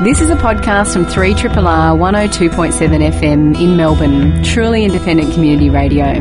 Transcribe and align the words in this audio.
This 0.00 0.20
is 0.20 0.30
a 0.30 0.36
podcast 0.36 0.92
from 0.92 1.06
3RRR 1.06 1.50
102.7 1.98 3.10
FM 3.10 3.60
in 3.60 3.76
Melbourne, 3.76 4.44
truly 4.44 4.84
independent 4.84 5.34
community 5.34 5.70
radio. 5.70 6.20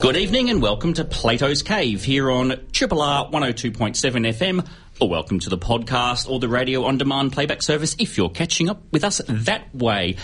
Good 0.00 0.16
evening 0.16 0.48
and 0.50 0.62
welcome 0.62 0.94
to 0.94 1.04
Plato's 1.04 1.62
Cave 1.62 2.04
here 2.04 2.30
on 2.30 2.68
Triple 2.70 3.02
R 3.02 3.28
102.7 3.30 3.96
FM, 4.28 4.64
or 5.00 5.08
welcome 5.08 5.40
to 5.40 5.50
the 5.50 5.58
podcast 5.58 6.30
or 6.30 6.38
the 6.38 6.48
radio 6.48 6.84
on 6.84 6.96
demand 6.96 7.32
playback 7.32 7.60
service 7.60 7.96
if 7.98 8.16
you're 8.16 8.30
catching 8.30 8.68
up 8.68 8.80
with 8.92 9.02
us 9.02 9.20
that 9.26 9.74
way. 9.74 10.14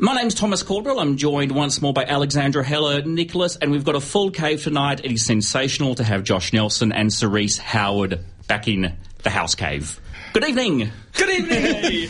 My 0.00 0.16
name's 0.16 0.34
Thomas 0.34 0.64
Caldwell. 0.64 0.98
I'm 0.98 1.16
joined 1.16 1.52
once 1.52 1.80
more 1.80 1.92
by 1.92 2.06
Alexandra 2.06 2.64
Heller-Nicholas, 2.64 3.54
and 3.54 3.70
we've 3.70 3.84
got 3.84 3.94
a 3.94 4.00
full 4.00 4.32
cave 4.32 4.64
tonight. 4.64 5.04
It 5.04 5.12
is 5.12 5.24
sensational 5.24 5.94
to 5.94 6.02
have 6.02 6.24
Josh 6.24 6.52
Nelson 6.52 6.90
and 6.90 7.12
Cerise 7.12 7.56
Howard 7.58 8.24
back 8.50 8.66
in 8.66 8.92
the 9.22 9.30
house 9.30 9.54
cave. 9.54 10.00
Good 10.32 10.42
evening. 10.42 10.90
Good 11.12 11.30
evening. 11.30 12.08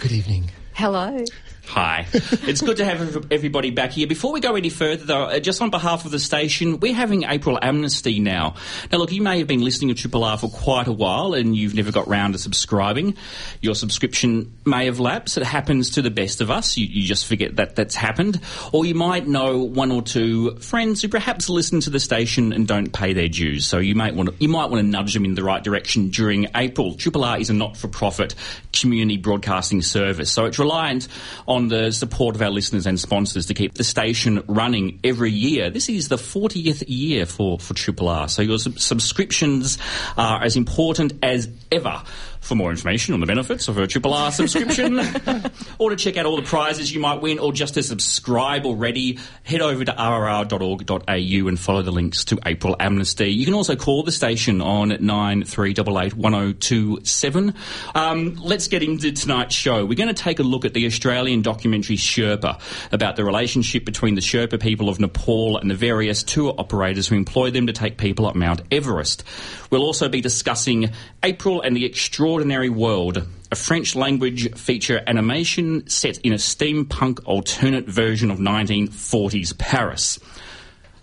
Good 0.00 0.10
evening. 0.10 0.50
Hello. 0.72 1.24
Hi. 1.70 2.06
It's 2.50 2.62
good 2.62 2.78
to 2.78 2.84
have 2.84 3.30
everybody 3.30 3.70
back 3.70 3.92
here. 3.92 4.08
Before 4.08 4.32
we 4.32 4.40
go 4.40 4.56
any 4.56 4.70
further, 4.70 5.04
though, 5.04 5.24
uh, 5.24 5.38
just 5.38 5.62
on 5.62 5.70
behalf 5.70 6.04
of 6.04 6.10
the 6.10 6.18
station, 6.18 6.80
we're 6.80 6.94
having 6.94 7.22
April 7.24 7.58
Amnesty 7.62 8.18
now. 8.18 8.54
Now, 8.90 8.98
look, 8.98 9.12
you 9.12 9.22
may 9.22 9.38
have 9.38 9.46
been 9.46 9.60
listening 9.60 9.94
to 9.94 10.00
Triple 10.00 10.24
R 10.24 10.36
for 10.36 10.48
quite 10.50 10.88
a 10.88 10.92
while 10.92 11.34
and 11.34 11.54
you've 11.54 11.74
never 11.74 11.92
got 11.92 12.08
round 12.08 12.32
to 12.32 12.40
subscribing. 12.40 13.14
Your 13.60 13.76
subscription 13.76 14.56
may 14.64 14.86
have 14.86 14.98
lapsed. 14.98 15.36
It 15.36 15.44
happens 15.44 15.90
to 15.90 16.02
the 16.02 16.10
best 16.10 16.40
of 16.40 16.50
us. 16.50 16.76
You, 16.76 16.86
you 16.86 17.06
just 17.06 17.26
forget 17.26 17.54
that 17.56 17.76
that's 17.76 17.94
happened. 17.94 18.40
Or 18.72 18.84
you 18.84 18.96
might 18.96 19.28
know 19.28 19.62
one 19.62 19.92
or 19.92 20.02
two 20.02 20.56
friends 20.56 21.02
who 21.02 21.08
perhaps 21.08 21.48
listen 21.48 21.80
to 21.80 21.90
the 21.90 22.00
station 22.00 22.52
and 22.52 22.66
don't 22.66 22.92
pay 22.92 23.12
their 23.12 23.28
dues. 23.28 23.66
So 23.66 23.78
you 23.78 23.94
might 23.94 24.16
want 24.16 24.30
to, 24.30 24.34
you 24.40 24.48
might 24.48 24.70
want 24.70 24.82
to 24.82 24.88
nudge 24.88 25.14
them 25.14 25.24
in 25.24 25.34
the 25.34 25.44
right 25.44 25.62
direction 25.62 26.08
during 26.08 26.48
April. 26.56 26.94
Triple 26.94 27.22
R 27.22 27.38
is 27.38 27.48
a 27.48 27.54
not-for-profit 27.54 28.34
community 28.72 29.18
broadcasting 29.18 29.82
service. 29.82 30.32
So 30.32 30.46
it's 30.46 30.58
reliant 30.58 31.06
on 31.46 31.59
on 31.60 31.68
the 31.68 31.90
support 31.92 32.34
of 32.34 32.40
our 32.40 32.48
listeners 32.48 32.86
and 32.86 32.98
sponsors 32.98 33.44
to 33.46 33.54
keep 33.54 33.74
the 33.74 33.84
station 33.84 34.42
running 34.46 34.98
every 35.04 35.30
year. 35.30 35.68
This 35.68 35.90
is 35.90 36.08
the 36.08 36.16
40th 36.16 36.84
year 36.86 37.26
for, 37.26 37.58
for 37.58 37.74
Triple 37.74 38.08
R, 38.08 38.28
so 38.28 38.40
your 38.40 38.58
sub- 38.58 38.78
subscriptions 38.78 39.76
are 40.16 40.42
as 40.42 40.56
important 40.56 41.12
as 41.22 41.50
ever. 41.70 42.02
For 42.40 42.54
more 42.54 42.70
information 42.70 43.12
on 43.14 43.20
the 43.20 43.26
benefits 43.26 43.68
of 43.68 43.76
a 43.76 43.86
Triple 43.86 44.14
R 44.14 44.32
subscription, 44.32 44.98
or 45.78 45.90
to 45.90 45.96
check 45.96 46.16
out 46.16 46.24
all 46.24 46.36
the 46.36 46.42
prizes 46.42 46.92
you 46.92 46.98
might 46.98 47.20
win, 47.20 47.38
or 47.38 47.52
just 47.52 47.74
to 47.74 47.82
subscribe 47.82 48.64
already, 48.64 49.18
head 49.42 49.60
over 49.60 49.84
to 49.84 49.92
rrr.org.au 49.92 51.48
and 51.48 51.60
follow 51.60 51.82
the 51.82 51.92
links 51.92 52.24
to 52.24 52.38
April 52.46 52.74
Amnesty. 52.80 53.30
You 53.30 53.44
can 53.44 53.52
also 53.52 53.76
call 53.76 54.02
the 54.04 54.10
station 54.10 54.62
on 54.62 54.88
9388 54.88 56.16
1027. 56.16 57.54
Um, 57.94 58.34
let's 58.36 58.68
get 58.68 58.82
into 58.82 59.12
tonight's 59.12 59.54
show. 59.54 59.84
We're 59.84 59.94
going 59.94 60.08
to 60.08 60.14
take 60.14 60.38
a 60.38 60.42
look 60.42 60.64
at 60.64 60.72
the 60.72 60.86
Australian 60.86 61.42
documentary 61.42 61.96
Sherpa 61.96 62.60
about 62.90 63.16
the 63.16 63.24
relationship 63.24 63.84
between 63.84 64.14
the 64.14 64.22
Sherpa 64.22 64.58
people 64.60 64.88
of 64.88 64.98
Nepal 64.98 65.58
and 65.58 65.70
the 65.70 65.74
various 65.74 66.22
tour 66.22 66.54
operators 66.56 67.06
who 67.06 67.16
employ 67.16 67.50
them 67.50 67.66
to 67.66 67.72
take 67.74 67.98
people 67.98 68.26
up 68.26 68.34
Mount 68.34 68.62
Everest. 68.72 69.24
We'll 69.70 69.82
also 69.82 70.08
be 70.08 70.20
discussing 70.20 70.90
April 71.22 71.60
and 71.60 71.76
the 71.76 71.84
Extraordinary 71.84 72.29
World, 72.30 73.26
a 73.50 73.56
French 73.56 73.96
language 73.96 74.54
feature 74.54 75.02
animation 75.04 75.88
set 75.88 76.18
in 76.18 76.32
a 76.32 76.36
steampunk 76.36 77.18
alternate 77.24 77.88
version 77.88 78.30
of 78.30 78.38
1940s 78.38 79.58
Paris. 79.58 80.20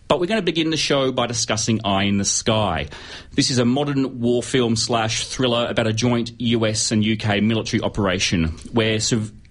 But 0.08 0.22
we're 0.22 0.28
going 0.28 0.40
to 0.40 0.46
begin 0.46 0.70
the 0.70 0.78
show 0.78 1.12
by 1.12 1.28
discussing 1.28 1.82
Eye 1.84 2.04
in 2.04 2.18
the 2.18 2.24
Sky. 2.24 2.88
This 3.34 3.52
is 3.52 3.58
a 3.58 3.66
modern 3.66 4.22
war 4.22 4.42
film 4.42 4.78
slash 4.78 5.28
thriller 5.28 5.68
about 5.70 5.86
a 5.86 5.92
joint 5.92 6.32
US 6.40 6.92
and 6.92 7.06
UK 7.06 7.44
military 7.44 7.82
operation 7.82 8.46
where 8.72 9.00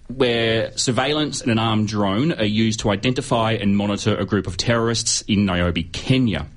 where 0.07 0.75
surveillance 0.75 1.41
and 1.41 1.51
an 1.51 1.59
armed 1.59 1.89
drone 1.89 2.31
are 2.31 2.43
used 2.43 2.79
to 2.79 2.89
identify 2.89 3.51
and 3.51 3.77
monitor 3.77 4.15
a 4.17 4.25
group 4.25 4.47
of 4.47 4.57
terrorists 4.57 5.21
in 5.27 5.45
Nairobi, 5.45 5.83
Kenya. 5.83 6.47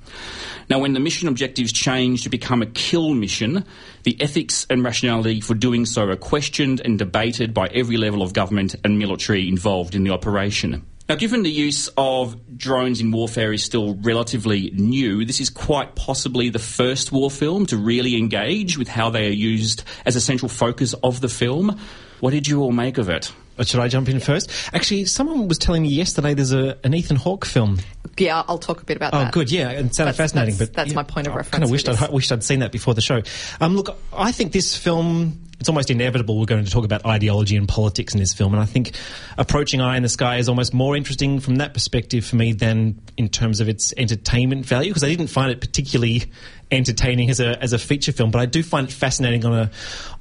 Now, 0.69 0.79
when 0.79 0.93
the 0.93 0.99
mission 0.99 1.27
objectives 1.27 1.71
change 1.71 2.23
to 2.23 2.29
become 2.29 2.61
a 2.61 2.65
kill 2.65 3.13
mission, 3.13 3.65
the 4.03 4.19
ethics 4.21 4.65
and 4.69 4.83
rationality 4.83 5.41
for 5.41 5.53
doing 5.53 5.85
so 5.85 6.07
are 6.07 6.15
questioned 6.15 6.81
and 6.83 6.97
debated 6.97 7.53
by 7.53 7.67
every 7.67 7.97
level 7.97 8.21
of 8.21 8.33
government 8.33 8.75
and 8.83 8.97
military 8.97 9.47
involved 9.47 9.95
in 9.95 10.03
the 10.03 10.11
operation. 10.11 10.85
Now, 11.09 11.15
given 11.15 11.43
the 11.43 11.51
use 11.51 11.89
of 11.97 12.57
drones 12.57 13.01
in 13.01 13.11
warfare 13.11 13.51
is 13.51 13.65
still 13.65 13.95
relatively 13.95 14.71
new, 14.73 15.25
this 15.25 15.41
is 15.41 15.49
quite 15.49 15.95
possibly 15.95 16.49
the 16.49 16.59
first 16.59 17.11
war 17.11 17.29
film 17.29 17.65
to 17.65 17.75
really 17.75 18.15
engage 18.15 18.77
with 18.77 18.87
how 18.87 19.09
they 19.09 19.27
are 19.27 19.33
used 19.33 19.83
as 20.05 20.15
a 20.15 20.21
central 20.21 20.47
focus 20.47 20.93
of 21.03 21.19
the 21.19 21.27
film. 21.27 21.77
What 22.21 22.31
did 22.31 22.47
you 22.47 22.61
all 22.61 22.71
make 22.71 22.97
of 22.97 23.09
it? 23.09 23.33
But 23.61 23.67
should 23.67 23.79
I 23.79 23.89
jump 23.89 24.09
in 24.09 24.19
first? 24.19 24.49
Actually, 24.73 25.05
someone 25.05 25.47
was 25.47 25.59
telling 25.59 25.83
me 25.83 25.89
yesterday 25.89 26.33
there's 26.33 26.51
a, 26.51 26.79
an 26.83 26.95
Ethan 26.95 27.15
Hawke 27.15 27.45
film. 27.45 27.77
Yeah, 28.17 28.41
I'll 28.47 28.57
talk 28.57 28.81
a 28.81 28.85
bit 28.85 28.97
about 28.97 29.13
oh, 29.13 29.19
that. 29.19 29.27
Oh, 29.27 29.31
good. 29.31 29.51
Yeah, 29.51 29.69
it 29.69 29.93
sounded 29.93 30.13
that's, 30.13 30.17
fascinating. 30.17 30.55
That's, 30.55 30.71
but 30.71 30.75
that's 30.75 30.89
yeah, 30.89 30.95
my 30.95 31.03
point 31.03 31.27
of 31.27 31.33
I 31.33 31.35
reference. 31.35 31.51
kind 31.51 31.63
of 31.63 31.69
wished 31.69 31.87
I'd, 31.87 32.11
wished 32.11 32.31
I'd 32.31 32.43
seen 32.43 32.61
that 32.61 32.71
before 32.71 32.95
the 32.95 33.01
show. 33.01 33.21
Um, 33.59 33.75
look, 33.75 33.95
I 34.11 34.31
think 34.31 34.51
this 34.51 34.75
film. 34.75 35.43
It's 35.59 35.69
almost 35.69 35.91
inevitable 35.91 36.39
we're 36.39 36.47
going 36.47 36.65
to 36.65 36.71
talk 36.71 36.85
about 36.85 37.05
ideology 37.05 37.55
and 37.55 37.69
politics 37.69 38.15
in 38.15 38.19
this 38.19 38.33
film, 38.33 38.51
and 38.55 38.59
I 38.59 38.65
think 38.65 38.93
approaching 39.37 39.79
Eye 39.79 39.95
in 39.95 40.01
the 40.01 40.09
Sky 40.09 40.37
is 40.37 40.49
almost 40.49 40.73
more 40.73 40.95
interesting 40.95 41.39
from 41.39 41.57
that 41.57 41.75
perspective 41.75 42.25
for 42.25 42.35
me 42.35 42.53
than 42.53 42.99
in 43.15 43.29
terms 43.29 43.59
of 43.59 43.69
its 43.69 43.93
entertainment 43.95 44.65
value 44.65 44.89
because 44.89 45.03
I 45.03 45.09
didn't 45.09 45.27
find 45.27 45.51
it 45.51 45.61
particularly 45.61 46.23
entertaining 46.71 47.29
as 47.29 47.39
a 47.39 47.61
as 47.61 47.73
a 47.73 47.77
feature 47.77 48.11
film, 48.11 48.31
but 48.31 48.41
I 48.41 48.47
do 48.47 48.63
find 48.63 48.87
it 48.87 48.91
fascinating 48.91 49.45
on 49.45 49.53
a 49.53 49.71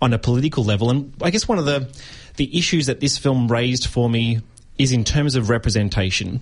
on 0.02 0.12
a 0.12 0.18
political 0.18 0.62
level. 0.62 0.90
And 0.90 1.14
I 1.22 1.30
guess 1.30 1.48
one 1.48 1.58
of 1.58 1.64
the 1.64 1.88
the 2.40 2.56
issues 2.56 2.86
that 2.86 3.00
this 3.00 3.18
film 3.18 3.48
raised 3.48 3.86
for 3.86 4.08
me 4.08 4.40
is 4.78 4.92
in 4.92 5.04
terms 5.04 5.34
of 5.34 5.50
representation, 5.50 6.40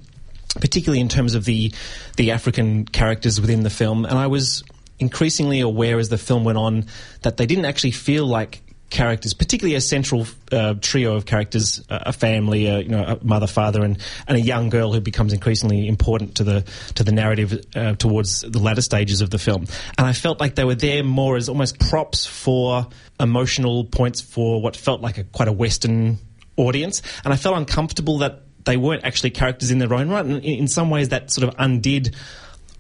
particularly 0.60 1.00
in 1.00 1.09
terms 1.09 1.34
of 1.34 1.44
the 1.44 1.72
the 2.16 2.31
African 2.31 2.84
characters 2.84 3.41
within 3.41 3.64
the 3.64 3.70
film. 3.70 4.04
And 4.04 4.16
I 4.16 4.28
was 4.28 4.62
increasingly 5.00 5.58
aware 5.58 5.98
as 5.98 6.08
the 6.08 6.16
film 6.16 6.44
went 6.44 6.56
on 6.56 6.87
that 7.22 7.37
they 7.37 7.47
didn't 7.47 7.64
actually 7.64 7.91
feel 7.91 8.25
like 8.26 8.60
characters, 8.91 9.34
particularly 9.34 9.75
a 9.75 9.81
central 9.81 10.26
uh, 10.50 10.75
trio 10.81 11.15
of 11.15 11.26
characters, 11.26 11.84
uh, 11.91 11.99
a 12.06 12.12
family, 12.12 12.71
uh, 12.71 12.78
you 12.78 12.88
know, 12.88 13.04
a 13.04 13.25
mother, 13.25 13.47
father, 13.47 13.84
and, 13.84 13.99
and 14.26 14.37
a 14.37 14.41
young 14.41 14.71
girl 14.71 14.93
who 14.93 15.00
becomes 15.00 15.32
increasingly 15.32 15.87
important 15.87 16.37
to 16.37 16.44
the 16.44 16.65
to 16.94 17.04
the 17.04 17.12
narrative 17.12 17.65
uh, 17.75 17.94
towards 17.94 18.41
the 18.41 18.59
latter 18.59 18.82
stages 18.82 19.21
of 19.21 19.31
the 19.31 19.38
film. 19.38 19.66
And 19.97 20.06
I 20.06 20.12
felt 20.12 20.41
like 20.41 20.54
they 20.54 20.65
were 20.65 20.75
there 20.75 21.04
more 21.04 21.37
as 21.37 21.49
almost 21.49 21.78
props 21.78 22.26
for 22.26 22.87
emotional 23.21 23.84
points 23.84 24.21
for 24.21 24.62
what 24.62 24.76
felt 24.76 25.00
like 25.00 25.19
a 25.19 25.25
quite 25.25 25.49
a 25.49 25.53
Western 25.53 26.19
audience. 26.56 27.03
And 27.25 27.32
I 27.32 27.37
felt 27.37 27.56
uncomfortable 27.56 28.19
that 28.19 28.43
they 28.65 28.76
weren't 28.76 29.05
actually 29.05 29.31
characters 29.31 29.70
in 29.70 29.78
their 29.78 29.93
own 29.94 30.09
right. 30.09 30.25
And 30.25 30.44
in, 30.44 30.60
in 30.60 30.69
some 30.69 30.91
ways, 30.91 31.10
that 31.10 31.31
sort 31.31 31.49
of 31.49 31.55
undid, 31.59 32.15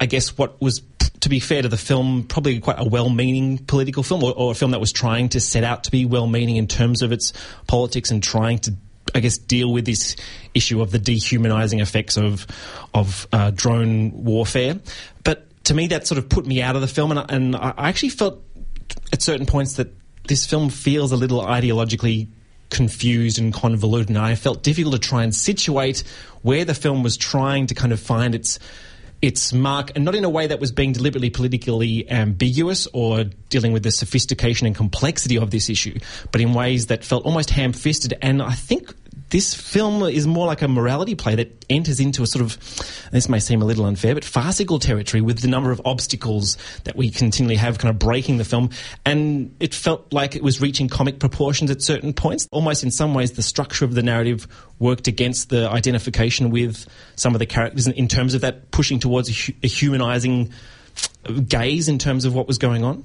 I 0.00 0.06
guess, 0.06 0.36
what 0.36 0.60
was 0.60 0.80
to 1.20 1.28
be 1.28 1.40
fair 1.40 1.62
to 1.62 1.68
the 1.68 1.76
film, 1.76 2.24
probably 2.24 2.60
quite 2.60 2.78
a 2.78 2.84
well-meaning 2.84 3.58
political 3.58 4.02
film, 4.02 4.22
or, 4.22 4.32
or, 4.36 4.52
a 4.52 4.54
film 4.54 4.70
that 4.70 4.80
was 4.80 4.92
trying 4.92 5.28
to 5.30 5.40
set 5.40 5.64
out 5.64 5.84
to 5.84 5.90
be 5.90 6.04
well-meaning 6.04 6.56
in 6.56 6.66
terms 6.66 7.02
of 7.02 7.12
its 7.12 7.32
politics 7.66 8.10
and 8.10 8.22
trying 8.22 8.58
to, 8.60 8.74
I 9.14 9.20
guess, 9.20 9.38
deal 9.38 9.72
with 9.72 9.84
this 9.84 10.16
issue 10.54 10.80
of 10.80 10.90
the 10.90 10.98
dehumanizing 10.98 11.80
effects 11.80 12.16
of 12.16 12.46
of 12.94 13.26
uh, 13.32 13.50
drone 13.50 14.24
warfare. 14.24 14.78
But 15.24 15.64
to 15.64 15.74
me, 15.74 15.88
that 15.88 16.06
sort 16.06 16.18
of 16.18 16.28
put 16.28 16.46
me 16.46 16.62
out 16.62 16.76
of 16.76 16.82
the 16.82 16.88
film, 16.88 17.12
and, 17.12 17.30
and 17.30 17.56
I 17.56 17.74
actually 17.76 18.10
felt 18.10 18.42
at 19.12 19.22
certain 19.22 19.46
points 19.46 19.74
that 19.74 19.92
this 20.28 20.46
film 20.46 20.68
feels 20.68 21.12
a 21.12 21.16
little 21.16 21.40
ideologically 21.40 22.28
confused 22.70 23.38
and 23.38 23.52
convoluted, 23.52 24.10
and 24.10 24.18
I 24.18 24.34
felt 24.34 24.62
difficult 24.62 24.94
to 24.94 25.00
try 25.00 25.24
and 25.24 25.34
situate 25.34 26.04
where 26.42 26.64
the 26.64 26.74
film 26.74 27.02
was 27.02 27.16
trying 27.16 27.66
to 27.66 27.74
kind 27.74 27.92
of 27.92 28.00
find 28.00 28.34
its 28.34 28.58
its 29.20 29.52
mark, 29.52 29.90
and 29.94 30.04
not 30.04 30.14
in 30.14 30.24
a 30.24 30.30
way 30.30 30.46
that 30.46 30.60
was 30.60 30.70
being 30.70 30.92
deliberately 30.92 31.30
politically 31.30 32.08
ambiguous 32.10 32.86
or 32.92 33.24
dealing 33.48 33.72
with 33.72 33.82
the 33.82 33.90
sophistication 33.90 34.66
and 34.66 34.76
complexity 34.76 35.38
of 35.38 35.50
this 35.50 35.68
issue, 35.68 35.98
but 36.30 36.40
in 36.40 36.54
ways 36.54 36.86
that 36.86 37.04
felt 37.04 37.24
almost 37.24 37.50
ham 37.50 37.72
fisted. 37.72 38.14
And 38.22 38.40
I 38.42 38.52
think 38.52 38.94
this 39.30 39.54
film 39.54 40.02
is 40.04 40.26
more 40.26 40.46
like 40.46 40.62
a 40.62 40.68
morality 40.68 41.14
play 41.14 41.34
that 41.34 41.64
enters 41.68 42.00
into 42.00 42.22
a 42.22 42.26
sort 42.26 42.44
of, 42.44 42.58
this 43.12 43.28
may 43.28 43.38
seem 43.38 43.60
a 43.60 43.64
little 43.64 43.84
unfair, 43.84 44.14
but 44.14 44.24
farcical 44.24 44.78
territory 44.78 45.20
with 45.20 45.40
the 45.40 45.48
number 45.48 45.70
of 45.70 45.80
obstacles 45.84 46.56
that 46.84 46.96
we 46.96 47.10
continually 47.10 47.56
have 47.56 47.78
kind 47.78 47.90
of 47.90 47.98
breaking 47.98 48.38
the 48.38 48.44
film. 48.44 48.70
And 49.04 49.54
it 49.60 49.74
felt 49.74 50.12
like 50.12 50.34
it 50.34 50.42
was 50.42 50.60
reaching 50.60 50.88
comic 50.88 51.18
proportions 51.18 51.70
at 51.70 51.82
certain 51.82 52.12
points. 52.14 52.48
Almost 52.50 52.84
in 52.84 52.90
some 52.90 53.14
ways, 53.14 53.32
the 53.32 53.42
structure 53.42 53.84
of 53.84 53.94
the 53.94 54.02
narrative 54.02 54.46
worked 54.78 55.08
against 55.08 55.50
the 55.50 55.68
identification 55.68 56.50
with 56.50 56.86
some 57.16 57.34
of 57.34 57.38
the 57.38 57.46
characters 57.46 57.86
in, 57.86 58.08
terms 58.08 58.34
of 58.34 58.40
that 58.40 58.70
pushing 58.70 58.98
towards 58.98 59.28
a, 59.28 59.66
humanizing 59.66 60.52
gaze 61.46 61.88
in 61.88 61.98
terms 61.98 62.24
of 62.24 62.34
what 62.34 62.46
was 62.46 62.58
going 62.58 62.84
on. 62.84 63.04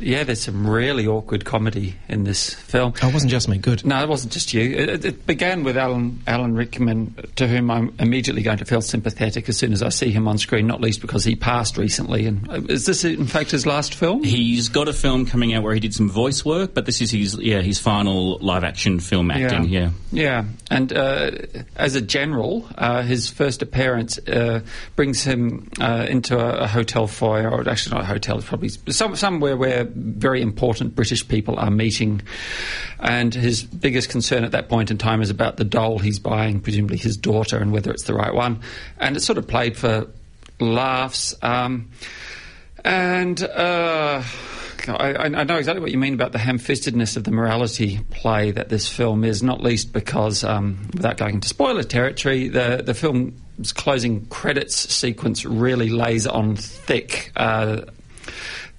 Yeah, 0.00 0.24
there's 0.24 0.42
some 0.42 0.66
really 0.66 1.06
awkward 1.06 1.44
comedy 1.44 1.94
in 2.08 2.24
this 2.24 2.52
film. 2.52 2.94
Oh, 3.02 3.08
it 3.08 3.14
wasn't 3.14 3.30
just 3.30 3.48
me. 3.48 3.58
Good. 3.58 3.84
No, 3.84 4.02
it 4.02 4.08
wasn't 4.08 4.32
just 4.32 4.52
you. 4.52 4.76
It, 4.76 5.04
it 5.04 5.26
began 5.26 5.62
with 5.62 5.76
Alan 5.76 6.20
Alan 6.26 6.54
Rickman, 6.54 7.14
to 7.36 7.46
whom 7.46 7.70
I'm 7.70 7.94
immediately 7.98 8.42
going 8.42 8.58
to 8.58 8.64
feel 8.64 8.80
sympathetic 8.80 9.48
as 9.48 9.56
soon 9.56 9.72
as 9.72 9.82
I 9.82 9.90
see 9.90 10.10
him 10.10 10.26
on 10.26 10.38
screen. 10.38 10.66
Not 10.66 10.80
least 10.80 11.00
because 11.00 11.24
he 11.24 11.36
passed 11.36 11.76
recently. 11.76 12.26
And 12.26 12.48
uh, 12.50 12.60
is 12.68 12.86
this 12.86 13.04
in 13.04 13.26
fact 13.26 13.52
his 13.52 13.66
last 13.66 13.94
film? 13.94 14.24
He's 14.24 14.68
got 14.68 14.88
a 14.88 14.92
film 14.92 15.26
coming 15.26 15.54
out 15.54 15.62
where 15.62 15.74
he 15.74 15.80
did 15.80 15.94
some 15.94 16.10
voice 16.10 16.44
work, 16.44 16.74
but 16.74 16.86
this 16.86 17.00
is 17.00 17.12
his 17.12 17.38
yeah 17.38 17.60
his 17.60 17.78
final 17.78 18.38
live 18.38 18.64
action 18.64 18.98
film 18.98 19.30
acting. 19.30 19.68
Yeah, 19.68 19.90
yeah. 20.10 20.22
yeah. 20.22 20.44
And 20.70 20.92
uh, 20.92 21.30
as 21.76 21.94
a 21.94 22.00
general, 22.00 22.66
uh, 22.76 23.02
his 23.02 23.30
first 23.30 23.62
appearance 23.62 24.18
uh, 24.18 24.60
brings 24.96 25.22
him 25.22 25.68
uh, 25.80 26.06
into 26.08 26.38
a, 26.38 26.64
a, 26.64 26.66
hotel 26.66 27.06
foyer, 27.06 27.48
or 27.48 27.68
actually 27.68 27.94
not 27.94 28.02
a 28.02 28.06
hotel, 28.06 28.38
it's 28.38 28.46
probably 28.46 28.70
some, 28.90 29.14
somewhere 29.14 29.56
where 29.56 29.83
very 29.84 30.42
important 30.42 30.94
British 30.94 31.26
people 31.26 31.58
are 31.58 31.70
meeting. 31.70 32.22
And 33.00 33.34
his 33.34 33.62
biggest 33.62 34.08
concern 34.08 34.44
at 34.44 34.52
that 34.52 34.68
point 34.68 34.90
in 34.90 34.98
time 34.98 35.22
is 35.22 35.30
about 35.30 35.56
the 35.56 35.64
doll 35.64 35.98
he's 35.98 36.18
buying, 36.18 36.60
presumably 36.60 36.96
his 36.96 37.16
daughter, 37.16 37.58
and 37.58 37.72
whether 37.72 37.90
it's 37.90 38.04
the 38.04 38.14
right 38.14 38.34
one. 38.34 38.60
And 38.98 39.16
it's 39.16 39.24
sort 39.24 39.38
of 39.38 39.46
played 39.48 39.76
for 39.76 40.08
laughs. 40.60 41.34
Um, 41.42 41.90
and. 42.84 43.42
Uh, 43.42 44.22
I, 44.88 45.14
I, 45.14 45.44
know 45.44 45.56
exactly 45.56 45.80
what 45.80 45.90
you 45.90 45.98
mean 45.98 46.14
about 46.14 46.32
the 46.32 46.38
ham-fistedness 46.38 47.16
of 47.16 47.24
the 47.24 47.30
morality 47.30 48.00
play 48.10 48.50
that 48.50 48.68
this 48.68 48.88
film 48.88 49.24
is, 49.24 49.42
not 49.42 49.62
least 49.62 49.92
because, 49.92 50.44
um, 50.44 50.88
without 50.92 51.16
going 51.16 51.36
into 51.36 51.48
spoiler 51.48 51.82
territory, 51.82 52.48
the 52.48 52.82
the 52.84 52.94
film's 52.94 53.72
closing 53.72 54.26
credits 54.26 54.76
sequence 54.92 55.44
really 55.44 55.88
lays 55.88 56.26
on 56.26 56.56
thick. 56.56 57.32
Uh, 57.36 57.82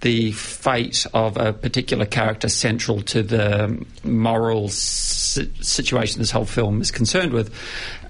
the 0.06 0.32
fate 0.34 1.08
of 1.16 1.36
a 1.36 1.52
particular 1.52 2.06
character 2.06 2.48
central 2.48 3.02
to 3.02 3.24
the 3.24 3.84
moral 4.04 4.70
si- 4.70 5.52
situation 5.62 6.20
this 6.20 6.30
whole 6.30 6.46
film 6.46 6.80
is 6.80 6.92
concerned 6.92 7.34
with. 7.34 7.52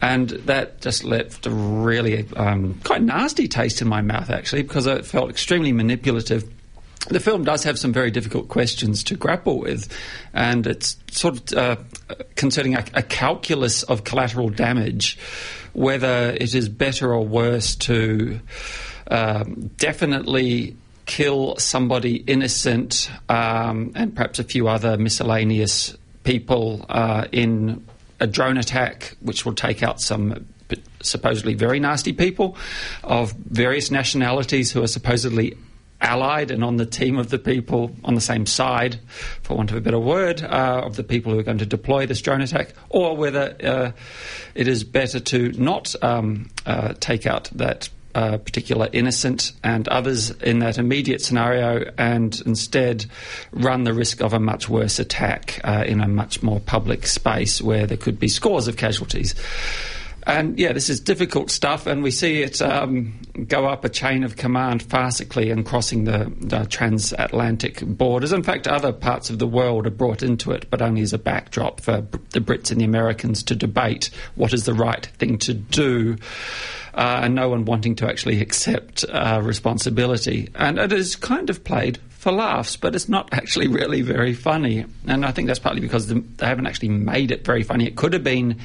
And 0.02 0.32
that 0.32 0.82
just 0.82 1.06
left 1.06 1.46
a 1.46 1.52
really 1.52 2.28
um, 2.36 2.82
quite 2.84 3.02
nasty 3.02 3.48
taste 3.48 3.82
in 3.82 3.88
my 3.88 4.02
mouth, 4.02 4.30
actually, 4.30 4.64
because 4.64 4.88
it 4.88 5.06
felt 5.06 5.30
extremely 5.30 5.72
manipulative 5.72 6.44
the 7.08 7.20
film 7.20 7.44
does 7.44 7.64
have 7.64 7.78
some 7.78 7.94
very 7.94 8.10
difficult 8.10 8.50
questions 8.50 9.04
to 9.04 9.16
grapple 9.16 9.60
with, 9.60 9.96
and 10.34 10.66
it's 10.66 10.98
sort 11.12 11.54
of 11.54 11.58
uh, 11.58 11.76
concerning 12.36 12.74
a, 12.74 12.84
a, 12.96 13.04
calculus 13.04 13.84
of 13.84 14.04
collateral 14.04 14.50
damage, 14.50 15.20
whether 15.74 16.32
it 16.32 16.56
is 16.56 16.68
better 16.68 17.14
or 17.14 17.24
worse 17.24 17.76
to 17.76 18.40
um, 19.12 19.70
definitely 19.78 20.76
kill 21.06 21.56
somebody 21.58 22.16
innocent 22.16 23.10
um, 23.30 23.92
and 23.96 24.16
perhaps 24.16 24.40
a 24.40 24.44
few 24.44 24.68
other 24.68 24.98
miscellaneous 24.98 25.96
people 26.24 26.86
uh, 26.90 27.28
in 27.32 27.86
a 28.20 28.28
drone 28.28 28.58
attack, 28.58 29.16
which 29.22 29.46
will 29.46 29.54
take 29.54 29.84
out 29.84 30.02
some 30.02 30.48
supposedly 31.02 31.54
very 31.54 31.80
nasty 31.80 32.12
people 32.12 32.58
of 33.04 33.34
various 33.34 33.92
nationalities 33.92 34.72
who 34.72 34.82
are 34.82 34.88
supposedly 34.88 35.56
allied 36.02 36.52
and 36.52 36.64
on 36.64 36.78
the 36.78 36.86
team 36.86 37.18
of 37.18 37.30
the 37.30 37.40
people 37.40 37.96
on 38.04 38.16
the 38.16 38.22
same 38.22 38.46
side, 38.46 39.00
for 39.42 39.56
want 39.56 39.72
of 39.72 39.78
a 39.78 39.82
better 39.82 40.00
word, 40.00 40.42
uh, 40.42 40.82
of 40.84 40.96
the 40.96 41.04
people 41.04 41.32
who 41.32 41.40
are 41.40 41.44
going 41.44 41.58
to 41.58 41.66
deploy 41.66 42.06
this 42.06 42.22
drone 42.22 42.42
attack, 42.42 42.74
or 42.90 43.16
whether 43.16 43.56
uh, 43.64 43.92
it 44.56 44.68
is 44.68 44.84
better 44.84 45.20
to 45.20 45.52
not 45.54 45.96
um, 46.04 46.50
uh, 46.66 46.94
take 47.00 47.26
out 47.26 47.50
that 47.56 47.90
uh, 48.16 48.38
particular 48.38 48.90
innocent 48.94 49.52
and 49.64 49.88
others 49.90 50.32
in 50.32 50.60
that 50.60 50.78
immediate 50.78 51.22
scenario, 51.22 51.92
and 51.98 52.42
instead 52.46 53.06
run 53.52 53.84
the 53.84 53.94
risk 53.94 54.22
of 54.22 54.34
a 54.34 54.40
much 54.40 54.70
worse 54.70 54.98
attack 55.00 55.60
uh, 55.64 55.84
in 55.86 56.00
a 56.00 56.08
much 56.08 56.42
more 56.42 56.60
public 56.62 57.06
space 57.06 57.62
where 57.62 57.86
there 57.86 57.98
could 57.98 58.20
be 58.20 58.28
scores 58.28 58.68
of 58.68 58.78
casualties. 58.78 59.36
And 60.28 60.58
yeah, 60.58 60.74
this 60.74 60.90
is 60.90 61.00
difficult 61.00 61.52
stuff, 61.52 61.86
and 61.86 62.02
we 62.02 62.10
see 62.10 62.42
it 62.42 62.60
um, 62.62 63.20
go 63.48 63.68
up 63.68 63.86
a 63.86 63.90
chain 63.90 64.24
of 64.24 64.38
command 64.38 64.84
farcically 64.84 65.52
and 65.52 65.64
crossing 65.66 66.06
the, 66.06 66.32
the, 66.40 66.66
transatlantic 66.66 67.86
borders. 67.86 68.34
In 68.34 68.42
fact, 68.42 68.68
other 68.68 68.92
parts 68.92 69.30
of 69.30 69.38
the 69.38 69.46
world 69.46 69.86
are 69.86 69.92
brought 69.92 70.24
into 70.24 70.52
it, 70.52 70.70
but 70.72 70.82
only 70.82 71.02
as 71.02 71.14
a 71.14 71.20
backdrop 71.20 71.80
for 71.80 72.02
the 72.32 72.40
Brits 72.40 72.72
and 72.72 72.82
the 72.82 72.86
Americans 72.86 73.44
to 73.44 73.56
debate 73.56 74.10
what 74.34 74.52
is 74.52 74.64
the 74.64 74.74
right 74.74 75.06
thing 75.06 75.38
to 75.40 75.54
do 75.54 76.18
uh, 76.96 77.20
and 77.24 77.36
no 77.36 77.50
one 77.50 77.66
wanting 77.66 77.96
to 77.96 78.08
actually 78.08 78.42
accept 78.42 79.04
uh, 79.10 79.42
responsibility. 79.44 80.50
And 80.56 80.80
it 80.80 80.94
is 80.94 81.16
kind 81.16 81.50
of 81.50 81.64
played 81.64 82.00
for 82.10 82.32
laughs, 82.32 82.78
but 82.78 82.96
it's 82.96 83.10
not 83.10 83.30
actually 83.34 83.68
really 83.68 84.02
very 84.02 84.34
funny. 84.34 84.86
And 85.06 85.26
I 85.26 85.32
think 85.32 85.48
that's 85.48 85.60
partly 85.60 85.82
because 85.82 86.08
they 86.08 86.46
haven't 86.46 86.68
actually 86.68 86.90
made 86.90 87.32
it 87.32 87.46
very 87.46 87.64
funny. 87.64 87.86
It 87.86 87.98
could 87.98 88.14
have 88.14 88.24
been 88.24 88.60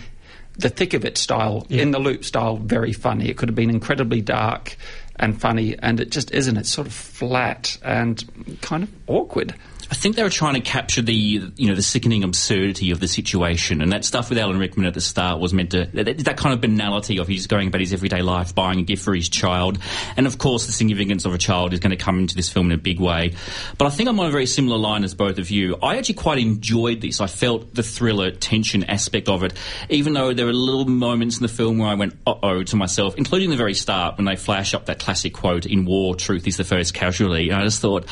the 0.60 0.68
thick 0.68 0.94
of 0.94 1.04
it 1.04 1.18
style, 1.18 1.66
yeah. 1.68 1.82
in 1.82 1.90
the 1.90 1.98
loop 1.98 2.24
style, 2.24 2.56
very 2.56 2.92
funny. 2.92 3.28
It 3.28 3.36
could 3.36 3.48
have 3.48 3.56
been 3.56 3.70
incredibly 3.70 4.20
dark 4.20 4.76
and 5.16 5.40
funny, 5.40 5.76
and 5.78 6.00
it 6.00 6.10
just 6.10 6.30
isn't. 6.32 6.56
It's 6.56 6.70
sort 6.70 6.86
of 6.86 6.92
flat 6.92 7.78
and 7.82 8.58
kind 8.60 8.84
of 8.84 8.90
awkward. 9.06 9.54
I 9.90 9.94
think 9.94 10.14
they 10.14 10.22
were 10.22 10.31
trying 10.31 10.54
to 10.54 10.60
capture 10.60 11.02
the 11.02 11.12
you 11.12 11.69
know 11.69 11.75
the 11.75 11.82
sickening 11.82 12.22
absurdity 12.22 12.92
of 12.92 13.00
the 13.00 13.08
situation, 13.08 13.82
and 13.82 13.90
that 13.92 14.04
stuff 14.04 14.31
with 14.31 14.38
Alan 14.38 14.58
Rickman 14.58 14.87
at 14.87 14.94
the 14.94 15.00
start 15.00 15.40
was 15.40 15.52
meant 15.52 15.72
to 15.72 15.87
that, 15.94 16.19
that 16.19 16.37
kind 16.37 16.54
of 16.54 16.60
banality 16.60 17.19
of 17.19 17.26
he's 17.26 17.48
going 17.48 17.66
about 17.69 17.81
his 17.81 17.92
everyday 17.92 18.22
life, 18.22 18.54
buying 18.54 18.78
a 18.78 18.82
gift 18.82 19.02
for 19.02 19.14
his 19.14 19.28
child, 19.28 19.78
and 20.16 20.28
of 20.28 20.38
course 20.38 20.66
the 20.66 20.72
significance 20.72 21.25
of 21.25 21.34
a 21.34 21.38
child 21.38 21.72
is 21.72 21.81
going 21.81 21.90
to 21.90 21.96
come 21.96 22.20
into 22.20 22.37
this 22.37 22.48
film 22.48 22.66
in 22.66 22.72
a 22.72 22.81
big 22.81 23.00
way. 23.00 23.34
But 23.78 23.87
I 23.87 23.90
think 23.90 24.08
I'm 24.08 24.20
on 24.20 24.26
a 24.26 24.31
very 24.31 24.46
similar 24.46 24.78
line 24.78 25.02
as 25.02 25.14
both 25.14 25.38
of 25.38 25.50
you. 25.50 25.76
I 25.82 25.96
actually 25.96 26.14
quite 26.14 26.38
enjoyed 26.38 27.00
this. 27.00 27.20
I 27.20 27.26
felt 27.26 27.75
the 27.75 27.82
thriller 27.82 28.31
tension 28.31 28.84
aspect 28.84 29.28
of 29.28 29.43
it, 29.43 29.54
even 29.88 30.12
though 30.12 30.32
there 30.32 30.46
were 30.46 30.52
little 30.52 30.84
moments 30.84 31.38
in 31.38 31.43
the 31.43 31.48
film 31.48 31.78
where 31.78 31.88
I 31.88 31.94
went 31.94 32.16
uh 32.28 32.34
oh 32.44 32.62
to 32.62 32.76
myself, 32.76 33.16
including 33.16 33.50
the 33.50 33.56
very 33.56 33.75
start 33.75 34.19
when 34.19 34.26
they 34.26 34.36
flash 34.36 34.72
up 34.72 34.86
that 34.86 35.00
classic 35.00 35.34
quote 35.34 35.66
"In 35.66 35.84
war, 35.84 36.14
truth 36.14 36.46
is 36.46 36.56
the 36.56 36.64
first 36.64 36.94
casualty," 36.94 37.50
and 37.50 37.60
I 37.60 37.64
just 37.64 37.82
thought 37.82 38.06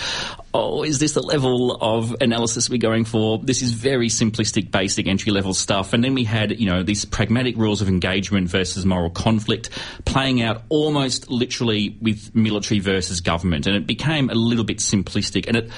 oh, 0.54 0.82
is 0.82 0.98
this 0.98 1.12
the 1.12 1.22
level 1.22 1.76
of 1.80 2.16
analysis 2.20 2.70
we're 2.70 2.78
going 2.78 3.04
for? 3.04 3.38
This 3.38 3.62
is 3.62 3.72
very 3.72 4.08
simplistic, 4.08 4.70
basic 4.70 5.06
entry 5.06 5.32
level 5.32 5.52
stuff. 5.54 5.92
And 5.92 6.02
then 6.02 6.14
we 6.14 6.24
had, 6.24 6.58
you 6.58 6.66
know, 6.66 6.82
these 6.82 7.04
pragmatic 7.04 7.56
rules 7.56 7.82
of 7.82 7.88
engagement 7.88 8.48
versus 8.48 8.86
moral 8.86 9.10
conflict 9.10 9.70
playing 10.04 10.42
out 10.42 10.62
almost 10.68 11.30
literally 11.30 11.96
with 12.00 12.34
military 12.34 12.80
versus 12.80 13.20
government. 13.20 13.66
And 13.66 13.76
it 13.76 13.86
became 13.86 14.30
a 14.30 14.34
little 14.34 14.64
bit 14.64 14.78
simplistic. 14.78 15.46
And 15.46 15.56
it, 15.56 15.70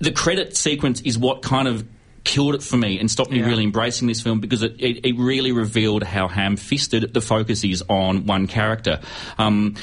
the 0.00 0.12
credit 0.12 0.56
sequence 0.56 1.00
is 1.02 1.18
what 1.18 1.42
kind 1.42 1.68
of 1.68 1.86
killed 2.24 2.54
it 2.54 2.62
for 2.62 2.76
me 2.76 2.98
and 2.98 3.10
stopped 3.10 3.30
me 3.30 3.40
yeah. 3.40 3.46
really 3.46 3.64
embracing 3.64 4.08
this 4.08 4.20
film 4.20 4.40
because 4.40 4.62
it, 4.62 4.76
it, 4.78 5.04
it 5.04 5.18
really 5.18 5.52
revealed 5.52 6.02
how 6.02 6.28
ham-fisted 6.28 7.12
the 7.12 7.20
focus 7.20 7.64
is 7.64 7.82
on 7.88 8.26
one 8.26 8.46
character. 8.46 9.00
Um, 9.38 9.76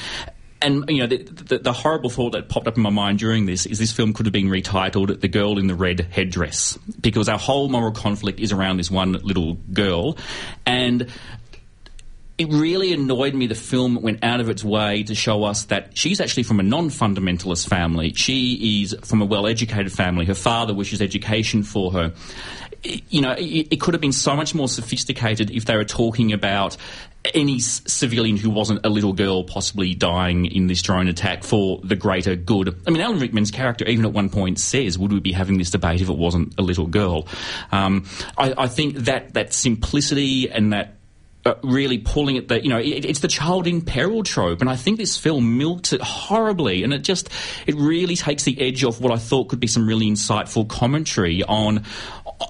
and 0.62 0.84
you 0.88 0.98
know 0.98 1.06
the, 1.06 1.18
the, 1.18 1.58
the, 1.58 1.72
horrible 1.72 2.10
thought 2.10 2.32
that 2.32 2.48
popped 2.48 2.66
up 2.66 2.76
in 2.76 2.82
my 2.82 2.90
mind 2.90 3.18
during 3.18 3.46
this 3.46 3.66
is 3.66 3.78
this 3.78 3.92
film 3.92 4.12
could 4.12 4.26
have 4.26 4.32
been 4.32 4.48
retitled 4.48 5.20
"The 5.20 5.28
Girl 5.28 5.58
in 5.58 5.66
the 5.66 5.74
Red 5.74 6.00
Headdress" 6.00 6.78
because 7.00 7.28
our 7.28 7.38
whole 7.38 7.68
moral 7.68 7.92
conflict 7.92 8.40
is 8.40 8.52
around 8.52 8.76
this 8.76 8.90
one 8.90 9.12
little 9.12 9.54
girl, 9.72 10.16
and 10.66 11.10
it 12.38 12.48
really 12.48 12.92
annoyed 12.92 13.34
me 13.34 13.46
the 13.46 13.54
film 13.54 14.00
went 14.00 14.24
out 14.24 14.40
of 14.40 14.48
its 14.48 14.64
way 14.64 15.02
to 15.02 15.14
show 15.14 15.44
us 15.44 15.64
that 15.64 15.96
she's 15.96 16.20
actually 16.20 16.42
from 16.42 16.58
a 16.58 16.62
non-fundamentalist 16.62 17.68
family. 17.68 18.14
She 18.14 18.82
is 18.82 18.96
from 19.02 19.20
a 19.20 19.26
well-educated 19.26 19.92
family. 19.92 20.24
Her 20.24 20.34
father 20.34 20.72
wishes 20.72 21.02
education 21.02 21.62
for 21.62 21.92
her 21.92 22.14
you 22.82 23.20
know, 23.20 23.32
it, 23.32 23.68
it, 23.72 23.80
could 23.80 23.94
have 23.94 24.00
been 24.00 24.12
so 24.12 24.34
much 24.34 24.54
more 24.54 24.68
sophisticated 24.68 25.50
if 25.50 25.66
they 25.66 25.76
were 25.76 25.84
talking 25.84 26.32
about 26.32 26.76
any 27.34 27.60
civilian 27.60 28.36
who 28.36 28.50
wasn't 28.50 28.84
a 28.84 28.88
little 28.88 29.12
girl 29.12 29.44
possibly 29.44 29.94
dying 29.94 30.46
in 30.46 30.66
this 30.68 30.80
drone 30.80 31.06
attack 31.06 31.44
for 31.44 31.80
the 31.84 31.96
greater 31.96 32.34
good. 32.34 32.74
I 32.86 32.90
mean, 32.90 33.02
Alan 33.02 33.18
Rickman's 33.18 33.50
character 33.50 33.86
even 33.86 34.06
at 34.06 34.12
one 34.12 34.30
point 34.30 34.58
says, 34.58 34.98
would 34.98 35.12
we 35.12 35.20
be 35.20 35.32
having 35.32 35.58
this 35.58 35.70
debate 35.70 36.00
if 36.00 36.08
it 36.08 36.16
wasn't 36.16 36.58
a 36.58 36.62
little 36.62 36.86
girl? 36.86 37.28
Um, 37.72 38.06
I, 38.38 38.54
I 38.56 38.68
think 38.68 38.96
that, 38.96 39.34
that 39.34 39.52
simplicity 39.52 40.50
and 40.50 40.72
that 40.72 40.96
uh, 41.46 41.54
really 41.62 41.96
pulling 41.96 42.36
at 42.36 42.48
the 42.48 42.62
you 42.62 42.68
know 42.68 42.76
it, 42.76 43.06
it's 43.06 43.20
the 43.20 43.28
child 43.28 43.66
in 43.66 43.80
peril 43.80 44.22
trope 44.22 44.60
and 44.60 44.68
I 44.68 44.76
think 44.76 44.98
this 44.98 45.16
film 45.16 45.56
milks 45.56 45.94
it 45.94 46.02
horribly 46.02 46.84
and 46.84 46.92
it 46.92 46.98
just 46.98 47.30
it 47.66 47.76
really 47.76 48.14
takes 48.14 48.42
the 48.42 48.60
edge 48.60 48.84
off 48.84 49.00
what 49.00 49.10
I 49.10 49.16
thought 49.16 49.48
could 49.48 49.58
be 49.58 49.66
some 49.66 49.88
really 49.88 50.06
insightful 50.06 50.68
commentary 50.68 51.42
on 51.42 51.84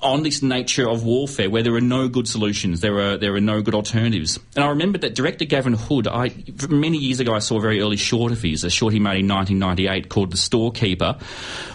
on 0.03 0.23
this 0.23 0.43
nature 0.43 0.89
of 0.89 1.05
warfare 1.05 1.51
where 1.51 1.63
there 1.63 1.75
are 1.75 1.81
no 1.81 2.09
good 2.09 2.29
solutions, 2.29 2.81
there 2.81 2.99
are 2.99 3.17
there 3.17 3.35
are 3.35 3.41
no 3.41 3.61
good 3.61 3.75
alternatives. 3.75 4.39
And 4.55 4.65
I 4.65 4.69
remember 4.69 4.99
that 4.99 5.15
director 5.15 5.45
Gavin 5.45 5.75
Hood, 5.75 6.07
I 6.07 6.33
many 6.69 6.99
years 6.99 7.21
ago 7.21 7.35
I 7.35 7.41
saw 7.41 7.59
a 7.59 7.61
very 7.61 7.81
early 7.81 7.97
short 7.97 8.33
of 8.33 8.41
his, 8.41 8.63
a 8.65 8.71
short 8.71 8.93
he 8.93 9.01
made 9.01 9.21
in 9.21 9.29
1998 9.29 10.09
called 10.09 10.31
The 10.31 10.37
Storekeeper, 10.37 11.19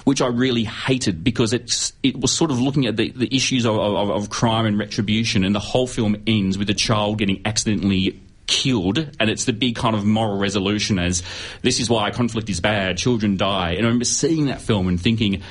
which 0.05 0.21
I 0.21 0.27
really 0.27 0.63
hated 0.63 1.23
because 1.23 1.51
it's 1.53 1.93
it 2.03 2.19
was 2.19 2.31
sort 2.31 2.51
of 2.51 2.59
looking 2.59 2.85
at 2.85 2.95
the, 2.95 3.11
the 3.11 3.33
issues 3.35 3.65
of, 3.65 3.77
of, 3.77 4.09
of 4.09 4.29
crime 4.29 4.65
and 4.65 4.79
retribution, 4.79 5.43
and 5.43 5.53
the 5.53 5.59
whole 5.59 5.87
film 5.87 6.15
ends 6.25 6.57
with 6.57 6.69
a 6.69 6.73
child 6.73 7.17
getting 7.17 7.41
accidentally 7.45 8.21
killed, 8.47 8.97
and 9.19 9.29
it's 9.29 9.45
the 9.45 9.53
big 9.53 9.75
kind 9.75 9.95
of 9.95 10.05
moral 10.05 10.37
resolution 10.37 10.99
as 10.99 11.23
this 11.61 11.79
is 11.79 11.89
why 11.89 12.11
conflict 12.11 12.49
is 12.49 12.61
bad, 12.61 12.97
children 12.97 13.37
die. 13.37 13.71
And 13.71 13.81
I 13.81 13.87
remember 13.87 14.05
seeing 14.05 14.45
that 14.45 14.61
film 14.61 14.87
and 14.87 15.01
thinking, 15.01 15.41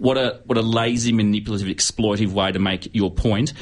what 0.00 0.16
a 0.16 0.40
what 0.46 0.58
a 0.58 0.62
lazy, 0.62 1.12
manipulative, 1.12 1.68
exploitive 1.68 2.32
way 2.32 2.50
to 2.50 2.58
make 2.58 2.92
your 2.94 3.10
point. 3.10 3.52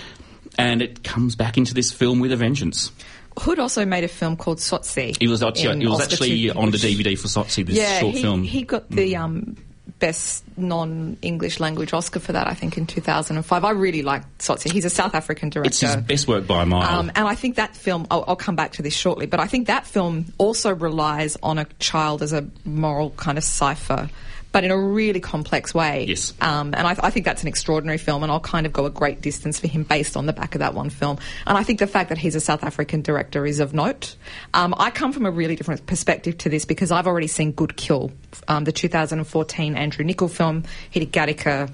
And 0.57 0.80
it 0.80 1.04
comes 1.04 1.37
back 1.37 1.59
into 1.59 1.75
this 1.75 1.92
film 1.92 2.21
with 2.21 2.33
a 2.33 2.37
vengeance. 2.37 2.90
Hood 3.38 3.59
also 3.59 3.85
made 3.85 4.02
a 4.02 4.09
film 4.09 4.37
called 4.37 4.59
Tsotsi. 4.59 5.16
It 5.21 5.28
was 5.28 5.42
actually, 5.42 5.85
it 5.85 5.88
was 5.88 6.00
actually 6.00 6.50
on 6.50 6.71
the 6.71 6.78
DVD 6.78 7.16
for 7.16 7.28
Tsotsi, 7.28 7.64
this 7.64 7.76
yeah, 7.76 8.00
short 8.00 8.14
he, 8.16 8.23
film. 8.23 8.42
he 8.42 8.62
got 8.62 8.90
the 8.90 9.14
um, 9.14 9.57
best 9.99 10.45
non-English 10.57 11.61
language 11.61 11.92
Oscar 11.92 12.18
for 12.18 12.33
that, 12.33 12.49
I 12.49 12.54
think, 12.54 12.76
in 12.76 12.87
2005. 12.87 13.64
I 13.64 13.71
really 13.71 14.02
like 14.02 14.23
Tsotsi. 14.38 14.73
He's 14.73 14.85
a 14.85 14.90
South 14.90 15.14
African 15.14 15.50
director. 15.50 15.68
it's 15.68 15.80
his 15.80 15.97
best 15.97 16.28
work 16.28 16.47
by 16.47 16.62
a 16.62 16.66
mile. 16.66 16.99
Um, 16.99 17.12
and 17.14 17.28
I 17.28 17.37
think 17.37 17.57
that 17.57 17.76
film, 17.76 18.07
I'll, 18.11 18.25
I'll 18.26 18.37
come 18.37 18.57
back 18.57 18.73
to 18.73 18.83
this 18.83 18.95
shortly, 18.95 19.26
but 19.26 19.38
I 19.38 19.47
think 19.47 19.68
that 19.68 19.87
film 19.87 20.26
also 20.38 20.75
relies 20.75 21.37
on 21.42 21.59
a 21.59 21.66
child 21.78 22.23
as 22.23 22.33
a 22.33 22.49
moral 22.64 23.11
kind 23.11 23.38
of 23.38 23.45
cipher, 23.45 24.11
but 24.59 24.65
in 24.65 24.73
a 24.73 24.77
really 24.77 25.21
complex 25.21 25.73
way. 25.73 26.07
Yes. 26.09 26.35
Um, 26.41 26.75
and 26.75 26.85
I, 26.85 26.97
I 26.99 27.11
think 27.11 27.25
that's 27.25 27.43
an 27.43 27.49
extraordinary 27.49 27.97
film, 27.97 28.25
and 28.25 28.33
I'll 28.33 28.41
kind 28.41 28.67
of 28.67 28.73
go 28.73 28.87
a 28.87 28.91
great 28.91 29.21
distance 29.21 29.61
for 29.61 29.69
him 29.69 29.85
based 29.85 30.17
on 30.17 30.27
the 30.27 30.33
back 30.33 30.57
of 30.57 30.59
that 30.59 30.75
one 30.75 30.91
film. 30.91 31.19
And 31.47 31.57
I 31.57 31.62
think 31.62 31.79
the 31.79 31.87
fact 31.87 32.09
that 32.09 32.19
he's 32.19 32.35
a 32.35 32.41
South 32.41 32.65
African 32.65 33.00
director 33.00 33.47
is 33.47 33.61
of 33.61 33.73
note. 33.73 34.17
Um, 34.55 34.75
I 34.77 34.91
come 34.91 35.12
from 35.12 35.27
a 35.27 35.31
really 35.31 35.55
different 35.55 35.87
perspective 35.87 36.38
to 36.38 36.49
this 36.49 36.65
because 36.65 36.91
I've 36.91 37.07
already 37.07 37.29
seen 37.29 37.53
Good 37.53 37.77
Kill, 37.77 38.11
um, 38.49 38.65
the 38.65 38.73
2014 38.73 39.77
Andrew 39.77 40.05
Niccol 40.05 40.29
film. 40.29 40.65
He 40.91 40.99
did 40.99 41.12
Gattaca. 41.12 41.71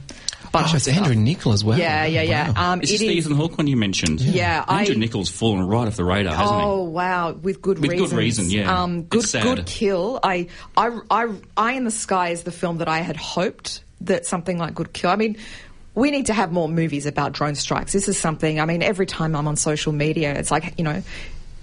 Bunch 0.55 0.73
Oh, 0.73 0.77
it's. 0.77 0.89
Andrew 0.89 1.15
Niccol 1.15 1.53
as 1.53 1.63
well. 1.65 1.79
Yeah, 1.79 2.07
yeah, 2.07 2.23
yeah. 2.23 2.53
Wow. 2.53 2.73
Um, 2.73 2.81
Is 2.81 2.91
it 2.91 2.93
this 2.95 3.01
the 3.01 3.19
is- 3.19 3.27
Ethan 3.27 3.37
Hawke 3.37 3.59
one 3.59 3.67
you 3.67 3.77
mentioned? 3.77 4.21
Yeah, 4.23 4.65
Andrew 4.69 4.95
I- 4.95 4.99
Niccol's 4.99 5.29
fallen 5.29 5.67
right 5.67 5.87
off 5.87 5.97
the 5.97 6.05
radar, 6.05 6.35
hasn't 6.35 6.59
it? 6.61 6.65
Oh 6.65 6.85
wow, 6.85 7.33
with 7.33 7.61
good 7.61 7.79
With 7.81 7.91
good 7.99 8.13
reason, 8.13 8.49
yeah. 8.51 8.83
Um, 8.83 9.01
It's 9.01 9.09
good, 9.11 9.25
sad. 9.29 9.43
good 9.43 9.67
kill. 9.67 10.21
I, 10.23 10.47
I, 10.77 10.99
I, 11.11 11.29
Eye 11.57 11.73
in 11.73 11.85
the 11.85 11.91
Sky 11.91 12.31
is 12.31 12.45
the 12.45 12.53
film 12.53 12.79
that 12.79 12.89
I 12.89 12.99
had 13.01 13.17
hoped 13.17 13.83
that 14.03 14.25
something 14.27 14.57
like 14.59 14.75
Good 14.75 14.93
Kill. 14.95 15.11
I 15.11 15.17
mean. 15.17 15.37
We 15.97 16.11
need 16.11 16.27
to 16.27 16.35
have 16.35 16.51
more 16.51 16.69
movies 16.69 17.07
about 17.07 17.31
drone 17.35 17.55
strikes. 17.55 17.93
This 17.93 18.09
is 18.09 18.19
something, 18.19 18.59
I 18.59 18.65
mean, 18.65 18.83
every 18.83 19.07
time 19.07 19.37
I'm 19.37 19.47
on 19.47 19.55
social 19.55 19.93
media, 19.93 20.35
it's 20.35 20.51
like, 20.51 20.75
you 20.77 20.83
know, 20.83 21.05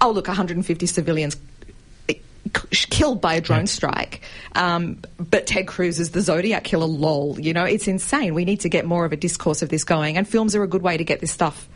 oh, 0.00 0.10
look, 0.10 0.26
150 0.26 0.86
civilians 0.86 1.36
killed 2.52 3.20
by 3.20 3.34
a 3.34 3.40
drone 3.40 3.66
strike. 3.66 4.20
Um, 4.54 4.98
but 5.18 5.46
Ted 5.46 5.66
Cruz 5.66 5.98
is 5.98 6.10
the 6.10 6.20
Zodiac 6.20 6.64
killer, 6.64 6.86
lol. 6.86 7.38
You 7.40 7.52
know, 7.52 7.64
it's 7.64 7.88
insane. 7.88 8.34
We 8.34 8.44
need 8.44 8.60
to 8.60 8.68
get 8.68 8.84
more 8.84 9.04
of 9.04 9.12
a 9.12 9.16
discourse 9.16 9.62
of 9.62 9.68
this 9.68 9.84
going, 9.84 10.16
and 10.16 10.28
films 10.28 10.54
are 10.54 10.62
a 10.62 10.68
good 10.68 10.82
way 10.82 10.96
to 10.96 11.04
get 11.04 11.20
this 11.20 11.30
stuff 11.30 11.68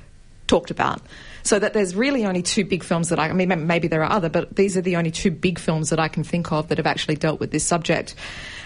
talked 0.46 0.70
about. 0.70 1.00
So 1.42 1.58
that 1.58 1.74
there's 1.74 1.94
really 1.94 2.24
only 2.24 2.42
two 2.42 2.64
big 2.64 2.82
films 2.82 3.08
that 3.10 3.20
I, 3.20 3.28
I 3.28 3.32
mean, 3.32 3.66
maybe 3.66 3.86
there 3.86 4.02
are 4.02 4.10
other, 4.10 4.28
but 4.28 4.56
these 4.56 4.76
are 4.76 4.80
the 4.80 4.96
only 4.96 5.12
two 5.12 5.30
big 5.30 5.58
films 5.58 5.90
that 5.90 6.00
I 6.00 6.08
can 6.08 6.24
think 6.24 6.50
of 6.50 6.68
that 6.68 6.78
have 6.78 6.86
actually 6.86 7.16
dealt 7.16 7.38
with 7.38 7.52
this 7.52 7.64
subject. 7.64 8.16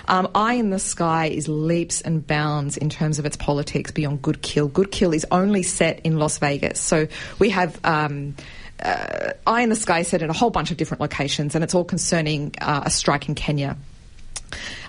Um, 0.09 0.29
Eye 0.35 0.55
in 0.55 0.71
the 0.71 0.79
Sky 0.79 1.27
is 1.27 1.47
leaps 1.47 2.01
and 2.01 2.27
bounds 2.27 2.77
in 2.77 2.89
terms 2.89 3.19
of 3.19 3.27
its 3.27 3.37
politics 3.37 3.91
beyond 3.91 4.23
Good 4.23 4.41
Kill. 4.41 4.69
Good 4.69 4.91
Kill 4.91 5.13
is 5.13 5.27
only 5.31 5.63
set 5.63 6.01
in 6.01 6.19
Las 6.19 6.39
Vegas. 6.39 6.81
So 6.81 7.07
we 7.39 7.51
have. 7.51 7.79
Um, 7.85 8.35
uh, 8.83 9.33
Eye 9.47 9.63
in 9.63 9.69
the 9.69 9.77
Sky 9.77 10.03
set 10.03 10.23
in 10.23 10.31
a 10.31 10.33
whole 10.33 10.51
bunch 10.51 10.71
of 10.71 10.77
different 10.77 11.01
locations, 11.01 11.55
and 11.55 11.65
it's 11.65 11.75
all 11.75 11.85
concerning 11.85 12.55
uh, 12.61 12.83
a 12.87 12.91
strike 12.91 13.29
in 13.29 13.35
Kenya. 13.35 13.77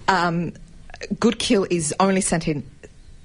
Um, 0.07 0.53
Good 1.19 1.39
Kill 1.39 1.65
is 1.69 1.93
only 1.99 2.21
sent 2.21 2.47
in 2.47 2.63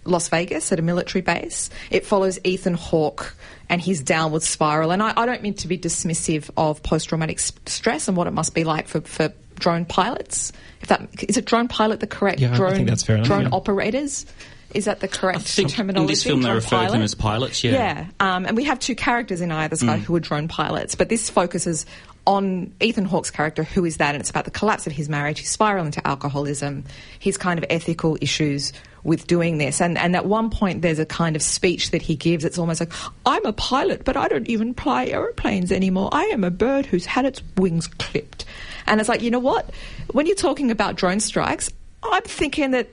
Las 0.05 0.29
Vegas 0.29 0.73
at 0.73 0.79
a 0.79 0.83
military 0.83 1.23
base. 1.23 1.71
It 1.91 2.07
follows 2.07 2.39
Ethan 2.45 2.75
Hawke 2.75 3.35
and 3.69 3.81
his 3.81 4.03
downward 4.03 4.43
spiral. 4.43 4.93
And 4.93 5.03
I, 5.03 5.13
I 5.17 5.27
don't 5.27 5.43
mean 5.43 5.55
to 5.55 5.69
be 5.69 5.79
dismissive 5.79 6.51
of 6.57 6.83
post 6.83 7.09
traumatic 7.09 7.39
stress 7.41 8.09
and 8.09 8.17
what 8.17 8.27
it 8.27 8.33
must 8.33 8.55
be 8.55 8.65
like 8.65 8.89
for, 8.89 9.01
for 9.01 9.33
drone 9.57 9.85
pilots. 9.85 10.53
If 10.81 10.89
that 10.89 11.09
is 11.29 11.37
it, 11.37 11.45
drone 11.45 11.69
pilot 11.69 12.01
the 12.01 12.07
correct 12.07 12.41
Yeah, 12.41 12.53
I 12.53 12.57
drone 12.57 12.75
think 12.75 12.89
that's 12.89 13.03
fair 13.03 13.17
enough, 13.17 13.27
drone 13.27 13.43
yeah. 13.45 13.51
operators. 13.53 14.27
Is 14.75 14.87
that 14.87 15.01
the 15.01 15.09
correct 15.09 15.57
terminology? 15.57 16.03
in 16.03 16.07
this 16.07 16.23
film 16.23 16.43
they 16.43 16.51
refer 16.51 16.87
to 16.87 16.93
them 16.93 17.03
as 17.03 17.15
pilots, 17.15 17.63
yeah. 17.65 17.73
Yeah, 17.73 18.07
um, 18.21 18.47
and 18.47 18.57
we 18.57 18.65
have 18.65 18.79
two 18.79 18.95
characters 18.95 19.41
in 19.41 19.51
Eye 19.51 19.65
of 19.65 19.71
the 19.71 19.77
Sky 19.77 19.99
who 19.99 20.15
are 20.17 20.21
drone 20.21 20.49
pilots, 20.49 20.95
but 20.95 21.09
this 21.09 21.31
focuses 21.31 21.87
on 22.27 22.75
Ethan 22.81 23.05
Hawke's 23.05 23.31
character, 23.31 23.63
who 23.63 23.85
is 23.85 23.99
that, 23.99 24.15
and 24.15 24.21
it's 24.21 24.31
about 24.31 24.45
the 24.45 24.51
collapse 24.51 24.87
of 24.87 24.93
his 24.93 25.09
marriage, 25.09 25.39
his 25.39 25.49
spiral 25.49 25.87
into 25.87 26.05
alcoholism, 26.07 26.85
his 27.19 27.37
kind 27.37 27.59
of 27.59 27.65
ethical 27.71 28.19
issues 28.21 28.73
with 29.05 29.29
doing 29.29 29.59
this. 29.59 29.81
And, 29.81 29.97
and 29.97 30.17
at 30.17 30.27
one 30.27 30.51
point, 30.51 30.83
there's 30.83 30.99
a 30.99 31.07
kind 31.07 31.37
of 31.37 31.43
speech 31.43 31.93
that 31.93 32.03
he 32.03 32.17
gives. 32.17 32.45
It's 32.45 32.59
almost 32.59 32.81
like, 32.81 32.93
I'm 33.25 33.47
a 33.47 33.53
pilot, 33.53 34.05
but 34.05 34.17
I 34.17 34.27
don't 34.27 34.49
even 34.49 34.75
fly 34.75 35.07
aeroplanes 35.07 35.71
anymore. 35.71 36.09
I 36.11 36.25
am 36.25 36.43
a 36.43 36.51
bird 36.51 36.87
who's 36.87 37.07
had 37.07 37.25
its 37.25 37.41
wings 37.57 37.87
clipped. 37.87 38.45
And 38.89 39.01
it's 39.01 39.09
like, 39.09 39.23
you 39.23 39.31
know 39.31 39.39
what? 39.39 39.71
When 40.11 40.27
you're 40.27 40.35
talking 40.35 40.73
about 40.73 40.97
drone 40.97 41.21
strikes, 41.21 41.71
I'm 42.03 42.23
thinking 42.23 42.73
that, 42.73 42.89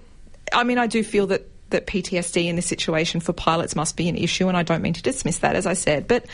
I 0.53 0.63
mean, 0.63 0.77
I 0.77 0.86
do 0.86 1.03
feel 1.03 1.25
that 1.27 1.50
that 1.74 1.86
PTSD 1.86 2.46
in 2.46 2.56
this 2.56 2.65
situation 2.65 3.20
for 3.20 3.34
pilots 3.34 3.75
must 3.75 3.98
be 3.98 4.08
an 4.08 4.15
issue, 4.15 4.48
and 4.48 4.56
I 4.56 4.63
don't 4.63 4.82
mean 4.82 4.94
to 4.94 5.01
dismiss 5.01 5.39
that, 5.39 5.56
as 5.56 5.68
I 5.68 5.74
said, 5.74 6.08
but 6.08 6.25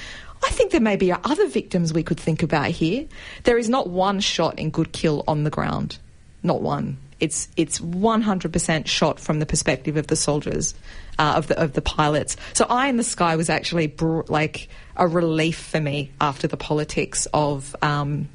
I 0.43 0.49
think 0.51 0.71
there 0.71 0.81
may 0.81 0.95
be 0.95 1.11
other 1.11 1.47
victims 1.47 1.91
we 1.91 2.03
could 2.03 2.19
think 2.19 2.43
about 2.43 2.69
here. 2.69 3.05
There 3.43 3.57
is 3.57 3.67
not 3.67 3.89
one 3.89 4.19
shot 4.19 4.59
in 4.59 4.69
Good 4.69 4.91
Kill 4.91 5.23
on 5.27 5.43
the 5.43 5.49
ground, 5.49 5.97
not 6.43 6.61
one. 6.61 6.97
It's 7.19 7.49
it's 7.57 7.79
100% 7.79 8.87
shot 8.87 9.19
from 9.19 9.39
the 9.39 9.45
perspective 9.45 9.97
of 9.97 10.07
the 10.07 10.15
soldiers, 10.15 10.73
uh, 11.17 11.33
of 11.35 11.47
the 11.47 11.61
of 11.61 11.73
the 11.73 11.81
pilots. 11.81 12.37
So 12.53 12.65
Eye 12.69 12.87
in 12.87 12.95
the 12.95 13.03
Sky 13.03 13.35
was 13.35 13.49
actually 13.49 13.87
br- 13.87 14.21
like 14.29 14.69
a 14.95 15.07
relief 15.07 15.59
for 15.59 15.81
me 15.81 16.11
after 16.21 16.47
the 16.47 16.57
politics 16.57 17.27
of. 17.33 17.75
Um, 17.81 18.29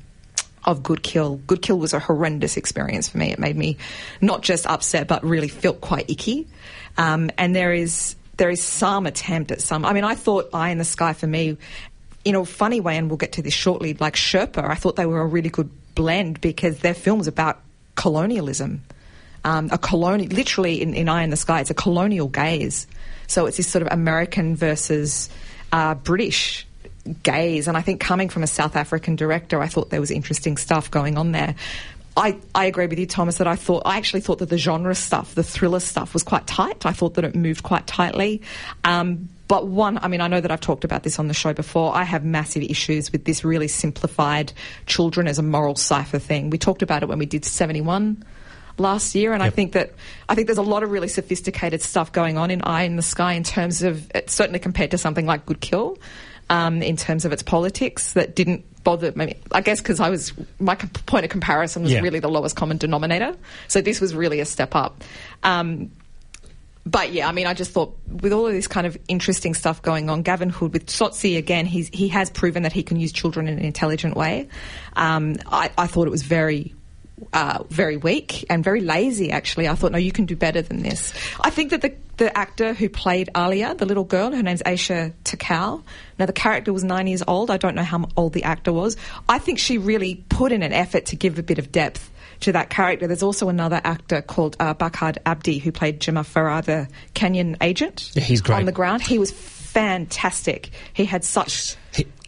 of 0.66 0.82
Good 0.82 1.02
Kill. 1.02 1.36
Good 1.46 1.60
Kill 1.60 1.78
was 1.78 1.92
a 1.92 1.98
horrendous 1.98 2.56
experience 2.56 3.06
for 3.08 3.18
me. 3.18 3.30
It 3.32 3.38
made 3.38 3.54
me 3.54 3.76
not 4.22 4.42
just 4.42 4.66
upset, 4.66 5.06
but 5.06 5.22
really 5.22 5.48
felt 5.48 5.82
quite 5.82 6.08
icky. 6.08 6.46
Um, 6.96 7.30
and 7.38 7.54
there 7.54 7.72
is 7.72 8.16
there 8.36 8.50
is 8.50 8.62
some 8.62 9.06
attempt 9.06 9.50
at 9.52 9.60
some. 9.60 9.84
I 9.84 9.92
mean, 9.92 10.04
I 10.04 10.14
thought 10.14 10.50
Eye 10.52 10.70
in 10.70 10.78
the 10.78 10.84
Sky 10.84 11.12
for 11.12 11.26
me, 11.26 11.56
in 12.24 12.34
a 12.34 12.44
funny 12.44 12.80
way, 12.80 12.96
and 12.96 13.08
we'll 13.08 13.16
get 13.16 13.32
to 13.32 13.42
this 13.42 13.54
shortly. 13.54 13.94
Like 13.94 14.14
Sherpa, 14.14 14.68
I 14.68 14.74
thought 14.74 14.96
they 14.96 15.06
were 15.06 15.20
a 15.20 15.26
really 15.26 15.50
good 15.50 15.70
blend 15.94 16.40
because 16.40 16.80
their 16.80 16.94
films 16.94 17.26
about 17.28 17.60
colonialism. 17.94 18.82
Um, 19.44 19.68
a 19.70 19.78
colonial, 19.78 20.30
literally 20.30 20.80
in, 20.80 20.94
in 20.94 21.08
Eye 21.08 21.22
in 21.22 21.30
the 21.30 21.36
Sky, 21.36 21.60
it's 21.60 21.70
a 21.70 21.74
colonial 21.74 22.28
gaze. 22.28 22.86
So 23.26 23.46
it's 23.46 23.58
this 23.58 23.68
sort 23.68 23.82
of 23.82 23.88
American 23.92 24.56
versus 24.56 25.28
uh, 25.70 25.94
British 25.94 26.66
gaze. 27.22 27.68
And 27.68 27.76
I 27.76 27.82
think 27.82 28.00
coming 28.00 28.30
from 28.30 28.42
a 28.42 28.46
South 28.46 28.74
African 28.74 29.16
director, 29.16 29.60
I 29.60 29.68
thought 29.68 29.90
there 29.90 30.00
was 30.00 30.10
interesting 30.10 30.56
stuff 30.56 30.90
going 30.90 31.18
on 31.18 31.32
there. 31.32 31.54
I, 32.16 32.38
I 32.54 32.66
agree 32.66 32.86
with 32.86 32.98
you, 32.98 33.06
Thomas, 33.06 33.38
that 33.38 33.46
I 33.46 33.56
thought 33.56 33.82
I 33.84 33.96
actually 33.96 34.20
thought 34.20 34.38
that 34.38 34.48
the 34.48 34.58
genre 34.58 34.94
stuff, 34.94 35.34
the 35.34 35.42
thriller 35.42 35.80
stuff, 35.80 36.12
was 36.12 36.22
quite 36.22 36.46
tight. 36.46 36.86
I 36.86 36.92
thought 36.92 37.14
that 37.14 37.24
it 37.24 37.34
moved 37.34 37.64
quite 37.64 37.86
tightly. 37.86 38.42
Um, 38.84 39.28
but 39.48 39.66
one, 39.66 39.98
I 39.98 40.08
mean, 40.08 40.20
I 40.20 40.28
know 40.28 40.40
that 40.40 40.50
I've 40.50 40.60
talked 40.60 40.84
about 40.84 41.02
this 41.02 41.18
on 41.18 41.28
the 41.28 41.34
show 41.34 41.52
before. 41.52 41.94
I 41.94 42.04
have 42.04 42.24
massive 42.24 42.62
issues 42.62 43.12
with 43.12 43.24
this 43.24 43.44
really 43.44 43.68
simplified 43.68 44.52
children 44.86 45.26
as 45.26 45.38
a 45.38 45.42
moral 45.42 45.74
cipher 45.74 46.18
thing. 46.18 46.50
We 46.50 46.58
talked 46.58 46.82
about 46.82 47.02
it 47.02 47.08
when 47.08 47.18
we 47.18 47.26
did 47.26 47.44
71 47.44 48.24
last 48.78 49.14
year, 49.14 49.32
and 49.32 49.42
I 49.42 49.50
think 49.50 49.72
that 49.72 49.92
I 50.28 50.34
think 50.34 50.46
there's 50.46 50.58
a 50.58 50.62
lot 50.62 50.82
of 50.82 50.90
really 50.90 51.08
sophisticated 51.08 51.82
stuff 51.82 52.12
going 52.12 52.38
on 52.38 52.50
in 52.50 52.62
Eye 52.62 52.82
in 52.82 52.96
the 52.96 53.02
Sky 53.02 53.34
in 53.34 53.42
terms 53.42 53.82
of 53.82 54.10
it 54.14 54.30
certainly 54.30 54.60
compared 54.60 54.92
to 54.92 54.98
something 54.98 55.26
like 55.26 55.46
Good 55.46 55.60
Kill, 55.60 55.98
um, 56.48 56.80
in 56.80 56.96
terms 56.96 57.24
of 57.24 57.32
its 57.32 57.42
politics 57.42 58.12
that 58.14 58.34
didn't 58.34 58.64
bother 58.84 59.12
me. 59.16 59.36
I 59.50 59.60
guess 59.62 59.80
because 59.80 59.98
I 59.98 60.10
was 60.10 60.32
my 60.60 60.74
point 60.76 61.24
of 61.24 61.30
comparison 61.30 61.82
was 61.82 61.92
Yeah. 61.92 62.00
really 62.00 62.20
the 62.20 62.28
lowest 62.28 62.54
common 62.56 62.76
denominator, 62.76 63.34
so 63.68 63.80
this 63.80 64.00
was 64.00 64.14
really 64.14 64.40
a 64.40 64.44
step 64.44 64.74
up. 64.76 65.02
Um, 65.42 65.90
but 66.86 67.12
yeah, 67.12 67.26
I 67.28 67.32
mean, 67.32 67.46
I 67.46 67.54
just 67.54 67.70
thought 67.70 67.96
with 68.06 68.32
all 68.32 68.46
of 68.46 68.52
this 68.52 68.66
kind 68.68 68.86
of 68.86 68.96
interesting 69.08 69.54
stuff 69.54 69.80
going 69.80 70.10
on, 70.10 70.20
Gavin 70.22 70.50
Hood 70.50 70.74
with 70.74 70.84
Tsotsi 70.86 71.38
again, 71.38 71.64
he's, 71.64 71.88
he 71.88 72.08
has 72.08 72.28
proven 72.28 72.62
that 72.64 72.74
he 72.74 72.82
can 72.82 73.00
use 73.00 73.10
children 73.10 73.48
in 73.48 73.58
an 73.58 73.64
intelligent 73.64 74.16
way. 74.16 74.48
Um, 74.94 75.36
I, 75.46 75.70
I 75.78 75.86
thought 75.86 76.06
it 76.06 76.10
was 76.10 76.22
very. 76.22 76.74
Uh, 77.32 77.64
very 77.70 77.96
weak 77.96 78.44
and 78.50 78.62
very 78.62 78.80
lazy. 78.80 79.30
Actually, 79.30 79.68
I 79.68 79.74
thought, 79.74 79.92
no, 79.92 79.98
you 79.98 80.12
can 80.12 80.26
do 80.26 80.36
better 80.36 80.62
than 80.62 80.82
this. 80.82 81.12
I 81.40 81.50
think 81.50 81.70
that 81.70 81.82
the 81.82 81.94
the 82.16 82.36
actor 82.38 82.74
who 82.74 82.88
played 82.88 83.28
Alia, 83.36 83.74
the 83.74 83.86
little 83.86 84.04
girl, 84.04 84.30
her 84.32 84.42
name's 84.42 84.62
Aisha 84.62 85.12
Takow. 85.24 85.82
Now, 86.16 86.26
the 86.26 86.32
character 86.32 86.72
was 86.72 86.84
nine 86.84 87.08
years 87.08 87.24
old. 87.26 87.50
I 87.50 87.56
don't 87.56 87.74
know 87.74 87.82
how 87.82 88.06
old 88.16 88.34
the 88.34 88.44
actor 88.44 88.72
was. 88.72 88.96
I 89.28 89.38
think 89.40 89.58
she 89.58 89.78
really 89.78 90.24
put 90.28 90.52
in 90.52 90.62
an 90.62 90.72
effort 90.72 91.06
to 91.06 91.16
give 91.16 91.38
a 91.40 91.42
bit 91.42 91.58
of 91.58 91.72
depth 91.72 92.12
to 92.40 92.52
that 92.52 92.70
character. 92.70 93.06
There's 93.08 93.22
also 93.24 93.48
another 93.48 93.80
actor 93.82 94.22
called 94.22 94.56
uh, 94.60 94.74
Abdi 95.26 95.58
who 95.58 95.72
played 95.72 96.00
Jama 96.00 96.20
Farah, 96.20 96.64
the 96.64 96.88
Kenyan 97.14 97.56
agent 97.60 98.10
Yeah, 98.14 98.22
he's 98.22 98.40
great. 98.40 98.58
on 98.58 98.64
the 98.64 98.72
ground. 98.72 99.02
He 99.02 99.18
was 99.18 99.32
fantastic. 99.32 100.70
He 100.92 101.04
had 101.04 101.24
such 101.24 101.76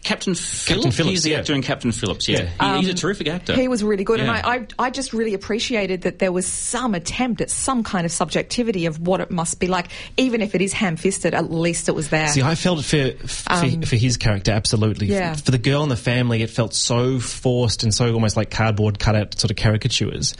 Captain 0.07 0.33
Phillips. 0.35 0.95
Phillips, 0.95 1.11
He's 1.13 1.23
the 1.23 1.31
yeah. 1.31 1.39
actor 1.39 1.53
in 1.53 1.61
Captain 1.61 1.91
Phillips. 1.91 2.27
Yeah, 2.29 2.49
Yeah. 2.59 2.75
He- 2.77 2.85
he's 2.85 2.89
a 2.89 2.93
terrific 2.93 3.27
actor. 3.27 3.53
He 3.55 3.67
was 3.67 3.83
really 3.83 4.03
good, 4.03 4.19
Yeah. 4.19 4.33
and 4.37 4.45
I, 4.47 4.55
I, 4.55 4.87
I 4.87 4.89
just 4.89 5.11
really 5.13 5.33
appreciated 5.33 6.03
that 6.03 6.19
there 6.19 6.31
was 6.31 6.45
some 6.47 6.95
attempt 6.95 7.41
at 7.41 7.49
some 7.49 7.83
kind 7.83 8.05
of 8.05 8.11
subjectivity 8.11 8.85
of 8.85 8.99
what 9.05 9.19
it 9.19 9.31
must 9.31 9.59
be 9.59 9.67
like, 9.67 9.87
even 10.15 10.41
if 10.41 10.55
it 10.55 10.61
is 10.61 10.71
ham-fisted. 10.73 11.33
At 11.33 11.51
least 11.51 11.89
it 11.89 11.95
was 11.95 12.09
there. 12.09 12.27
See, 12.29 12.41
I 12.41 12.55
felt 12.55 12.79
it 12.79 12.83
for 13.19 13.27
for, 13.27 13.53
Um, 13.53 13.81
for 13.81 13.95
his 13.97 14.15
character 14.17 14.51
absolutely. 14.51 15.07
Yeah. 15.07 15.33
For 15.35 15.51
the 15.51 15.57
girl 15.57 15.81
and 15.83 15.91
the 15.91 15.95
family, 15.97 16.41
it 16.41 16.49
felt 16.49 16.73
so 16.73 17.19
forced 17.19 17.83
and 17.83 17.93
so 17.93 18.13
almost 18.13 18.37
like 18.37 18.49
cardboard 18.49 18.99
cutout 18.99 19.37
sort 19.39 19.51
of 19.51 19.57
caricatures. 19.57 20.35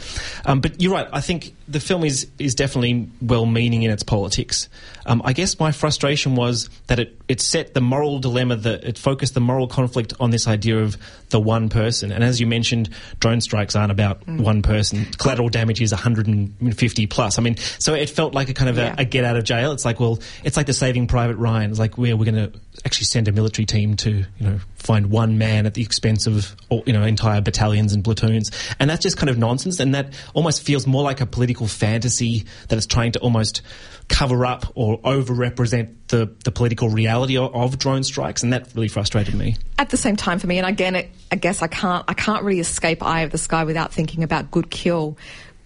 Um, 0.45 0.61
but 0.61 0.81
you're 0.81 0.93
right. 0.93 1.07
I 1.11 1.21
think 1.21 1.53
the 1.67 1.79
film 1.79 2.03
is 2.03 2.27
is 2.37 2.55
definitely 2.55 3.09
well-meaning 3.21 3.83
in 3.83 3.91
its 3.91 4.03
politics. 4.03 4.69
Um, 5.05 5.21
I 5.25 5.33
guess 5.33 5.59
my 5.59 5.71
frustration 5.71 6.35
was 6.35 6.69
that 6.87 6.99
it 6.99 7.19
it 7.27 7.41
set 7.41 7.73
the 7.73 7.81
moral 7.81 8.19
dilemma 8.19 8.55
that 8.57 8.83
it 8.83 8.97
focused 8.97 9.33
the 9.33 9.39
moral 9.41 9.56
conflict 9.65 10.13
on 10.19 10.29
this 10.29 10.47
idea 10.47 10.77
of 10.77 10.97
the 11.29 11.39
one 11.39 11.69
person. 11.69 12.11
And 12.11 12.23
as 12.23 12.39
you 12.39 12.45
mentioned, 12.45 12.89
drone 13.19 13.41
strikes 13.41 13.75
aren't 13.75 13.91
about 13.91 14.23
Mm. 14.27 14.41
one 14.41 14.61
person. 14.61 15.05
Collateral 15.17 15.49
damage 15.49 15.81
is 15.81 15.91
150 15.91 17.07
plus. 17.07 17.39
I 17.39 17.41
mean, 17.41 17.55
so 17.79 17.93
it 17.95 18.09
felt 18.09 18.33
like 18.35 18.49
a 18.49 18.53
kind 18.53 18.69
of 18.69 18.77
Yeah. 18.77 18.93
a, 18.97 19.01
a 19.01 19.05
get 19.05 19.23
out 19.25 19.37
of 19.37 19.43
jail. 19.43 19.71
It's 19.71 19.85
like, 19.85 19.99
well, 19.99 20.19
it's 20.43 20.57
like 20.57 20.67
the 20.67 20.73
Saving 20.73 21.07
Private 21.07 21.37
Ryan. 21.37 21.71
It's 21.71 21.79
like 21.79 21.97
we're 21.97 22.15
we're 22.15 22.31
going 22.31 22.51
to 22.51 22.59
actually 22.85 23.05
send 23.05 23.27
a 23.27 23.31
military 23.31 23.65
team 23.65 23.95
to 23.97 24.11
you 24.11 24.25
know 24.39 24.59
find 24.75 25.09
one 25.09 25.37
man 25.37 25.65
at 25.65 25.73
the 25.73 25.81
expense 25.81 26.27
of 26.27 26.55
you 26.85 26.93
know 26.93 27.03
entire 27.03 27.41
battalions 27.41 27.93
and 27.93 28.03
platoons, 28.03 28.51
and 28.79 28.89
that's 28.89 29.03
just 29.03 29.17
kind 29.17 29.29
of 29.29 29.37
nonsense. 29.37 29.79
And 29.79 29.95
that 29.95 30.13
almost 30.33 30.63
feels 30.63 30.87
more 30.87 31.03
like 31.03 31.21
a 31.21 31.25
political 31.25 31.67
fantasy 31.67 32.45
that 32.69 32.77
it's 32.77 32.87
trying 32.87 33.11
to 33.13 33.19
almost 33.19 33.61
cover 34.07 34.45
up 34.45 34.65
or 34.75 34.99
overrepresent 35.01 35.93
the 36.07 36.33
the 36.43 36.51
political 36.51 36.89
reality 36.89 37.37
of, 37.37 37.53
of 37.53 37.77
drone 37.77 38.03
strikes, 38.03 38.43
and 38.43 38.53
that 38.53 38.69
really 38.75 38.87
frustrated 38.87 39.35
me. 39.35 39.57
at 39.77 39.89
the 39.89 39.97
same 39.97 40.15
time 40.15 40.39
for 40.39 40.47
me, 40.47 40.57
and 40.57 40.67
again, 40.67 40.95
it, 40.95 41.11
I 41.31 41.35
guess 41.35 41.61
I 41.61 41.67
can't 41.67 42.05
I 42.07 42.13
can't 42.13 42.43
really 42.43 42.59
escape 42.59 43.03
Eye 43.03 43.21
of 43.21 43.31
the 43.31 43.37
Sky 43.37 43.63
without 43.63 43.93
thinking 43.93 44.23
about 44.23 44.51
Good 44.51 44.69
Kill. 44.69 45.17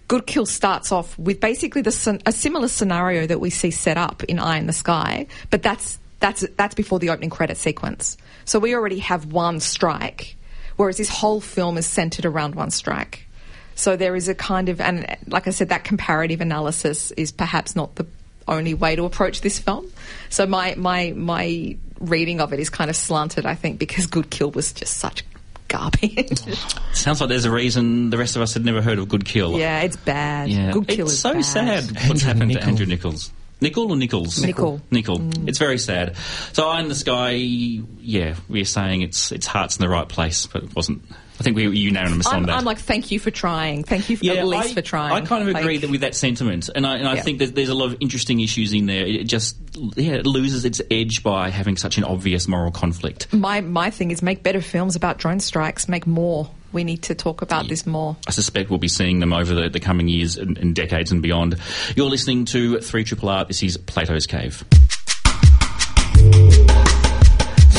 Good 0.08 0.28
Kill 0.28 0.46
starts 0.46 0.92
off 0.92 1.18
with 1.18 1.40
basically 1.40 1.82
the 1.82 2.22
a 2.26 2.34
similar 2.34 2.68
scenario 2.68 3.28
that 3.28 3.40
we 3.40 3.50
see 3.50 3.72
set 3.72 3.98
up 3.98 4.24
in 4.26 4.40
Eye 4.40 4.58
in 4.58 4.68
the 4.68 4.74
Sky, 4.74 5.28
but 5.50 5.64
that's 5.64 6.00
that's 6.22 6.46
that's 6.56 6.76
before 6.76 7.00
the 7.00 7.10
opening 7.10 7.30
credit 7.30 7.58
sequence. 7.58 8.16
So 8.46 8.58
we 8.60 8.74
already 8.74 9.00
have 9.00 9.26
one 9.34 9.60
strike, 9.60 10.38
whereas 10.78 10.98
this 10.98 11.10
whole 11.10 11.42
film 11.42 11.78
is 11.78 11.86
centered 11.86 12.26
around 12.26 12.56
one 12.56 12.72
strike. 12.72 13.28
So 13.76 13.96
there 13.96 14.16
is 14.16 14.28
a 14.30 14.36
kind 14.36 14.70
of, 14.70 14.80
and 14.80 15.18
like 15.28 15.48
I 15.48 15.52
said, 15.52 15.70
that 15.70 15.84
comparative 15.84 16.40
analysis 16.42 17.12
is 17.12 17.32
perhaps 17.32 17.76
not 17.76 17.96
the 17.96 18.06
only 18.48 18.74
way 18.74 18.96
to 18.96 19.06
approach 19.06 19.42
this 19.42 19.60
film. 19.60 19.92
So 20.30 20.46
my 20.46 20.76
my 20.76 21.14
my 21.16 21.78
reading 22.00 22.42
of 22.42 22.54
it 22.54 22.60
is 22.60 22.70
kind 22.70 22.90
of 22.90 22.96
slanted, 22.96 23.46
I 23.46 23.56
think, 23.56 23.80
because 23.80 24.06
Good 24.08 24.30
Kill 24.30 24.52
was 24.52 24.74
just 24.74 24.98
such 24.98 25.24
garbage. 25.68 26.40
Sounds 26.94 27.22
like 27.22 27.30
there's 27.30 27.46
a 27.46 27.52
reason 27.52 28.10
the 28.10 28.18
rest 28.18 28.36
of 28.36 28.42
us 28.42 28.54
had 28.54 28.66
never 28.66 28.82
heard 28.82 29.00
of 29.00 29.08
Good 29.08 29.24
Kill. 29.26 29.58
yeah, 29.58 29.82
it's 29.82 29.96
bad. 29.96 30.50
Yeah. 30.50 30.72
Good 30.72 30.88
Kill 30.88 31.06
it's 31.06 31.14
is 31.14 31.20
so 31.20 31.34
bad. 31.34 31.46
sad 31.46 31.84
what's 31.92 32.24
Andrew 32.24 32.28
happened 32.28 32.52
Niccol. 32.52 32.60
to 32.60 32.66
Andrew 32.68 32.86
Nichols. 32.86 33.32
Nickel 33.62 33.92
or 33.92 33.96
Nichols? 33.96 34.44
Nicol. 34.44 34.82
Nickel. 34.90 35.20
Mm. 35.20 35.48
It's 35.48 35.60
very 35.60 35.78
sad. 35.78 36.16
So 36.54 36.68
Eye 36.68 36.82
in 36.82 36.90
the 36.90 36.96
Sky, 36.96 37.32
yeah, 37.32 38.36
we're 38.50 38.66
saying 38.66 39.02
it's 39.04 39.32
its 39.32 39.46
heart's 39.46 39.78
in 39.78 39.82
the 39.82 39.90
right 39.90 40.10
place, 40.10 40.48
but 40.48 40.64
it 40.64 40.76
wasn't. 40.76 41.04
I 41.40 41.44
think 41.44 41.56
we 41.56 41.68
were 41.68 41.74
unanimous 41.74 42.28
on 42.28 42.36
I'm, 42.36 42.44
that. 42.44 42.58
I'm 42.58 42.66
like, 42.66 42.78
thank 42.78 43.10
you 43.10 43.20
for 43.20 43.32
trying. 43.32 43.84
Thank 43.84 44.12
you 44.12 44.18
for, 44.18 44.30
at 44.30 44.46
least 44.46 44.72
I, 44.72 44.74
for 44.76 44.82
trying. 44.82 45.12
I 45.12 45.22
kind 45.26 45.42
of 45.48 45.56
agree 45.56 45.74
Like- 45.74 45.82
that 45.82 45.90
with 45.90 46.02
that 46.02 46.14
sentiment, 46.16 46.70
and 46.76 46.86
I, 46.86 46.98
and 46.98 47.08
I 47.08 47.16
Yeah. 47.16 47.22
think 47.22 47.40
that 47.40 47.56
there's 47.56 47.70
a 47.70 47.74
lot 47.74 47.86
of 47.86 47.98
interesting 48.00 48.40
issues 48.42 48.74
in 48.74 48.86
there. 48.86 49.06
It 49.08 49.24
just 49.24 49.58
yeah, 49.96 50.14
it 50.14 50.26
loses 50.28 50.66
its 50.66 50.82
edge 50.92 51.24
by 51.24 51.50
having 51.50 51.78
such 51.78 51.98
an 51.98 52.04
obvious 52.04 52.48
moral 52.48 52.72
conflict. 52.72 53.32
my 53.34 53.62
my 53.62 53.90
thing 53.90 54.12
is 54.12 54.22
make 54.22 54.44
better 54.44 54.62
films 54.62 54.96
about 54.96 55.18
drone 55.18 55.40
strikes. 55.40 55.88
Make 55.88 56.06
more. 56.06 56.50
We 56.72 56.84
need 56.84 57.04
to 57.04 57.16
talk 57.16 57.42
about 57.42 57.68
this 57.68 57.86
more. 57.86 58.16
I 58.28 58.32
suspect 58.32 58.70
we'll 58.70 58.80
be 58.80 58.88
seeing 58.88 59.20
them 59.20 59.34
over 59.34 59.54
the, 59.54 59.70
the 59.70 59.80
coming 59.80 60.08
years 60.08 60.38
and, 60.38 60.58
and 60.58 60.76
decades 60.76 61.12
and 61.12 61.22
beyond. 61.22 61.58
You're 61.96 62.10
listening 62.10 62.46
to 62.46 62.80
3 62.80 63.04
Triple 63.04 63.30
R. 63.30 63.46
This 63.46 63.62
is 63.64 63.78
Plato's 63.78 64.26
Cave. 64.26 64.64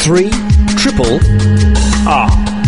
Three 0.03 0.31
triple 0.77 1.21
R. 2.09 2.62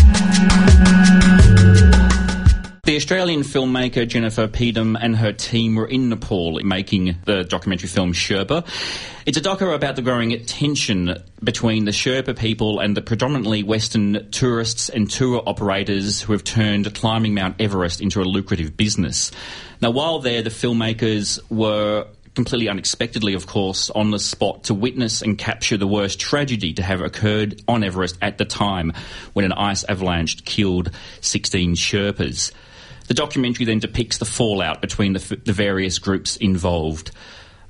The 2.95 2.99
Australian 2.99 3.41
filmmaker 3.41 4.07
Jennifer 4.07 4.47
Peedom 4.47 4.97
and 5.01 5.17
her 5.17 5.33
team 5.33 5.75
were 5.75 5.89
in 5.89 6.11
Nepal 6.11 6.61
making 6.63 7.17
the 7.25 7.43
documentary 7.43 7.89
film 7.89 8.13
Sherpa. 8.13 8.65
It's 9.27 9.37
a 9.37 9.41
doco 9.41 9.75
about 9.75 9.97
the 9.97 10.03
growing 10.03 10.45
tension 10.45 11.21
between 11.43 11.87
the 11.87 11.91
Sherpa 11.91 12.39
people 12.39 12.79
and 12.79 12.97
the 12.97 13.03
predominantly 13.03 13.65
Western 13.65 14.31
tourists 14.31 14.91
and 14.91 15.11
tour 15.11 15.43
operators 15.45 16.23
who 16.23 16.35
have 16.35 16.45
turned 16.45 16.95
climbing 16.95 17.35
Mount 17.35 17.61
Everest 17.61 18.01
into 18.01 18.23
a 18.23 18.23
lucrative 18.23 18.77
business. 18.77 19.33
Now, 19.83 19.91
while 19.91 20.21
there, 20.21 20.43
the 20.43 20.51
filmmakers 20.51 21.41
were 21.51 22.07
completely 22.37 22.69
unexpectedly, 22.69 23.35
of 23.35 23.49
course, 23.49 23.91
on 23.91 24.13
the 24.13 24.21
spot 24.21 24.63
to 24.65 24.75
witness 24.75 25.21
and 25.21 25.37
capture 25.37 25.77
the 25.77 25.89
worst 25.89 26.21
tragedy 26.21 26.73
to 26.75 26.83
have 26.85 27.01
occurred 27.01 27.61
on 27.67 27.83
Everest 27.83 28.17
at 28.23 28.39
the 28.39 28.45
time 28.45 28.93
when 29.33 29.45
an 29.45 29.53
ice 29.53 29.83
avalanche 29.83 30.45
killed 30.45 30.93
16 31.23 31.75
Sherpas. 31.75 32.53
The 33.07 33.15
documentary 33.15 33.67
then 33.67 33.79
depicts 33.79 34.19
the 34.19 34.25
fallout 34.25 34.81
between 34.81 35.13
the, 35.13 35.41
the 35.45 35.53
various 35.53 35.99
groups 35.99 36.37
involved. 36.37 37.11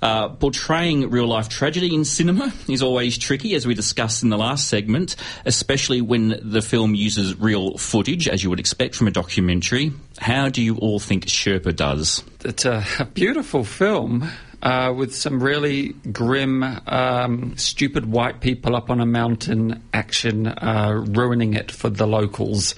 Uh, 0.02 0.28
portraying 0.28 1.08
real 1.08 1.26
life 1.26 1.48
tragedy 1.48 1.94
in 1.94 2.04
cinema 2.04 2.52
is 2.68 2.82
always 2.82 3.16
tricky, 3.16 3.54
as 3.54 3.66
we 3.66 3.72
discussed 3.72 4.22
in 4.22 4.28
the 4.28 4.36
last 4.36 4.68
segment, 4.68 5.16
especially 5.46 6.02
when 6.02 6.38
the 6.42 6.60
film 6.60 6.94
uses 6.94 7.40
real 7.40 7.78
footage, 7.78 8.28
as 8.28 8.44
you 8.44 8.50
would 8.50 8.60
expect 8.60 8.94
from 8.94 9.06
a 9.06 9.10
documentary. 9.10 9.92
How 10.18 10.50
do 10.50 10.60
you 10.62 10.76
all 10.76 10.98
think 10.98 11.24
Sherpa 11.24 11.74
does? 11.74 12.22
It's 12.44 12.66
a 12.66 12.84
beautiful 13.14 13.64
film 13.64 14.30
uh, 14.62 14.92
with 14.96 15.14
some 15.14 15.42
really 15.42 15.88
grim, 16.12 16.62
um, 16.86 17.56
stupid 17.56 18.06
white 18.06 18.40
people 18.40 18.74
up 18.76 18.90
on 18.90 19.00
a 19.00 19.06
mountain 19.06 19.82
action, 19.92 20.46
uh, 20.46 21.04
ruining 21.08 21.54
it 21.54 21.70
for 21.70 21.90
the 21.90 22.06
locals. 22.06 22.74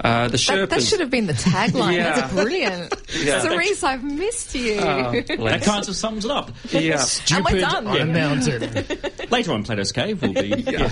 Uh, 0.00 0.28
the 0.28 0.36
Sherpas. 0.36 0.56
That, 0.56 0.70
that 0.70 0.82
should 0.82 1.00
have 1.00 1.10
been 1.10 1.26
the 1.26 1.32
tagline. 1.32 1.94
Yeah. 1.94 2.20
That's 2.20 2.32
brilliant. 2.32 2.94
Yeah. 3.14 3.40
Cerise, 3.42 3.84
I've 3.84 4.02
missed 4.02 4.54
you. 4.54 4.78
Oh, 4.80 5.12
That 5.38 5.62
kind 5.62 5.88
of 5.88 5.94
sums 5.96 6.24
it 6.24 6.30
up. 6.32 6.50
yeah. 6.70 7.04
and 7.32 7.44
we're 7.44 7.60
done. 7.60 7.86
on 7.86 8.00
a 8.00 8.04
mountain. 8.06 8.84
Later 9.30 9.52
on, 9.52 9.62
Plato's 9.62 9.92
Cave 9.92 10.20
will 10.20 10.32
be. 10.34 10.48
Yeah. 10.66 10.90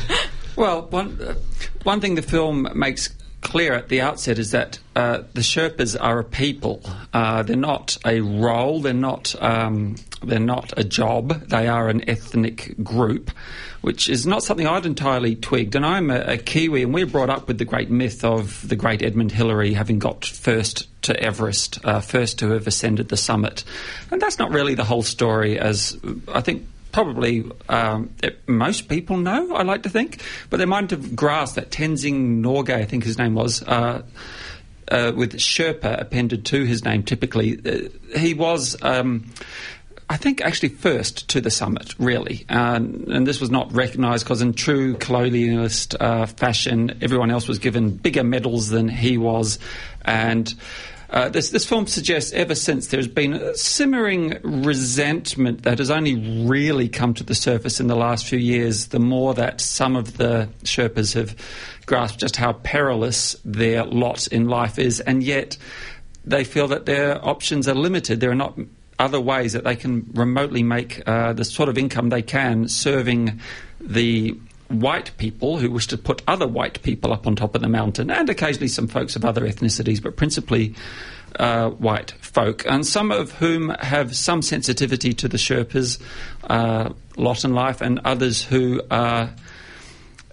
Well, 0.54 0.82
one 0.82 1.20
uh, 1.20 1.34
one 1.82 2.00
thing 2.00 2.14
the 2.14 2.22
film 2.22 2.68
makes 2.74 3.08
clear 3.42 3.74
at 3.74 3.88
the 3.88 4.00
outset 4.00 4.38
is 4.38 4.52
that 4.52 4.78
uh, 4.96 5.22
the 5.34 5.42
Sherpas 5.42 5.96
are 6.00 6.20
a 6.20 6.24
people. 6.24 6.82
Uh, 7.12 7.42
they're 7.42 7.56
not 7.56 7.98
a 8.06 8.20
role. 8.20 8.80
They're 8.80 8.94
not. 8.94 9.34
Um, 9.42 9.96
they're 10.22 10.38
not 10.38 10.72
a 10.76 10.84
job. 10.84 11.48
They 11.48 11.66
are 11.66 11.88
an 11.88 12.08
ethnic 12.08 12.76
group, 12.82 13.32
which 13.80 14.08
is 14.08 14.24
not 14.24 14.44
something 14.44 14.66
I'd 14.66 14.86
entirely 14.86 15.34
twigged. 15.34 15.74
And 15.74 15.84
I'm 15.84 16.10
a, 16.10 16.20
a 16.20 16.38
Kiwi, 16.38 16.84
and 16.84 16.94
we're 16.94 17.06
brought 17.06 17.30
up 17.30 17.48
with 17.48 17.58
the 17.58 17.64
great 17.64 17.90
myth 17.90 18.24
of 18.24 18.66
the 18.68 18.76
great 18.76 19.02
Edmund 19.02 19.32
Hillary 19.32 19.74
having 19.74 19.98
got 19.98 20.24
first 20.24 20.88
to 21.02 21.20
Everest, 21.20 21.84
uh, 21.84 22.00
first 22.00 22.38
to 22.38 22.50
have 22.50 22.68
ascended 22.68 23.08
the 23.08 23.16
summit. 23.16 23.64
And 24.10 24.20
that's 24.20 24.38
not 24.38 24.52
really 24.52 24.74
the 24.74 24.84
whole 24.84 25.02
story, 25.02 25.58
as 25.58 25.98
I 26.28 26.40
think 26.40 26.66
probably 26.92 27.50
um, 27.68 28.14
most 28.46 28.88
people 28.88 29.16
know, 29.16 29.54
I 29.54 29.62
like 29.62 29.82
to 29.84 29.88
think, 29.88 30.22
but 30.50 30.58
they 30.58 30.66
might 30.66 30.90
have 30.90 31.16
grasped 31.16 31.56
that 31.56 31.70
Tenzing 31.70 32.42
Norgay, 32.42 32.76
I 32.76 32.84
think 32.84 33.04
his 33.04 33.18
name 33.18 33.34
was, 33.34 33.62
uh, 33.62 34.02
uh, 34.88 35.12
with 35.16 35.34
Sherpa 35.34 36.00
appended 36.00 36.44
to 36.46 36.64
his 36.64 36.84
name 36.84 37.02
typically, 37.02 37.58
uh, 37.64 38.18
he 38.18 38.34
was. 38.34 38.80
Um, 38.82 39.26
I 40.10 40.18
think 40.18 40.42
actually 40.42 40.68
first 40.68 41.30
to 41.30 41.40
the 41.40 41.50
summit, 41.50 41.94
really. 41.98 42.44
Um, 42.50 43.06
and 43.08 43.26
this 43.26 43.40
was 43.40 43.50
not 43.50 43.72
recognised 43.72 44.26
because, 44.26 44.42
in 44.42 44.52
true 44.52 44.94
colonialist 44.96 45.96
uh, 45.98 46.26
fashion, 46.26 46.98
everyone 47.00 47.30
else 47.30 47.48
was 47.48 47.58
given 47.58 47.96
bigger 47.96 48.22
medals 48.22 48.68
than 48.68 48.88
he 48.88 49.16
was. 49.16 49.58
And 50.04 50.52
uh, 51.12 51.28
this, 51.28 51.50
this 51.50 51.66
film 51.66 51.86
suggests 51.86 52.32
ever 52.32 52.54
since 52.54 52.86
there's 52.86 53.06
been 53.06 53.34
a 53.34 53.54
simmering 53.54 54.38
resentment 54.42 55.62
that 55.64 55.78
has 55.78 55.90
only 55.90 56.46
really 56.46 56.88
come 56.88 57.12
to 57.12 57.22
the 57.22 57.34
surface 57.34 57.80
in 57.80 57.86
the 57.86 57.94
last 57.94 58.26
few 58.26 58.38
years, 58.38 58.86
the 58.88 58.98
more 58.98 59.34
that 59.34 59.60
some 59.60 59.94
of 59.94 60.16
the 60.16 60.48
Sherpas 60.64 61.12
have 61.14 61.36
grasped 61.84 62.18
just 62.18 62.36
how 62.36 62.54
perilous 62.54 63.36
their 63.44 63.84
lot 63.84 64.26
in 64.28 64.48
life 64.48 64.78
is. 64.78 65.00
And 65.00 65.22
yet, 65.22 65.58
they 66.24 66.44
feel 66.44 66.68
that 66.68 66.86
their 66.86 67.22
options 67.22 67.68
are 67.68 67.74
limited. 67.74 68.20
There 68.20 68.30
are 68.30 68.34
not 68.34 68.58
other 68.98 69.20
ways 69.20 69.52
that 69.52 69.64
they 69.64 69.76
can 69.76 70.08
remotely 70.14 70.62
make 70.62 71.06
uh, 71.06 71.34
the 71.34 71.44
sort 71.44 71.68
of 71.68 71.76
income 71.76 72.08
they 72.08 72.22
can 72.22 72.68
serving 72.68 73.38
the 73.80 74.38
white 74.80 75.16
people 75.18 75.58
who 75.58 75.70
wish 75.70 75.86
to 75.88 75.98
put 75.98 76.22
other 76.26 76.46
white 76.46 76.82
people 76.82 77.12
up 77.12 77.26
on 77.26 77.36
top 77.36 77.54
of 77.54 77.60
the 77.60 77.68
mountain, 77.68 78.10
and 78.10 78.28
occasionally 78.28 78.68
some 78.68 78.88
folks 78.88 79.16
of 79.16 79.24
other 79.24 79.42
ethnicities, 79.42 80.02
but 80.02 80.16
principally 80.16 80.74
uh, 81.36 81.70
white 81.70 82.12
folk, 82.20 82.64
and 82.66 82.86
some 82.86 83.10
of 83.10 83.32
whom 83.32 83.70
have 83.80 84.16
some 84.16 84.42
sensitivity 84.42 85.12
to 85.14 85.28
the 85.28 85.38
Sherpas' 85.38 86.00
uh, 86.44 86.92
lot 87.16 87.44
in 87.44 87.54
life, 87.54 87.80
and 87.80 88.00
others 88.04 88.42
who 88.42 88.82
are 88.90 89.30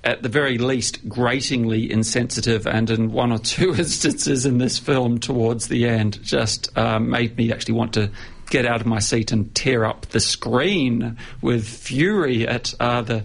at 0.03 0.23
the 0.23 0.29
very 0.29 0.57
least, 0.57 1.07
gratingly 1.09 1.91
insensitive, 1.91 2.65
and 2.65 2.89
in 2.89 3.11
one 3.11 3.31
or 3.31 3.39
two 3.39 3.75
instances 3.75 4.45
in 4.45 4.57
this 4.57 4.79
film 4.79 5.19
towards 5.19 5.67
the 5.67 5.87
end, 5.87 6.21
just 6.23 6.75
uh, 6.77 6.99
made 6.99 7.37
me 7.37 7.51
actually 7.51 7.73
want 7.73 7.93
to 7.93 8.09
get 8.49 8.65
out 8.65 8.81
of 8.81 8.87
my 8.87 8.99
seat 8.99 9.31
and 9.31 9.53
tear 9.55 9.85
up 9.85 10.07
the 10.07 10.19
screen 10.19 11.17
with 11.41 11.67
fury 11.67 12.47
at 12.47 12.73
uh, 12.79 13.01
the, 13.01 13.23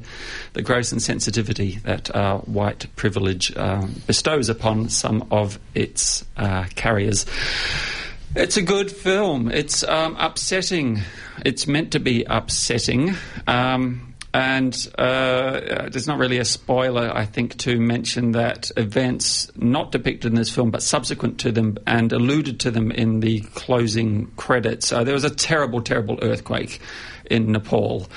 the 0.53 0.63
gross 0.63 0.93
insensitivity 0.93 1.83
that 1.83 2.15
uh, 2.15 2.39
white 2.39 2.87
privilege 2.97 3.57
um, 3.57 3.95
bestows 4.07 4.49
upon 4.49 4.89
some 4.89 5.27
of 5.31 5.59
its 5.75 6.25
uh, 6.37 6.65
carriers. 6.75 7.27
It's 8.37 8.57
a 8.57 8.63
good 8.63 8.91
film. 8.91 9.51
It's 9.51 9.85
um, 9.85 10.17
upsetting. 10.19 11.01
It's 11.45 11.67
meant 11.67 11.93
to 11.93 12.01
be 12.01 12.25
upsetting. 12.25 13.15
Um, 13.47 14.14
and 14.35 14.77
uh, 14.99 15.89
there's 15.91 16.09
not 16.09 16.19
really 16.19 16.39
a 16.39 16.45
spoiler, 16.45 17.09
I 17.15 17.25
think, 17.25 17.57
to 17.59 17.79
mention 17.79 18.33
that 18.33 18.73
events 18.77 19.49
not 19.55 19.93
depicted 19.93 20.33
in 20.33 20.35
this 20.35 20.53
film, 20.53 20.73
but 20.73 20.83
subsequent 20.83 21.39
to 21.41 21.53
them 21.53 21.79
and 21.87 22.13
alluded 22.13 22.59
to 22.61 22.73
them 22.73 22.91
in 22.91 23.21
the 23.21 23.43
closing 23.55 24.27
credits. 24.33 24.93
Uh, 24.93 25.05
there 25.05 25.15
was 25.15 25.23
a 25.23 25.31
terrible, 25.31 25.81
terrible 25.83 26.19
earthquake 26.21 26.81
in 27.31 27.53
Nepal 27.53 28.09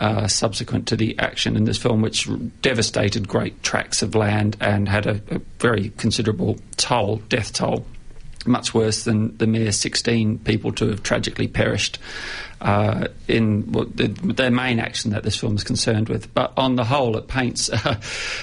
uh, 0.00 0.28
subsequent 0.28 0.86
to 0.88 0.96
the 0.96 1.18
action 1.18 1.56
in 1.56 1.64
this 1.64 1.76
film, 1.76 2.02
which 2.02 2.28
devastated 2.62 3.26
great 3.26 3.60
tracts 3.64 4.00
of 4.00 4.14
land 4.14 4.56
and 4.60 4.88
had 4.88 5.06
a, 5.06 5.20
a 5.28 5.40
very 5.58 5.90
considerable 5.96 6.56
toll, 6.76 7.16
death 7.28 7.52
toll 7.52 7.84
much 8.46 8.74
worse 8.74 9.04
than 9.04 9.36
the 9.38 9.46
mere 9.46 9.72
16 9.72 10.38
people 10.40 10.70
to 10.70 10.88
have 10.88 11.02
tragically 11.02 11.48
perished 11.48 11.98
uh, 12.64 13.08
in 13.28 13.70
well, 13.72 13.84
the, 13.84 14.50
main 14.50 14.78
action 14.80 15.10
that 15.10 15.22
this 15.22 15.36
film 15.36 15.54
is 15.54 15.62
concerned 15.62 16.08
with. 16.08 16.32
But 16.32 16.54
on 16.56 16.76
the 16.76 16.84
whole, 16.84 17.16
it 17.16 17.28
paints, 17.28 17.68
uh, 17.72 18.00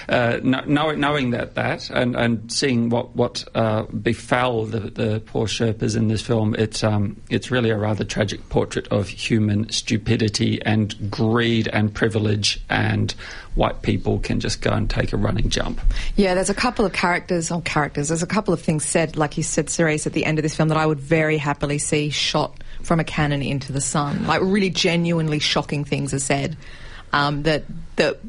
uh, 0.07 0.39
know, 0.43 0.91
knowing 0.91 1.31
that 1.31 1.55
that 1.55 1.89
and, 1.89 2.15
and 2.15 2.51
seeing 2.51 2.89
what 2.89 3.15
what 3.15 3.43
uh, 3.55 3.83
befell 3.83 4.65
the, 4.65 4.79
the 4.79 5.23
poor 5.25 5.47
Sherpas 5.47 5.97
in 5.97 6.07
this 6.07 6.21
film, 6.21 6.55
it's 6.55 6.83
um, 6.83 7.19
it's 7.29 7.49
really 7.49 7.71
a 7.71 7.77
rather 7.77 8.03
tragic 8.03 8.47
portrait 8.49 8.87
of 8.89 9.09
human 9.09 9.69
stupidity 9.71 10.61
and 10.61 11.09
greed 11.09 11.67
and 11.69 11.91
privilege, 11.91 12.61
and 12.69 13.15
white 13.55 13.81
people 13.81 14.19
can 14.19 14.39
just 14.39 14.61
go 14.61 14.71
and 14.71 14.87
take 14.87 15.13
a 15.13 15.17
running 15.17 15.49
jump. 15.49 15.81
Yeah, 16.15 16.35
there's 16.35 16.51
a 16.51 16.55
couple 16.55 16.85
of 16.85 16.93
characters 16.93 17.49
or 17.49 17.61
characters. 17.63 18.09
There's 18.09 18.23
a 18.23 18.27
couple 18.27 18.53
of 18.53 18.61
things 18.61 18.85
said, 18.85 19.17
like 19.17 19.35
you 19.35 19.43
said, 19.43 19.69
Cerise, 19.69 20.05
at 20.05 20.13
the 20.13 20.25
end 20.25 20.37
of 20.37 20.43
this 20.43 20.55
film 20.55 20.69
that 20.69 20.77
I 20.77 20.85
would 20.85 20.99
very 20.99 21.37
happily 21.37 21.79
see 21.79 22.11
shot 22.11 22.60
from 22.83 22.99
a 22.99 23.03
cannon 23.03 23.41
into 23.41 23.71
the 23.71 23.81
sun. 23.81 24.25
Like 24.25 24.41
really 24.41 24.69
genuinely 24.69 25.39
shocking 25.39 25.83
things 25.85 26.13
are 26.13 26.19
said 26.19 26.57
um, 27.13 27.43
that 27.43 27.63
that 27.97 28.19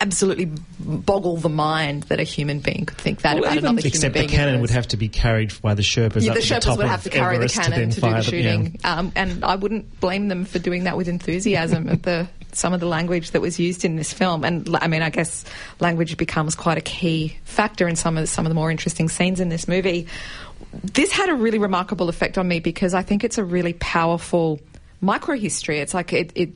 absolutely 0.00 0.50
boggle 0.80 1.36
the 1.36 1.48
mind 1.48 2.04
that 2.04 2.20
a 2.20 2.24
human 2.24 2.58
being 2.60 2.84
could 2.86 2.98
think 2.98 3.22
that 3.22 3.34
well, 3.34 3.44
about 3.44 3.58
another 3.58 3.78
except 3.78 3.96
human 3.96 4.12
being. 4.12 4.24
Except 4.24 4.30
the 4.30 4.36
cannon 4.36 4.60
would 4.60 4.70
have 4.70 4.88
to 4.88 4.96
be 4.96 5.08
carried 5.08 5.52
by 5.62 5.74
the 5.74 5.82
Sherpas. 5.82 6.22
Yeah, 6.22 6.34
the 6.34 6.40
Sherpas 6.40 6.76
would 6.76 6.86
have 6.86 7.04
to 7.04 7.10
carry 7.10 7.36
Everest 7.36 7.56
the 7.56 7.62
cannon 7.62 7.90
to, 7.90 7.94
to, 7.94 8.00
do 8.00 8.10
the 8.10 8.22
shooting, 8.22 8.64
them, 8.64 8.76
yeah. 8.80 8.98
um, 8.98 9.12
and 9.14 9.44
I 9.44 9.56
wouldn't 9.56 10.00
blame 10.00 10.28
them 10.28 10.44
for 10.44 10.58
doing 10.58 10.84
that 10.84 10.96
with 10.96 11.08
enthusiasm. 11.08 11.88
at 11.88 12.02
the 12.02 12.28
some 12.52 12.72
of 12.72 12.80
the 12.80 12.86
language 12.86 13.32
that 13.32 13.40
was 13.40 13.58
used 13.58 13.84
in 13.84 13.96
this 13.96 14.12
film, 14.12 14.44
and 14.44 14.76
I 14.76 14.86
mean, 14.86 15.02
I 15.02 15.10
guess 15.10 15.44
language 15.80 16.16
becomes 16.16 16.54
quite 16.54 16.78
a 16.78 16.82
key 16.82 17.36
factor 17.44 17.88
in 17.88 17.96
some 17.96 18.16
of 18.16 18.28
some 18.28 18.46
of 18.46 18.50
the 18.50 18.54
more 18.54 18.70
interesting 18.70 19.08
scenes 19.08 19.40
in 19.40 19.48
this 19.48 19.68
movie 19.68 20.06
this 20.82 21.12
had 21.12 21.28
a 21.28 21.34
really 21.34 21.58
remarkable 21.58 22.08
effect 22.08 22.38
on 22.38 22.48
me 22.48 22.60
because 22.60 22.94
I 22.94 23.02
think 23.02 23.24
it's 23.24 23.38
a 23.38 23.44
really 23.44 23.74
powerful 23.74 24.60
microhistory. 25.02 25.80
It's 25.80 25.94
like 25.94 26.12
it, 26.12 26.32
it 26.34 26.50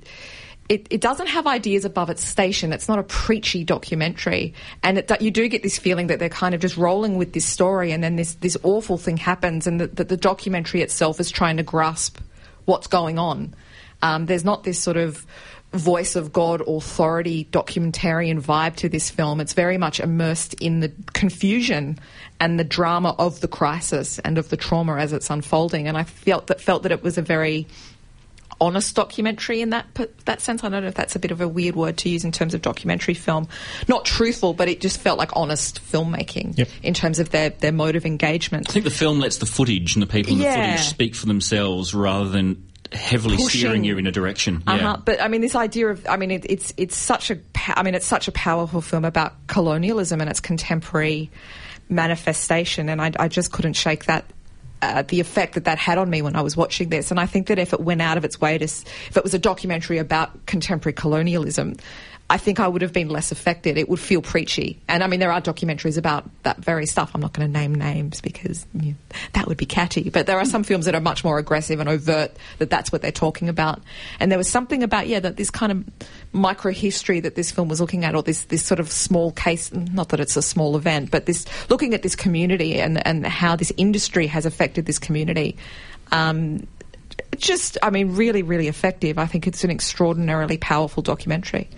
it, 0.69 0.87
it, 0.91 1.01
doesn't 1.01 1.29
have 1.29 1.47
ideas 1.47 1.87
above 1.87 2.11
its 2.11 2.23
station. 2.23 2.75
It's 2.75 2.89
not 2.89 2.99
a 2.99 3.03
preachy 3.03 3.65
documentary, 3.65 4.53
and 4.83 4.99
it, 4.99 5.11
you 5.23 5.31
do 5.31 5.49
get 5.49 5.63
this 5.63 5.79
feeling 5.79 6.09
that 6.09 6.19
they're 6.19 6.29
kind 6.29 6.55
of 6.55 6.61
just 6.61 6.77
rolling 6.77 7.17
with 7.17 7.33
this 7.33 7.47
story, 7.47 7.91
and 7.91 8.05
then 8.05 8.17
this 8.17 8.35
this 8.35 8.57
awful 8.63 8.99
thing 8.99 9.17
happens, 9.17 9.67
and 9.67 9.81
that 9.81 9.97
the, 9.97 10.05
the, 10.05 10.17
documentary 10.17 10.83
itself 10.83 11.21
is 11.21 11.31
trying 11.31 11.57
to 11.57 11.63
grasp 11.63 12.19
what's 12.67 12.87
going 12.87 13.19
on. 13.19 13.55
Um, 14.03 14.27
there's 14.27 14.45
not 14.45 14.63
this 14.63 14.79
sort 14.79 14.99
of 14.99 15.25
voice 15.73 16.17
of 16.17 16.33
God 16.33 16.63
authority 16.67 17.47
documentarian 17.53 18.41
vibe 18.41 18.77
to 18.77 18.89
this 18.89 19.11
film. 19.11 19.41
It's 19.41 19.53
very 19.53 19.77
much 19.77 20.01
immersed 20.01 20.55
in 20.55 20.81
the 20.81 20.93
confusion 21.13 21.99
and 22.41 22.59
the 22.59 22.65
drama 22.65 23.15
of 23.19 23.41
the 23.41 23.49
crisis 23.49 24.19
and 24.21 24.39
of 24.39 24.49
the 24.49 24.57
trauma 24.57 24.97
as 24.97 25.13
it's 25.13 25.29
unfolding. 25.29 25.87
And 25.87 25.97
I 25.97 26.05
felt 26.05 26.47
that 26.47 26.61
felt 26.61 26.85
that 26.85 26.93
it 26.93 27.03
was 27.03 27.19
a 27.19 27.23
very 27.23 27.67
honest 28.61 28.97
documentary 28.97 29.61
in 29.61 29.71
that 29.71 29.87
that 30.25 30.41
sense. 30.41 30.65
I 30.65 30.69
don't 30.69 30.83
know 30.83 30.89
if 30.89 30.95
that's 30.95 31.17
a 31.17 31.19
bit 31.19 31.31
of 31.31 31.41
a 31.41 31.49
weird 31.49 31.77
word 31.77 31.97
to 31.99 32.09
use 32.09 32.25
in 32.25 32.33
terms 32.33 32.55
of 32.55 32.63
documentary 32.63 33.15
film. 33.15 33.49
Not 33.87 34.05
truthful, 34.05 34.55
but 34.55 34.69
it 34.69 34.81
just 34.81 35.01
felt 35.01 35.19
like 35.19 35.31
honest 35.35 35.81
filmmaking 35.81 36.59
yep. 36.59 36.69
in 36.83 36.95
terms 36.95 37.19
of 37.19 37.31
their, 37.31 37.51
their 37.51 37.73
mode 37.73 37.97
of 37.97 38.05
engagement. 38.07 38.69
I 38.69 38.73
think 38.73 38.85
the 38.85 38.91
film 38.91 39.21
lets 39.21 39.39
the 39.39 39.47
footage 39.47 39.95
and 39.95 40.03
the 40.03 40.07
people 40.07 40.33
in 40.33 40.41
yeah. 40.41 40.57
the 40.57 40.73
footage 40.73 40.89
speak 40.89 41.15
for 41.15 41.27
themselves 41.27 41.95
rather 41.95 42.29
than 42.29 42.68
heavily 42.93 43.37
Pushing. 43.37 43.61
steering 43.61 43.85
you 43.85 43.99
in 43.99 44.07
a 44.07 44.13
direction. 44.13 44.63
Uh-huh. 44.67 44.79
Yeah. 44.79 44.97
But 45.05 45.23
I 45.23 45.29
mean, 45.29 45.41
this 45.41 45.55
idea 45.55 45.89
of 45.89 46.07
I 46.09 46.17
mean, 46.17 46.31
it, 46.31 46.47
it's 46.49 46.73
it's 46.77 46.97
such 46.97 47.31
a 47.31 47.39
I 47.75 47.83
mean, 47.83 47.95
it's 47.95 48.07
such 48.07 48.29
a 48.29 48.33
powerful 48.33 48.81
film 48.81 49.05
about 49.05 49.35
colonialism 49.47 50.21
and 50.21 50.29
its 50.31 50.41
contemporary 50.41 51.31
manifestation, 51.89 52.89
and 52.89 53.01
I, 53.01 53.13
I 53.19 53.29
just 53.29 53.53
couldn't 53.53 53.75
shake 53.75 54.07
that. 54.07 54.25
Uh, 54.81 55.03
the 55.09 55.19
effect 55.19 55.55
that 55.55 55.65
that 55.65 55.77
had 55.77 55.99
on 55.99 56.09
me 56.09 56.23
when 56.23 56.37
I 56.37 56.41
was 56.41 56.57
watching 56.57 56.89
this, 56.89 57.11
and 57.11 57.19
I 57.19 57.27
think 57.27 57.49
that 57.49 57.59
if 57.59 57.73
it 57.73 57.81
went 57.81 58.01
out 58.01 58.17
of 58.17 58.25
its 58.25 58.41
way 58.41 58.59
to, 58.59 58.63
if 58.63 59.17
it 59.17 59.25
was 59.25 59.35
a 59.35 59.39
documentary 59.39 59.99
about 59.99 60.47
contemporary 60.47 60.93
colonialism, 60.93 61.75
I 62.31 62.37
think 62.37 62.61
I 62.61 62.69
would 62.69 62.83
have 62.83 62.93
been 62.93 63.09
less 63.09 63.33
affected. 63.33 63.79
It 63.79 63.89
would 63.89 63.99
feel 63.99 64.21
preachy. 64.21 64.79
And 64.87 65.03
I 65.03 65.07
mean, 65.07 65.19
there 65.19 65.33
are 65.33 65.41
documentaries 65.41 65.97
about 65.97 66.29
that 66.43 66.59
very 66.59 66.85
stuff. 66.85 67.13
I'm 67.15 67.23
not 67.23 67.33
going 67.33 67.51
to 67.51 67.53
name 67.53 67.75
names 67.75 68.21
because 68.21 68.67
you 68.75 68.91
know, 68.91 68.95
that 69.33 69.47
would 69.47 69.57
be 69.57 69.65
catty. 69.65 70.11
But 70.11 70.27
there 70.27 70.39
are 70.39 70.45
some 70.45 70.63
films 70.63 70.85
that 70.85 70.95
are 70.95 71.01
much 71.01 71.25
more 71.25 71.39
aggressive 71.39 71.81
and 71.81 71.89
overt 71.89 72.37
that 72.59 72.69
that's 72.69 72.93
what 72.93 73.01
they're 73.01 73.13
talking 73.13 73.49
about. 73.49 73.81
And 74.21 74.31
there 74.31 74.37
was 74.37 74.49
something 74.49 74.83
about, 74.83 75.07
yeah, 75.07 75.21
that 75.21 75.39
this 75.39 75.49
kind 75.49 75.73
of 75.73 75.85
micro 76.33 76.71
history 76.71 77.21
that 77.21 77.35
this 77.35 77.51
film 77.51 77.69
was 77.69 77.81
looking 77.81 78.05
at, 78.05 78.15
or 78.15 78.23
this, 78.23 78.45
this 78.45 78.63
sort 78.63 78.79
of 78.79 78.91
small 78.91 79.33
case, 79.33 79.73
not 79.73 80.11
that 80.11 80.21
it's 80.21 80.37
a 80.37 80.43
small 80.43 80.77
event, 80.77 81.11
but 81.11 81.25
this 81.25 81.47
looking 81.71 81.95
at 81.95 82.03
this 82.03 82.15
community 82.15 82.79
and, 82.79 83.05
and 83.07 83.27
how 83.27 83.57
this 83.57 83.73
industry 83.79 84.27
has 84.27 84.45
affected 84.45 84.85
this 84.85 84.99
community. 84.99 85.57
Um, 86.13 86.67
just, 87.39 87.79
I 87.83 87.91
mean, 87.91 88.15
really, 88.17 88.43
really 88.43 88.69
effective. 88.69 89.19
I 89.19 89.27
think 89.27 89.47
it's 89.47 89.65
an 89.65 89.71
extraordinarily 89.71 90.59
powerful 90.59 91.03
documentary. 91.03 91.69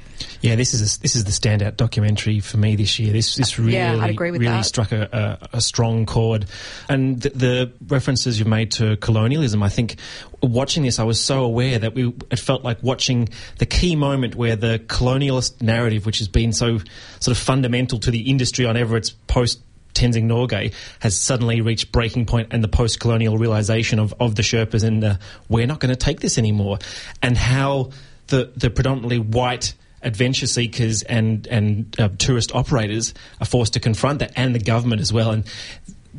Yeah, 0.40 0.55
this 0.55 0.75
is 0.75 0.96
a, 0.96 1.01
this 1.01 1.16
is 1.16 1.25
the 1.25 1.31
standout 1.31 1.77
documentary 1.77 2.40
for 2.40 2.57
me 2.57 2.77
this 2.77 2.99
year. 2.99 3.12
This 3.12 3.37
this 3.37 3.59
really 3.59 3.75
yeah, 3.75 3.96
I'd 4.01 4.11
agree 4.11 4.31
with 4.31 4.40
really 4.40 4.53
that. 4.53 4.64
struck 4.66 4.92
a, 4.92 5.38
a, 5.53 5.57
a, 5.57 5.61
strong 5.61 6.07
chord, 6.07 6.46
and 6.88 7.20
the, 7.20 7.31
the, 7.31 7.73
references 7.88 8.38
you've 8.38 8.49
made 8.49 8.70
to 8.73 8.96
colonialism. 8.99 9.62
I 9.62 9.68
think 9.68 9.96
watching 10.42 10.83
this, 10.83 10.99
I 10.99 11.05
was 11.05 11.20
so 11.20 11.44
aware 11.44 11.79
that 11.79 11.94
we 11.94 12.14
it 12.31 12.38
felt 12.38 12.64
like 12.64 12.83
watching 12.83 13.29
the 13.59 13.66
key 13.66 13.96
moment 13.96 14.35
where 14.35 14.57
the 14.57 14.79
colonialist 14.79 15.62
narrative, 15.62 16.07
which 16.07 16.18
has 16.18 16.29
been 16.29 16.53
so 16.53 16.79
sort 17.20 17.37
of 17.37 17.38
fundamental 17.38 17.99
to 18.01 18.11
the 18.11 18.31
industry 18.31 18.66
on 18.66 18.77
ever 18.77 18.96
its 18.96 19.11
post 19.11 19.61
Tenzing 19.94 20.24
Norgay 20.24 20.72
has 21.00 21.16
suddenly 21.16 21.61
reached 21.61 21.92
breaking 21.92 22.26
point 22.26 22.48
and 22.53 22.62
the 22.62 22.68
post-colonial 22.68 23.38
realization 23.38 23.98
of, 23.98 24.14
of 24.20 24.35
the 24.35 24.42
Sherpas 24.42 24.85
and 24.85 25.03
the, 25.03 25.18
we're 25.48 25.66
not 25.66 25.81
going 25.81 25.90
to 25.90 25.96
take 25.96 26.20
this 26.20 26.38
anymore 26.38 26.79
and 27.22 27.37
how 27.37 27.90
the, 28.29 28.53
the 28.57 28.70
predominantly 28.70 29.18
white 29.18 29.74
adventure 30.03 30.46
seekers 30.46 31.03
and 31.03 31.46
and 31.48 31.94
uh, 32.00 32.09
tourist 32.18 32.55
operators 32.55 33.14
are 33.40 33.46
forced 33.46 33.74
to 33.74 33.81
confront 33.81 34.20
that, 34.20 34.33
and 34.37 34.55
the 34.55 34.59
government 34.59 35.00
as 35.00 35.12
well. 35.12 35.31
And 35.31 35.44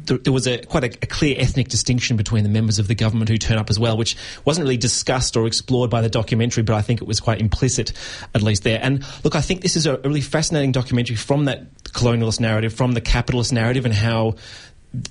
th- 0.06 0.24
there 0.24 0.34
was 0.34 0.48
a 0.48 0.60
quite 0.60 0.84
a, 0.84 0.98
a, 1.02 1.08
clear 1.08 1.36
ethnic 1.38 1.68
distinction 1.68 2.18
between 2.18 2.44
the 2.44 2.50
members 2.50 2.80
of 2.80 2.88
the 2.88 2.96
government 2.96 3.30
who 3.30 3.38
turn 3.38 3.58
up 3.58 3.70
as 3.70 3.80
well, 3.80 3.98
which 3.98 4.16
wasn't 4.46 4.64
really 4.64 4.78
discussed 4.78 5.36
or 5.36 5.48
explored 5.48 5.90
by 5.90 6.02
the 6.02 6.10
documentary, 6.10 6.64
but 6.64 6.76
I 6.76 6.82
think 6.82 7.02
it 7.02 7.08
was 7.08 7.20
quite 7.20 7.42
implicit, 7.42 7.94
at 8.36 8.42
least 8.42 8.64
there. 8.64 8.80
And 8.82 9.04
look, 9.24 9.36
I 9.36 9.42
think 9.42 9.62
this 9.62 9.76
is 9.76 9.86
a 9.86 9.98
really 9.98 10.22
fascinating 10.22 10.72
documentary 10.72 11.16
from 11.16 11.46
that 11.46 11.81
colonialist 11.94 12.40
narrative, 12.40 12.74
from 12.74 12.94
the 12.94 13.02
capitalist 13.02 13.54
narrative, 13.54 13.86
and 13.86 13.94
how 13.94 14.36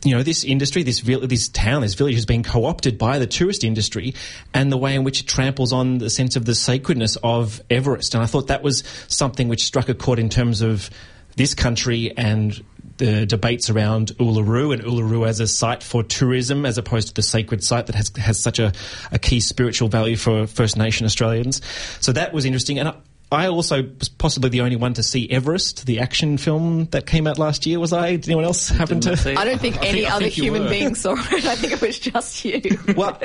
you 0.04 0.14
know, 0.14 0.22
this 0.22 0.44
industry, 0.44 0.82
this 0.82 1.00
this 1.00 1.48
town, 1.48 1.82
this 1.82 1.94
village 1.94 2.14
has 2.14 2.26
been 2.26 2.42
co-opted 2.42 2.98
by 2.98 3.18
the 3.18 3.26
tourist 3.26 3.64
industry, 3.64 4.14
and 4.52 4.70
the 4.70 4.76
way 4.76 4.94
in 4.94 5.04
which 5.04 5.22
it 5.22 5.26
tramples 5.26 5.72
on 5.72 5.98
the 5.98 6.10
sense 6.10 6.36
of 6.36 6.44
the 6.44 6.54
sacredness 6.54 7.16
of 7.22 7.62
Everest. 7.70 8.14
And 8.14 8.22
I 8.22 8.26
thought 8.26 8.48
that 8.48 8.62
was 8.62 8.84
something 9.08 9.48
which 9.48 9.64
struck 9.64 9.88
a 9.88 9.94
chord 9.94 10.18
in 10.18 10.28
terms 10.28 10.60
of 10.60 10.90
this 11.36 11.54
country 11.54 12.12
and 12.16 12.62
the 12.98 13.24
debates 13.24 13.70
around 13.70 14.08
Uluru 14.18 14.74
and 14.74 14.82
Uluru 14.82 15.26
as 15.26 15.40
a 15.40 15.46
site 15.46 15.82
for 15.82 16.02
tourism 16.02 16.66
as 16.66 16.76
opposed 16.76 17.08
to 17.08 17.14
the 17.14 17.22
sacred 17.22 17.64
site 17.64 17.86
that 17.86 17.94
has 17.94 18.12
has 18.18 18.38
such 18.38 18.58
a, 18.58 18.72
a 19.10 19.18
key 19.18 19.40
spiritual 19.40 19.88
value 19.88 20.16
for 20.16 20.46
First 20.46 20.76
Nation 20.76 21.06
Australians. 21.06 21.62
So 22.00 22.12
that 22.12 22.32
was 22.34 22.44
interesting, 22.44 22.78
and. 22.78 22.88
I, 22.90 22.94
I 23.32 23.46
also 23.46 23.82
was 23.98 24.08
possibly 24.08 24.50
the 24.50 24.62
only 24.62 24.76
one 24.76 24.94
to 24.94 25.02
see 25.04 25.30
Everest, 25.30 25.86
the 25.86 26.00
action 26.00 26.36
film 26.36 26.86
that 26.86 27.06
came 27.06 27.26
out 27.28 27.38
last 27.38 27.64
year. 27.64 27.78
Was 27.78 27.92
I? 27.92 28.12
Did 28.16 28.26
anyone 28.26 28.44
else 28.44 28.68
happen 28.68 29.00
to? 29.00 29.12
I 29.38 29.44
don't 29.44 29.60
think 29.60 29.78
I 29.82 29.86
any 29.86 30.00
think- 30.00 30.12
other 30.12 30.24
think 30.24 30.34
human 30.34 30.62
were. 30.64 30.68
being 30.68 30.94
saw 30.96 31.12
it. 31.12 31.44
I 31.44 31.54
think 31.54 31.74
it 31.74 31.80
was 31.80 31.98
just 31.98 32.44
you. 32.44 32.60
Well, 32.96 33.18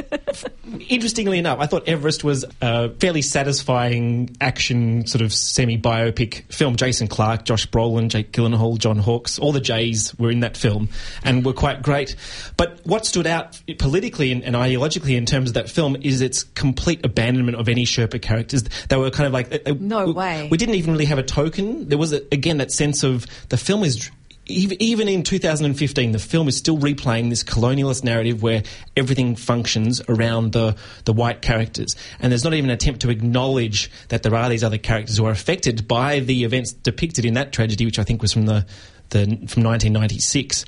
interestingly 0.87 1.37
enough, 1.39 1.59
I 1.59 1.65
thought 1.65 1.87
Everest 1.87 2.23
was 2.23 2.45
a 2.61 2.89
fairly 2.95 3.21
satisfying 3.21 4.35
action 4.39 5.07
sort 5.07 5.21
of 5.21 5.33
semi-biopic 5.33 6.51
film. 6.53 6.75
Jason 6.75 7.07
Clarke, 7.07 7.45
Josh 7.45 7.67
Brolin, 7.67 8.09
Jake 8.09 8.31
Gyllenhaal, 8.31 8.77
John 8.77 8.97
Hawkes, 8.97 9.39
all 9.39 9.51
the 9.51 9.59
Jays 9.61 10.17
were 10.19 10.31
in 10.31 10.41
that 10.41 10.55
film 10.57 10.89
and 11.23 11.45
were 11.45 11.53
quite 11.53 11.81
great. 11.81 12.15
But 12.57 12.79
what 12.85 13.05
stood 13.05 13.27
out 13.27 13.59
politically 13.79 14.31
and, 14.31 14.43
and 14.43 14.55
ideologically 14.55 15.17
in 15.17 15.25
terms 15.25 15.49
of 15.49 15.53
that 15.55 15.69
film 15.69 15.95
is 16.01 16.21
its 16.21 16.43
complete 16.43 17.03
abandonment 17.05 17.57
of 17.57 17.67
any 17.69 17.85
Sherpa 17.85 18.21
characters. 18.21 18.63
They 18.89 18.97
were 18.97 19.09
kind 19.11 19.27
of 19.27 19.33
like 19.33 19.67
uh, 19.67 19.73
No 19.79 19.94
we, 20.03 20.11
way. 20.11 20.47
We 20.51 20.57
didn't 20.57 20.75
even 20.75 20.93
really 20.93 21.05
have 21.05 21.17
a 21.17 21.23
token. 21.23 21.89
There 21.89 21.97
was 21.97 22.13
a, 22.13 22.21
again 22.31 22.57
that 22.57 22.71
sense 22.71 23.03
of 23.03 23.25
the 23.49 23.57
film 23.57 23.83
is 23.83 24.09
even 24.47 25.07
in 25.07 25.23
2015, 25.23 26.11
the 26.11 26.19
film 26.19 26.47
is 26.47 26.55
still 26.55 26.77
replaying 26.77 27.29
this 27.29 27.43
colonialist 27.43 28.03
narrative 28.03 28.43
where 28.43 28.61
everything 28.95 29.35
functions 29.35 30.01
around 30.07 30.51
the, 30.51 30.75
the 31.05 31.13
white 31.13 31.41
characters. 31.41 31.95
And 32.19 32.31
there's 32.31 32.43
not 32.43 32.53
even 32.53 32.69
an 32.69 32.75
attempt 32.75 33.01
to 33.01 33.09
acknowledge 33.09 33.89
that 34.09 34.23
there 34.23 34.35
are 34.35 34.47
these 34.47 34.63
other 34.63 34.77
characters 34.77 35.17
who 35.17 35.25
are 35.25 35.31
affected 35.31 35.87
by 35.87 36.19
the 36.19 36.43
events 36.43 36.73
depicted 36.73 37.25
in 37.25 37.33
that 37.33 37.53
tragedy, 37.53 37.85
which 37.85 37.97
I 37.97 38.03
think 38.03 38.21
was 38.21 38.33
from 38.33 38.45
the 38.45 38.65
the, 39.09 39.25
from 39.25 39.63
1996. 39.63 40.65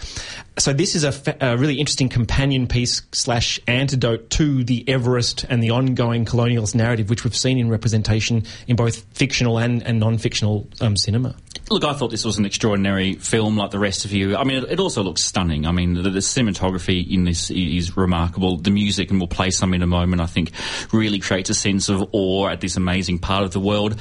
So 0.58 0.74
this 0.74 0.96
is 0.96 1.04
a, 1.04 1.12
fa- 1.12 1.38
a 1.40 1.58
really 1.58 1.76
interesting 1.76 2.10
companion 2.10 2.68
piece 2.68 3.02
slash 3.12 3.60
antidote 3.68 4.30
to 4.32 4.64
the 4.64 4.88
Everest 4.88 5.46
and 5.50 5.62
the 5.62 5.72
ongoing 5.72 6.26
colonialist 6.26 6.76
narrative, 6.76 7.10
which 7.10 7.24
we've 7.24 7.36
seen 7.36 7.58
in 7.58 7.70
representation 7.70 8.44
in 8.68 8.76
both 8.76 9.04
fictional 9.14 9.60
and, 9.60 9.84
and 9.84 10.00
non-fictional 10.00 10.68
um, 10.82 10.96
cinema. 10.96 11.36
Look, 11.70 11.84
I 11.84 11.94
thought 11.94 12.12
this 12.12 12.24
was 12.24 12.38
an 12.38 12.46
extraordinary 12.46 13.16
film, 13.16 13.58
like 13.58 13.72
the 13.72 13.80
rest 13.80 14.06
of 14.06 14.14
you. 14.14 14.38
I 14.38 14.46
mean, 14.46 14.64
it, 14.64 14.72
it 14.72 14.80
also 14.80 15.04
looks 15.04 15.22
stunning. 15.22 15.66
I 15.66 15.74
mean, 15.74 15.96
the, 15.96 16.10
the 16.10 16.20
cinematography 16.20 17.06
in 17.12 17.26
this 17.26 17.52
is 17.52 17.98
remarkable. 17.98 18.58
The 18.58 18.72
music, 18.72 19.12
and 19.12 19.20
we'll 19.20 19.28
play 19.28 19.52
some 19.52 19.74
in 19.74 19.82
a 19.82 19.88
moment, 19.88 20.22
I 20.22 20.28
think, 20.28 20.52
really 20.94 21.20
creates 21.20 21.50
a 21.50 21.54
sense 21.54 21.90
of 21.90 22.10
awe 22.14 22.48
at 22.48 22.62
this 22.62 22.78
amazing 22.78 23.20
part 23.20 23.44
of 23.44 23.52
the 23.52 23.60
world. 23.60 24.00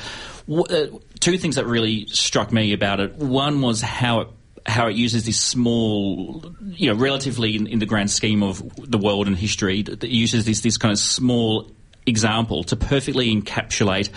Wh- 0.49 0.71
uh, 0.71 0.87
two 1.19 1.39
things 1.39 1.57
that 1.57 1.67
really 1.67 2.07
struck 2.07 2.53
me 2.53 2.73
about 2.73 3.01
it. 3.01 3.17
One 3.17 3.61
was 3.63 3.81
how 3.81 4.21
it 4.21 4.29
how 4.65 4.89
it 4.89 4.97
uses 4.97 5.25
this 5.25 5.41
small, 5.41 6.45
you 6.61 6.93
know, 6.93 6.99
relatively 6.99 7.55
in, 7.55 7.69
in 7.69 7.79
the 7.79 7.87
grand 7.87 8.11
scheme 8.11 8.43
of 8.43 8.63
the 8.77 8.99
world 8.99 9.29
and 9.29 9.37
history, 9.37 9.81
it 9.81 10.03
uses 10.05 10.45
this 10.45 10.61
this 10.61 10.77
kind 10.77 10.93
of 10.93 10.99
small 10.99 11.71
example 12.05 12.65
to 12.65 12.77
perfectly 12.77 13.35
encapsulate 13.35 14.11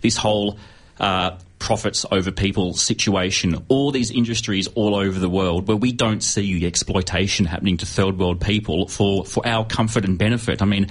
this 0.00 0.16
whole 0.16 0.58
uh, 1.00 1.38
profits 1.58 2.04
over 2.10 2.30
people 2.30 2.74
situation. 2.74 3.64
All 3.68 3.90
these 3.90 4.10
industries 4.10 4.66
all 4.68 4.94
over 4.94 5.18
the 5.18 5.28
world 5.28 5.68
where 5.68 5.76
we 5.76 5.92
don't 5.92 6.22
see 6.22 6.58
the 6.58 6.66
exploitation 6.66 7.46
happening 7.46 7.76
to 7.78 7.86
third 7.86 8.18
world 8.18 8.40
people 8.40 8.88
for, 8.88 9.24
for 9.24 9.46
our 9.46 9.64
comfort 9.64 10.04
and 10.04 10.18
benefit. 10.18 10.60
I 10.60 10.66
mean, 10.66 10.88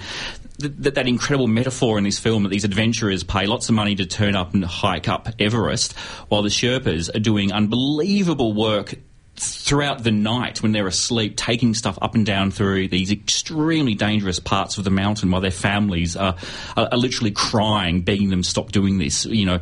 th- 0.60 0.72
th- 0.82 0.94
that 0.94 1.06
incredible 1.06 1.46
metaphor 1.46 1.98
in 1.98 2.04
this 2.04 2.18
film 2.18 2.42
that 2.42 2.48
these 2.48 2.64
adventurers 2.64 3.22
pay 3.22 3.46
lots 3.46 3.68
of 3.68 3.74
money 3.74 3.94
to 3.96 4.06
turn 4.06 4.34
up 4.34 4.54
and 4.54 4.64
hike 4.64 5.08
up 5.08 5.28
Everest 5.38 5.92
while 6.28 6.42
the 6.42 6.48
Sherpas 6.48 7.14
are 7.14 7.20
doing 7.20 7.52
unbelievable 7.52 8.52
work 8.52 8.94
throughout 9.36 10.04
the 10.04 10.12
night 10.12 10.62
when 10.62 10.72
they're 10.72 10.86
asleep, 10.86 11.36
taking 11.36 11.74
stuff 11.74 11.98
up 12.00 12.14
and 12.14 12.24
down 12.24 12.50
through 12.50 12.88
these 12.88 13.10
extremely 13.10 13.94
dangerous 13.94 14.38
parts 14.38 14.78
of 14.78 14.84
the 14.84 14.90
mountain 14.90 15.30
while 15.30 15.40
their 15.40 15.50
families 15.50 16.16
are, 16.16 16.36
are, 16.76 16.88
are 16.92 16.98
literally 16.98 17.32
crying, 17.32 18.02
begging 18.02 18.30
them 18.30 18.42
stop 18.44 18.70
doing 18.70 18.98
this. 18.98 19.26
You 19.26 19.46
know, 19.46 19.60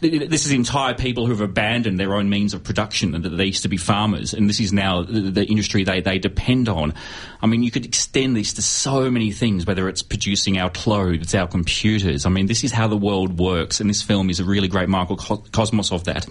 this 0.00 0.46
is 0.46 0.52
entire 0.52 0.94
people 0.94 1.26
who 1.26 1.32
have 1.32 1.40
abandoned 1.40 1.98
their 1.98 2.14
own 2.14 2.28
means 2.28 2.54
of 2.54 2.62
production 2.62 3.14
and 3.14 3.24
that 3.24 3.30
they 3.30 3.46
used 3.46 3.62
to 3.62 3.68
be 3.68 3.76
farmers 3.76 4.34
and 4.34 4.48
this 4.48 4.60
is 4.60 4.72
now 4.72 5.02
the, 5.02 5.44
industry 5.44 5.84
they, 5.84 6.00
they 6.00 6.18
depend 6.18 6.68
on. 6.68 6.92
I 7.40 7.46
mean, 7.46 7.62
you 7.62 7.70
could 7.70 7.84
extend 7.84 8.36
this 8.36 8.52
to 8.54 8.62
so 8.62 9.10
many 9.10 9.30
things, 9.32 9.66
whether 9.66 9.88
it's 9.88 10.02
producing 10.02 10.58
our 10.58 10.70
clothes, 10.70 11.34
our 11.34 11.46
computers. 11.46 12.26
I 12.26 12.30
mean, 12.30 12.46
this 12.46 12.64
is 12.64 12.72
how 12.72 12.88
the 12.88 12.96
world 12.96 13.38
works 13.38 13.80
and 13.80 13.88
this 13.88 14.02
film 14.02 14.30
is 14.30 14.40
a 14.40 14.44
really 14.44 14.68
great 14.68 14.88
microcosmos 14.88 15.92
of 15.92 16.04
that. 16.04 16.26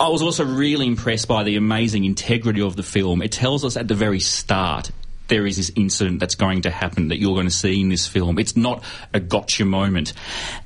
I 0.00 0.08
was 0.08 0.22
also 0.22 0.44
really 0.44 0.86
impressed 0.86 1.28
by 1.28 1.44
the 1.44 1.56
amazing 1.56 2.04
integrity 2.04 2.60
of 2.60 2.76
the 2.76 2.82
film. 2.82 3.22
It 3.22 3.32
tells 3.32 3.64
us 3.64 3.76
at 3.76 3.88
the 3.88 3.94
very 3.94 4.20
start 4.20 4.90
there 5.28 5.46
is 5.46 5.56
this 5.56 5.72
incident 5.76 6.20
that's 6.20 6.34
going 6.34 6.62
to 6.62 6.70
happen 6.70 7.08
that 7.08 7.18
you're 7.18 7.34
going 7.34 7.46
to 7.46 7.50
see 7.50 7.80
in 7.80 7.88
this 7.88 8.06
film. 8.06 8.38
It's 8.38 8.56
not 8.56 8.84
a 9.14 9.20
gotcha 9.20 9.64
moment. 9.64 10.12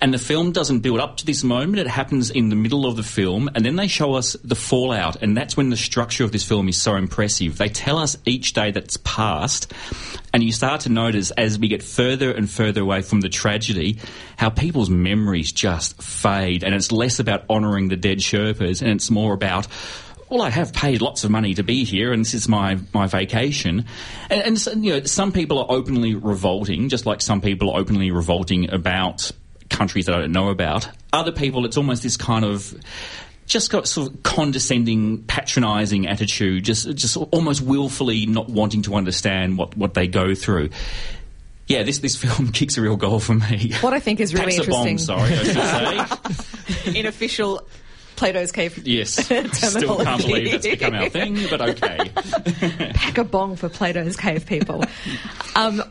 And 0.00 0.12
the 0.12 0.18
film 0.18 0.52
doesn't 0.52 0.80
build 0.80 1.00
up 1.00 1.16
to 1.18 1.26
this 1.26 1.44
moment. 1.44 1.78
It 1.78 1.86
happens 1.86 2.30
in 2.30 2.48
the 2.48 2.56
middle 2.56 2.86
of 2.86 2.96
the 2.96 3.02
film, 3.02 3.48
and 3.54 3.64
then 3.64 3.76
they 3.76 3.86
show 3.86 4.14
us 4.14 4.34
the 4.44 4.54
fallout. 4.54 5.22
And 5.22 5.36
that's 5.36 5.56
when 5.56 5.70
the 5.70 5.76
structure 5.76 6.24
of 6.24 6.32
this 6.32 6.44
film 6.44 6.68
is 6.68 6.80
so 6.80 6.96
impressive. 6.96 7.58
They 7.58 7.68
tell 7.68 7.98
us 7.98 8.16
each 8.24 8.52
day 8.52 8.70
that's 8.70 8.96
passed, 8.98 9.72
and 10.32 10.42
you 10.42 10.52
start 10.52 10.82
to 10.82 10.88
notice 10.88 11.30
as 11.32 11.58
we 11.58 11.68
get 11.68 11.82
further 11.82 12.30
and 12.30 12.50
further 12.50 12.82
away 12.82 13.02
from 13.02 13.20
the 13.20 13.28
tragedy, 13.28 13.98
how 14.36 14.50
people's 14.50 14.90
memories 14.90 15.52
just 15.52 16.02
fade. 16.02 16.64
And 16.64 16.74
it's 16.74 16.92
less 16.92 17.18
about 17.18 17.44
honouring 17.48 17.88
the 17.88 17.96
dead 17.96 18.18
Sherpas, 18.18 18.82
and 18.82 18.90
it's 18.90 19.10
more 19.10 19.32
about 19.32 19.66
well, 20.28 20.42
I 20.42 20.50
have 20.50 20.72
paid 20.72 21.02
lots 21.02 21.24
of 21.24 21.30
money 21.30 21.54
to 21.54 21.62
be 21.62 21.84
here, 21.84 22.12
and 22.12 22.24
this 22.24 22.34
is 22.34 22.48
my, 22.48 22.78
my 22.92 23.06
vacation. 23.06 23.86
And, 24.28 24.42
and 24.42 24.58
so, 24.58 24.72
you 24.72 24.94
know, 24.94 25.04
some 25.04 25.32
people 25.32 25.58
are 25.60 25.66
openly 25.68 26.14
revolting, 26.14 26.88
just 26.88 27.06
like 27.06 27.20
some 27.20 27.40
people 27.40 27.70
are 27.70 27.78
openly 27.78 28.10
revolting 28.10 28.72
about 28.72 29.30
countries 29.70 30.06
that 30.06 30.14
I 30.14 30.20
don't 30.20 30.32
know 30.32 30.48
about. 30.48 30.88
Other 31.12 31.32
people, 31.32 31.64
it's 31.64 31.76
almost 31.76 32.02
this 32.02 32.16
kind 32.16 32.44
of 32.44 32.74
just 33.46 33.70
got 33.70 33.86
sort 33.86 34.10
of 34.10 34.22
condescending, 34.24 35.22
patronising 35.24 36.08
attitude, 36.08 36.64
just 36.64 36.92
just 36.96 37.16
almost 37.16 37.62
willfully 37.62 38.26
not 38.26 38.48
wanting 38.48 38.82
to 38.82 38.96
understand 38.96 39.56
what, 39.56 39.76
what 39.76 39.94
they 39.94 40.08
go 40.08 40.34
through. 40.34 40.70
Yeah, 41.68 41.84
this, 41.84 41.98
this 41.98 42.16
film 42.22 42.50
kicks 42.50 42.76
a 42.76 42.82
real 42.82 42.96
goal 42.96 43.20
for 43.20 43.34
me. 43.34 43.72
What 43.80 43.94
I 43.94 44.00
think 44.00 44.18
is 44.20 44.34
really 44.34 44.56
Packs 44.56 44.66
a 44.66 44.70
bomb, 44.70 44.88
interesting 44.88 44.98
sorry, 44.98 45.32
I 45.32 46.08
should 46.08 46.84
say. 46.84 46.98
in 47.00 47.06
official 47.06 47.62
Plato's 48.16 48.52
Cave 48.52 48.78
Yes. 48.86 49.12
Still 49.12 49.98
can't 49.98 50.22
believe 50.22 50.54
it's 50.54 50.66
become 50.66 50.94
our 50.94 51.08
thing, 51.08 51.38
but 51.50 51.60
okay. 51.60 52.10
pack 52.94 53.18
a 53.18 53.24
bong 53.24 53.56
for 53.56 53.68
Plato's 53.68 54.16
cave 54.16 54.46
people. 54.46 54.84
um, 55.54 55.82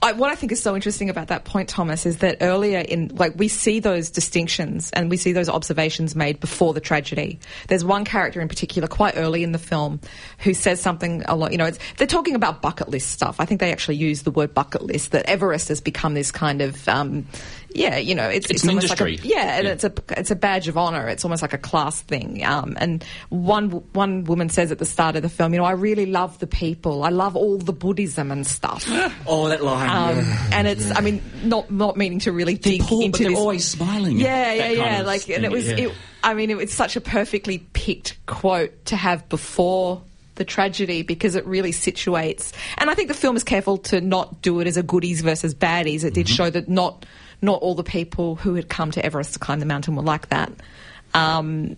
I, 0.00 0.12
what 0.12 0.30
I 0.30 0.34
think 0.36 0.52
is 0.52 0.62
so 0.62 0.74
interesting 0.74 1.10
about 1.10 1.28
that 1.28 1.44
point, 1.44 1.68
Thomas, 1.68 2.06
is 2.06 2.18
that 2.18 2.38
earlier 2.40 2.78
in 2.78 3.08
like 3.14 3.32
we 3.36 3.48
see 3.48 3.80
those 3.80 4.10
distinctions 4.10 4.90
and 4.92 5.10
we 5.10 5.16
see 5.16 5.32
those 5.32 5.48
observations 5.48 6.14
made 6.14 6.38
before 6.38 6.72
the 6.72 6.80
tragedy. 6.80 7.40
There's 7.68 7.84
one 7.84 8.04
character 8.04 8.40
in 8.40 8.48
particular, 8.48 8.86
quite 8.86 9.16
early 9.16 9.42
in 9.42 9.52
the 9.52 9.58
film, 9.58 10.00
who 10.38 10.54
says 10.54 10.80
something 10.80 11.22
a 11.26 11.34
lot. 11.34 11.52
You 11.52 11.58
know, 11.58 11.66
it's, 11.66 11.78
they're 11.96 12.06
talking 12.06 12.34
about 12.34 12.62
bucket 12.62 12.88
list 12.88 13.10
stuff. 13.10 13.36
I 13.40 13.44
think 13.44 13.60
they 13.60 13.72
actually 13.72 13.96
use 13.96 14.22
the 14.22 14.30
word 14.30 14.54
bucket 14.54 14.82
list. 14.82 15.12
That 15.12 15.26
Everest 15.26 15.68
has 15.68 15.80
become 15.80 16.14
this 16.14 16.30
kind 16.30 16.62
of 16.62 16.88
um, 16.88 17.26
yeah, 17.74 17.96
you 17.96 18.14
know, 18.14 18.28
it's, 18.28 18.50
It's 18.50 18.62
an 18.62 18.70
almost 18.70 18.84
industry. 18.86 19.12
Like 19.16 19.24
a, 19.24 19.28
yeah, 19.28 19.56
and 19.58 19.66
Yeah. 19.66 19.72
it's 19.72 19.84
a 19.84 19.92
it's 20.10 20.30
a 20.30 20.36
badge 20.36 20.68
of 20.68 20.76
honor. 20.76 21.08
It's 21.08 21.24
almost 21.24 21.42
like 21.42 21.52
a 21.52 21.58
class 21.58 22.00
thing. 22.02 22.44
Um, 22.44 22.76
and 22.80 23.04
one 23.30 23.70
one 23.92 24.24
woman 24.24 24.48
says 24.48 24.70
at 24.72 24.78
the 24.78 24.84
start 24.84 25.16
of 25.16 25.22
the 25.22 25.28
film, 25.28 25.52
you 25.52 25.58
know, 25.58 25.64
I 25.64 25.72
really 25.72 26.06
love 26.06 26.38
the 26.38 26.46
people. 26.46 27.04
I 27.04 27.08
love 27.10 27.36
all 27.36 27.58
the 27.58 27.72
Buddhism 27.72 28.30
and 28.30 28.46
stuff. 28.46 28.86
Oh, 29.26 29.48
that 29.48 29.62
line. 29.62 29.88
Um, 29.88 30.24
yeah. 30.24 30.50
And 30.52 30.66
it's, 30.66 30.90
I 30.96 31.00
mean, 31.00 31.22
not 31.44 31.70
not 31.70 31.96
meaning 31.96 32.18
to 32.20 32.32
really 32.32 32.54
dig 32.54 32.80
poor, 32.82 32.98
but 33.00 33.04
into 33.06 33.18
they're 33.22 33.30
this. 33.30 33.38
always 33.38 33.64
smiling. 33.66 34.18
Yeah, 34.18 34.52
yeah, 34.52 34.68
yeah. 34.70 35.02
Like, 35.02 35.28
and 35.30 35.44
it 35.44 35.50
was, 35.50 35.68
it, 35.68 35.92
I 36.24 36.34
mean, 36.34 36.50
it 36.50 36.56
was 36.56 36.72
such 36.72 36.96
a 36.96 37.00
perfectly 37.00 37.58
picked 37.72 38.24
quote 38.26 38.84
to 38.86 38.96
have 38.96 39.28
before 39.28 40.02
the 40.34 40.44
tragedy 40.44 41.02
because 41.02 41.34
it 41.34 41.46
really 41.46 41.72
situates. 41.72 42.52
And 42.78 42.88
I 42.90 42.94
think 42.94 43.08
the 43.08 43.14
film 43.14 43.36
is 43.36 43.44
careful 43.44 43.78
to 43.78 44.00
not 44.00 44.42
do 44.42 44.60
it 44.60 44.66
as 44.66 44.76
a 44.76 44.82
goodies 44.82 45.20
versus 45.20 45.54
baddies. 45.54 46.04
It 46.04 46.14
did 46.14 46.26
Mm-hmm. 46.26 46.34
show 46.34 46.50
that 46.50 46.68
not 46.68 47.04
not 47.42 47.60
all 47.60 47.74
the 47.74 47.84
people 47.84 48.36
who 48.36 48.54
had 48.54 48.68
come 48.68 48.90
to 48.92 49.04
Everest 49.04 49.34
to 49.34 49.38
climb 49.38 49.60
the 49.60 49.66
mountain 49.66 49.96
were 49.96 50.02
like 50.02 50.28
that. 50.30 50.52
Um, 51.12 51.76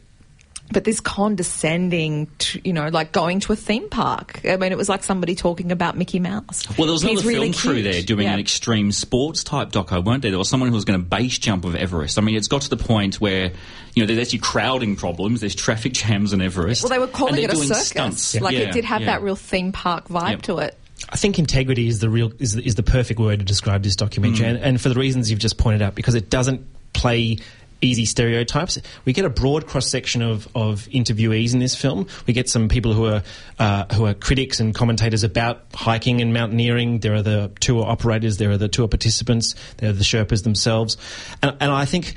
but 0.72 0.84
this 0.84 0.98
condescending, 0.98 2.26
to, 2.38 2.60
you 2.64 2.72
know, 2.72 2.88
like 2.88 3.12
going 3.12 3.40
to 3.40 3.52
a 3.52 3.56
theme 3.56 3.88
park. 3.90 4.40
I 4.48 4.56
mean, 4.56 4.72
it 4.72 4.78
was 4.78 4.88
like 4.88 5.04
somebody 5.04 5.34
talking 5.34 5.70
about 5.70 5.96
Mickey 5.96 6.20
Mouse. 6.20 6.66
Well, 6.78 6.86
there 6.86 6.92
was 6.92 7.02
He's 7.02 7.20
another 7.20 7.28
really 7.28 7.52
film 7.52 7.74
crew 7.74 7.82
there 7.82 8.02
doing 8.02 8.26
Yeah. 8.26 8.34
an 8.34 8.40
extreme 8.40 8.90
sports 8.90 9.44
type 9.44 9.70
doco, 9.72 10.02
weren't 10.04 10.22
there? 10.22 10.30
There 10.30 10.38
was 10.38 10.48
someone 10.48 10.70
who 10.70 10.74
was 10.74 10.84
going 10.86 10.98
to 10.98 11.04
base 11.04 11.38
jump 11.38 11.64
of 11.66 11.76
Everest. 11.76 12.18
I 12.18 12.22
mean, 12.22 12.34
it's 12.34 12.48
got 12.48 12.62
to 12.62 12.70
the 12.70 12.78
point 12.78 13.20
where, 13.20 13.52
you 13.94 14.02
know, 14.02 14.06
there's 14.06 14.18
actually 14.26 14.38
crowding 14.40 14.96
problems, 14.96 15.40
there's 15.40 15.54
traffic 15.54 15.92
jams 15.92 16.32
on 16.32 16.40
Everest. 16.40 16.82
Well, 16.82 16.90
they 16.90 16.98
were 16.98 17.08
calling 17.08 17.42
it 17.42 17.52
a 17.52 17.56
circus. 17.56 17.88
Stunts. 17.88 18.40
Like 18.40 18.54
Yeah, 18.54 18.62
it 18.62 18.72
did 18.72 18.84
have 18.86 19.02
yeah. 19.02 19.06
that 19.08 19.22
real 19.22 19.36
theme 19.36 19.70
park 19.70 20.08
vibe 20.08 20.42
to 20.42 20.58
it. 20.58 20.78
I 21.08 21.16
think 21.16 21.38
integrity 21.38 21.88
is 21.88 22.00
the 22.00 22.08
real 22.08 22.32
is, 22.38 22.56
is 22.56 22.74
the 22.74 22.82
perfect 22.82 23.20
word 23.20 23.38
to 23.40 23.44
describe 23.44 23.82
this 23.82 23.96
documentary, 23.96 24.46
and, 24.46 24.58
and 24.58 24.80
for 24.80 24.88
the 24.88 24.94
reasons 24.94 25.30
you've 25.30 25.40
just 25.40 25.58
pointed 25.58 25.82
out, 25.82 25.94
because 25.94 26.14
it 26.14 26.30
doesn't 26.30 26.66
play 26.92 27.38
easy 27.80 28.06
stereotypes. 28.06 28.80
We 29.04 29.12
get 29.12 29.24
a 29.24 29.30
broad 29.30 29.66
cross 29.66 29.86
section 29.86 30.22
of, 30.22 30.48
of 30.54 30.88
interviewees 30.88 31.52
in 31.52 31.58
this 31.58 31.74
film. 31.74 32.06
We 32.26 32.32
get 32.32 32.48
some 32.48 32.68
people 32.68 32.94
who 32.94 33.06
are 33.06 33.22
uh, 33.58 33.94
who 33.94 34.06
are 34.06 34.14
critics 34.14 34.60
and 34.60 34.74
commentators 34.74 35.22
about 35.22 35.64
hiking 35.74 36.20
and 36.20 36.32
mountaineering. 36.32 37.00
There 37.00 37.14
are 37.14 37.22
the 37.22 37.52
tour 37.60 37.84
operators. 37.84 38.38
There 38.38 38.50
are 38.50 38.56
the 38.56 38.68
tour 38.68 38.88
participants. 38.88 39.54
There 39.76 39.90
are 39.90 39.92
the 39.92 40.04
Sherpas 40.04 40.44
themselves, 40.44 40.96
and, 41.42 41.56
and 41.60 41.70
I 41.70 41.84
think 41.84 42.14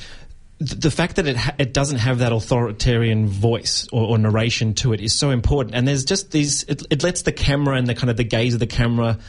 the 0.60 0.90
fact 0.90 1.18
that 1.18 1.28
it 1.28 1.38
ha- 1.38 1.56
it 1.60 1.74
doesn't 1.74 2.00
have 2.00 2.20
that 2.20 2.32
authoritarian 2.32 3.28
voice 3.28 3.88
or, 3.92 4.08
or, 4.08 4.18
narration 4.18 4.74
to 4.76 4.94
it 4.94 5.02
is 5.02 5.14
so 5.14 5.30
important. 5.30 5.76
And 5.76 5.88
there's 5.88 6.04
just 6.04 6.32
these. 6.32 6.64
It, 6.64 6.84
it, 6.90 7.04
lets 7.04 7.22
the 7.22 7.32
camera 7.32 7.78
and 7.78 7.88
the 7.88 7.94
kind 7.94 8.10
of 8.10 8.18
the 8.18 8.24
gaze 8.24 8.56
of 8.56 8.60
the 8.60 8.68
camera 8.68 9.20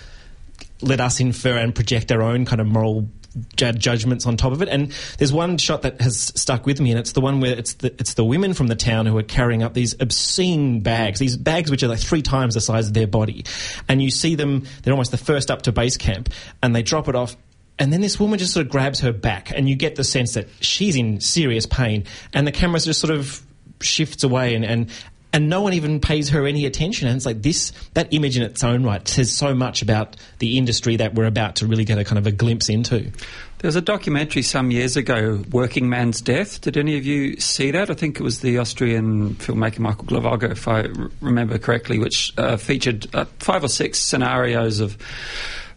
let 0.80 1.00
us 1.00 1.20
infer 1.20 1.58
and 1.58 1.74
project 1.74 2.10
our 2.12 2.22
own 2.22 2.46
kind 2.46 2.60
of 2.60 2.66
moral 2.66 3.08
judgments 3.56 4.26
on 4.26 4.36
top 4.36 4.52
of 4.52 4.62
it. 4.62 4.68
And 4.68 4.90
there's 5.18 5.32
one 5.32 5.58
shot 5.58 5.82
that 5.82 6.00
has 6.00 6.18
stuck 6.18 6.64
with 6.64 6.80
me, 6.80 6.90
and 6.90 6.98
it's 6.98 7.12
the 7.12 7.20
one 7.20 7.40
where 7.40 7.56
it's 7.56 7.74
the 7.74 7.92
it's 7.98 8.14
the 8.14 8.24
women 8.24 8.54
from 8.54 8.68
the 8.68 8.76
town 8.76 9.06
who 9.06 9.16
are 9.18 9.22
carrying 9.22 9.62
up 9.62 9.74
these 9.74 9.94
obscene 10.00 10.80
bags, 10.80 11.18
these 11.18 11.36
bags 11.36 11.70
which 11.70 11.82
are 11.82 11.88
like 11.88 12.00
three 12.00 12.22
times 12.22 12.54
the 12.54 12.60
size 12.60 12.88
of 12.88 12.94
their 12.94 13.06
body, 13.06 13.44
and 13.88 14.00
you 14.00 14.10
see 14.10 14.34
them. 14.34 14.66
They're 14.82 14.94
almost 14.94 15.10
the 15.10 15.18
first 15.18 15.50
up 15.50 15.62
to 15.62 15.72
base 15.72 15.96
camp, 15.98 16.30
and 16.62 16.74
they 16.74 16.82
drop 16.82 17.08
it 17.08 17.14
off 17.14 17.36
and 17.78 17.92
then 17.92 18.00
this 18.00 18.18
woman 18.18 18.38
just 18.38 18.52
sort 18.52 18.66
of 18.66 18.72
grabs 18.72 19.00
her 19.00 19.12
back, 19.12 19.50
and 19.54 19.68
you 19.68 19.76
get 19.76 19.96
the 19.96 20.04
sense 20.04 20.34
that 20.34 20.48
she's 20.60 20.96
in 20.96 21.20
serious 21.20 21.66
pain, 21.66 22.04
and 22.32 22.46
the 22.46 22.52
camera 22.52 22.80
just 22.80 23.00
sort 23.00 23.14
of 23.14 23.42
shifts 23.80 24.24
away, 24.24 24.54
and, 24.54 24.64
and 24.64 24.90
and 25.32 25.50
no 25.50 25.60
one 25.60 25.74
even 25.74 26.00
pays 26.00 26.30
her 26.30 26.46
any 26.46 26.64
attention. 26.64 27.06
And 27.06 27.16
it's 27.16 27.26
like 27.26 27.42
this, 27.42 27.72
that 27.94 28.12
image 28.12 28.36
in 28.36 28.42
its 28.42 28.64
own 28.64 28.82
right 28.82 29.06
says 29.06 29.32
so 29.32 29.54
much 29.54 29.82
about 29.82 30.16
the 30.38 30.56
industry 30.56 30.96
that 30.96 31.14
we're 31.14 31.26
about 31.26 31.56
to 31.56 31.66
really 31.66 31.84
get 31.84 31.98
a 31.98 32.04
kind 32.04 32.18
of 32.18 32.26
a 32.26 32.32
glimpse 32.32 32.68
into. 32.68 33.12
There 33.58 33.68
was 33.68 33.76
a 33.76 33.82
documentary 33.82 34.42
some 34.42 34.70
years 34.70 34.96
ago, 34.96 35.44
Working 35.50 35.88
Man's 35.88 36.20
Death. 36.20 36.60
Did 36.60 36.76
any 36.76 36.96
of 36.96 37.04
you 37.04 37.38
see 37.40 37.72
that? 37.72 37.90
I 37.90 37.94
think 37.94 38.18
it 38.18 38.22
was 38.22 38.40
the 38.40 38.56
Austrian 38.58 39.34
filmmaker 39.34 39.80
Michael 39.80 40.04
Glawogger, 40.04 40.50
if 40.52 40.66
I 40.68 40.86
remember 41.20 41.58
correctly, 41.58 41.98
which 41.98 42.32
uh, 42.38 42.56
featured 42.56 43.14
uh, 43.14 43.24
five 43.40 43.64
or 43.64 43.68
six 43.68 43.98
scenarios 43.98 44.80
of 44.80 44.96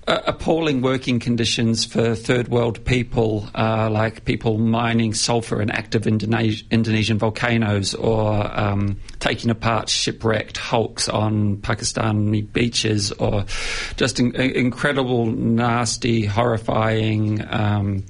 uh, 0.07 0.21
appalling 0.25 0.81
working 0.81 1.19
conditions 1.19 1.85
for 1.85 2.15
third 2.15 2.47
world 2.47 2.83
people, 2.85 3.47
uh, 3.53 3.89
like 3.89 4.25
people 4.25 4.57
mining 4.57 5.13
sulfur 5.13 5.61
in 5.61 5.69
active 5.69 6.03
Indones- 6.03 6.63
Indonesian 6.71 7.17
volcanoes 7.19 7.93
or 7.93 8.59
um, 8.59 8.99
taking 9.19 9.51
apart 9.51 9.89
shipwrecked 9.89 10.57
hulks 10.57 11.07
on 11.07 11.57
Pakistani 11.57 12.51
beaches, 12.51 13.11
or 13.11 13.45
just 13.95 14.19
in- 14.19 14.35
incredible, 14.35 15.27
nasty, 15.27 16.25
horrifying. 16.25 17.45
Um, 17.47 18.03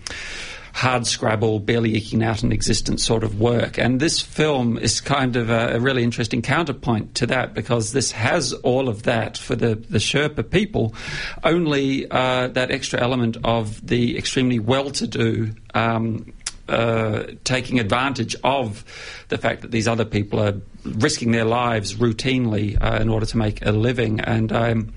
hard 0.73 1.05
scrabble, 1.05 1.59
barely 1.59 1.95
eking 1.95 2.23
out 2.23 2.43
an 2.43 2.51
existence 2.51 3.03
sort 3.03 3.23
of 3.23 3.39
work. 3.39 3.77
And 3.77 3.99
this 3.99 4.21
film 4.21 4.77
is 4.77 5.01
kind 5.01 5.35
of 5.35 5.49
a, 5.49 5.75
a, 5.75 5.79
really 5.79 6.03
interesting 6.03 6.41
counterpoint 6.41 7.15
to 7.15 7.27
that 7.27 7.53
because 7.53 7.91
this 7.91 8.11
has 8.11 8.53
all 8.53 8.87
of 8.87 9.03
that 9.03 9.37
for 9.37 9.55
the, 9.55 9.75
the 9.75 9.97
Sherpa 9.97 10.49
people, 10.49 10.95
only 11.43 12.09
uh, 12.09 12.47
that 12.49 12.71
extra 12.71 12.99
element 13.01 13.37
of 13.43 13.85
the 13.85 14.17
extremely 14.17 14.59
well 14.59 14.89
to 14.91 15.07
do. 15.07 15.51
Um, 15.73 16.33
uh, 16.69 17.23
taking 17.43 17.81
advantage 17.81 18.33
of 18.45 18.85
the 19.27 19.37
fact 19.37 19.61
that 19.61 19.71
these 19.71 19.89
other 19.89 20.05
people 20.05 20.39
are 20.39 20.53
risking 20.85 21.31
their 21.31 21.43
lives 21.43 21.95
routinely 21.95 22.77
uh, 22.81 22.97
in 23.01 23.09
order 23.09 23.25
to 23.25 23.35
make 23.35 23.65
a 23.65 23.73
living, 23.73 24.21
and 24.21 24.53
um, 24.53 24.93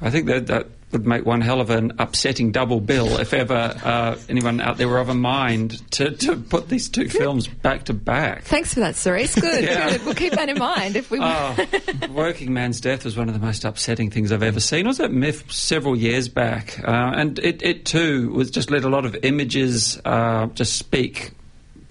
I 0.00 0.10
think 0.10 0.26
that 0.26 0.48
that 0.48 0.66
would 0.92 1.06
make 1.06 1.24
one 1.24 1.40
hell 1.40 1.60
of 1.60 1.70
an 1.70 1.92
upsetting 1.98 2.50
double 2.50 2.80
bill 2.80 3.20
if 3.20 3.32
ever 3.32 3.74
uh, 3.84 4.16
anyone 4.28 4.60
out 4.60 4.76
there 4.76 4.88
were 4.88 4.98
of 4.98 5.08
a 5.08 5.14
mind 5.14 5.80
to, 5.92 6.10
to 6.10 6.36
put 6.36 6.68
these 6.68 6.88
two 6.88 7.08
films 7.08 7.46
back 7.46 7.84
to 7.84 7.94
back. 7.94 8.42
Thanks 8.44 8.74
for 8.74 8.80
that, 8.80 8.96
Cerise. 8.96 9.34
Good, 9.34 9.64
yeah. 9.64 9.90
good. 9.90 10.04
We'll 10.04 10.14
keep 10.14 10.32
that 10.32 10.48
in 10.48 10.58
mind 10.58 10.96
if 10.96 11.10
we. 11.10 11.18
Oh, 11.20 11.56
Working 12.10 12.52
Man's 12.52 12.80
Death 12.80 13.04
was 13.04 13.16
one 13.16 13.28
of 13.28 13.34
the 13.34 13.40
most 13.40 13.64
upsetting 13.64 14.10
things 14.10 14.32
I've 14.32 14.42
ever 14.42 14.60
seen. 14.60 14.86
I 14.86 14.88
was 14.88 15.00
at 15.00 15.12
MIFF 15.12 15.52
several 15.52 15.96
years 15.96 16.28
back, 16.28 16.78
uh, 16.86 17.12
and 17.14 17.38
it, 17.38 17.62
it 17.62 17.84
too 17.84 18.30
was 18.30 18.50
just 18.50 18.70
let 18.70 18.84
a 18.84 18.88
lot 18.88 19.06
of 19.06 19.16
images 19.22 20.00
uh, 20.04 20.46
just 20.48 20.76
speak 20.76 21.32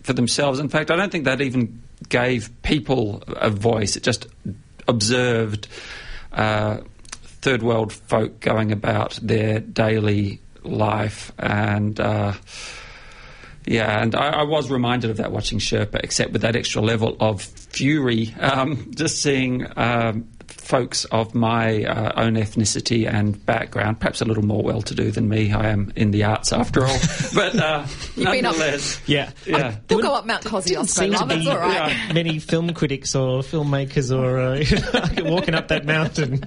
for 0.04 0.14
themselves. 0.14 0.60
In 0.60 0.70
fact, 0.70 0.92
I 0.92 0.96
don't 0.96 1.12
think 1.12 1.26
that 1.26 1.42
even 1.42 1.82
gave 2.10 2.50
people 2.64 3.24
a 3.28 3.50
voice. 3.50 3.96
It 3.96 4.04
just 4.04 4.28
observed. 4.88 5.68
Uh, 6.32 6.80
third 7.42 7.64
world 7.64 7.94
folk 7.94 8.40
going 8.40 8.72
about 8.72 9.20
their 9.22 9.60
daily 9.60 10.42
life 10.64 11.32
and. 11.38 12.00
Uh, 12.00 12.34
yeah, 13.66 14.02
and 14.02 14.16
I, 14.16 14.40
I, 14.40 14.44
was 14.44 14.72
reminded 14.72 15.12
of 15.12 15.18
that 15.18 15.32
watching 15.32 15.60
Sherpa, 15.60 16.00
except 16.02 16.32
with 16.32 16.42
that 16.42 16.56
extra 16.56 16.82
level 16.82 17.16
of 17.20 17.44
fury. 17.44 18.34
Um, 18.40 18.90
just 18.96 19.22
seeing 19.22 19.68
um, 19.76 20.28
folks 20.70 21.04
of 21.06 21.34
my 21.34 21.84
uh, 21.84 22.12
own 22.16 22.36
ethnicity 22.36 23.12
and 23.12 23.44
background, 23.48 24.00
perhaps 24.00 24.22
a 24.22 24.26
little 24.26 24.46
more 24.46 24.62
well 24.62 24.84
to 24.84 24.94
do 24.94 25.10
than 25.10 25.28
me. 25.28 25.52
I 25.52 25.70
am 25.70 25.92
in 25.96 26.12
the 26.12 26.24
arts 26.24 26.54
after 26.54 26.86
all. 26.86 26.98
but 27.34 27.56
uh, 27.56 27.88
nonetheless. 28.16 29.02
Yeah. 29.08 29.32
yeah. 29.48 29.78
We'll 29.90 30.02
go 30.02 30.14
up 30.14 30.28
Mount 30.28 30.44
Kosciuszko. 30.44 31.32
It's 31.32 31.48
all 31.48 31.58
right. 31.58 31.92
Yeah. 31.92 32.14
Many 32.14 32.38
film 32.38 32.72
critics 32.76 33.16
or 33.16 33.42
filmmakers 33.42 34.16
or 34.16 34.38
uh, 34.40 35.30
walking 35.32 35.56
up 35.56 35.70
that 35.70 35.86
mountain. 35.86 36.46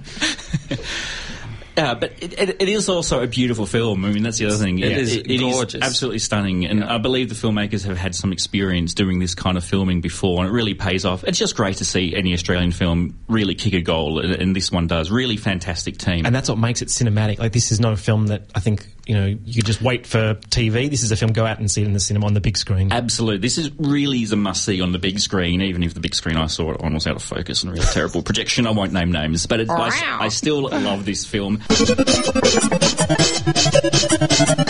Uh, 1.75 1.95
but 1.95 2.11
it, 2.21 2.39
it, 2.39 2.61
it 2.61 2.69
is 2.69 2.87
also 2.87 3.23
a 3.23 3.27
beautiful 3.27 3.65
film. 3.65 4.05
I 4.05 4.11
mean, 4.11 4.23
that's 4.23 4.37
the 4.37 4.45
other 4.45 4.57
thing. 4.57 4.79
It 4.79 4.91
yeah, 4.91 4.97
is 4.97 5.15
it, 5.15 5.29
it 5.29 5.39
gorgeous. 5.39 5.75
Is 5.75 5.81
absolutely 5.81 6.19
stunning. 6.19 6.65
And 6.65 6.81
yeah. 6.81 6.93
I 6.93 6.97
believe 6.99 7.29
the 7.29 7.35
filmmakers 7.35 7.85
have 7.85 7.97
had 7.97 8.13
some 8.13 8.31
experience 8.31 8.93
doing 8.93 9.19
this 9.19 9.33
kind 9.33 9.57
of 9.57 9.63
filming 9.63 10.01
before, 10.01 10.39
and 10.43 10.49
it 10.49 10.53
really 10.53 10.75
pays 10.75 11.03
off. 11.03 11.23
It's 11.23 11.39
just 11.39 11.55
great 11.55 11.77
to 11.77 11.85
see 11.85 12.15
any 12.15 12.33
Australian 12.33 12.71
film 12.71 13.19
really 13.27 13.55
kick 13.55 13.73
a 13.73 13.81
goal, 13.81 14.19
and, 14.19 14.33
and 14.33 14.55
this 14.55 14.71
one 14.71 14.87
does. 14.87 15.09
Really 15.09 15.37
fantastic 15.37 15.97
team. 15.97 16.25
And 16.25 16.35
that's 16.35 16.49
what 16.49 16.57
makes 16.57 16.81
it 16.81 16.89
cinematic. 16.89 17.39
Like, 17.39 17.53
this 17.53 17.71
is 17.71 17.79
not 17.79 17.93
a 17.93 17.97
film 17.97 18.27
that 18.27 18.43
I 18.53 18.59
think 18.59 18.87
you 19.05 19.15
know, 19.15 19.25
you 19.25 19.53
could 19.55 19.65
just 19.65 19.81
wait 19.81 20.07
for 20.07 20.35
TV. 20.35 20.89
This 20.89 21.03
is 21.03 21.11
a 21.11 21.17
film, 21.17 21.33
go 21.33 21.45
out 21.45 21.59
and 21.59 21.69
see 21.69 21.81
it 21.81 21.85
in 21.85 21.93
the 21.93 21.99
cinema 21.99 22.25
on 22.25 22.33
the 22.33 22.39
big 22.41 22.57
screen. 22.57 22.91
Absolutely. 22.91 23.39
This 23.39 23.57
is 23.57 23.69
really 23.77 24.23
is 24.23 24.31
a 24.31 24.37
must 24.37 24.63
see 24.63 24.79
on 24.81 24.93
the 24.93 24.99
big 24.99 25.19
screen, 25.19 25.61
even 25.61 25.83
if 25.83 25.93
the 25.93 25.99
big 25.99 26.15
screen 26.15 26.37
I 26.37 26.47
saw 26.47 26.71
it 26.71 26.81
on 26.81 26.93
was 26.93 27.05
out 27.05 27.17
of 27.17 27.23
focus 27.23 27.63
and 27.63 27.71
a 27.71 27.73
really 27.73 27.85
terrible 27.87 28.21
projection. 28.23 28.65
I 28.65 28.71
won't 28.71 28.93
name 28.93 29.11
names, 29.11 29.45
but 29.45 29.59
it, 29.59 29.69
I, 29.69 29.91
I 30.21 30.29
still 30.29 30.69
love 30.69 31.05
this 31.05 31.25
film. 31.25 31.61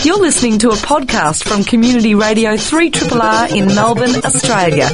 You're 0.04 0.20
listening 0.20 0.60
to 0.60 0.70
a 0.70 0.76
podcast 0.76 1.44
from 1.48 1.64
Community 1.64 2.16
Radio 2.16 2.56
3RR 2.56 3.56
in 3.56 3.68
Melbourne, 3.68 4.16
Australia. 4.26 4.90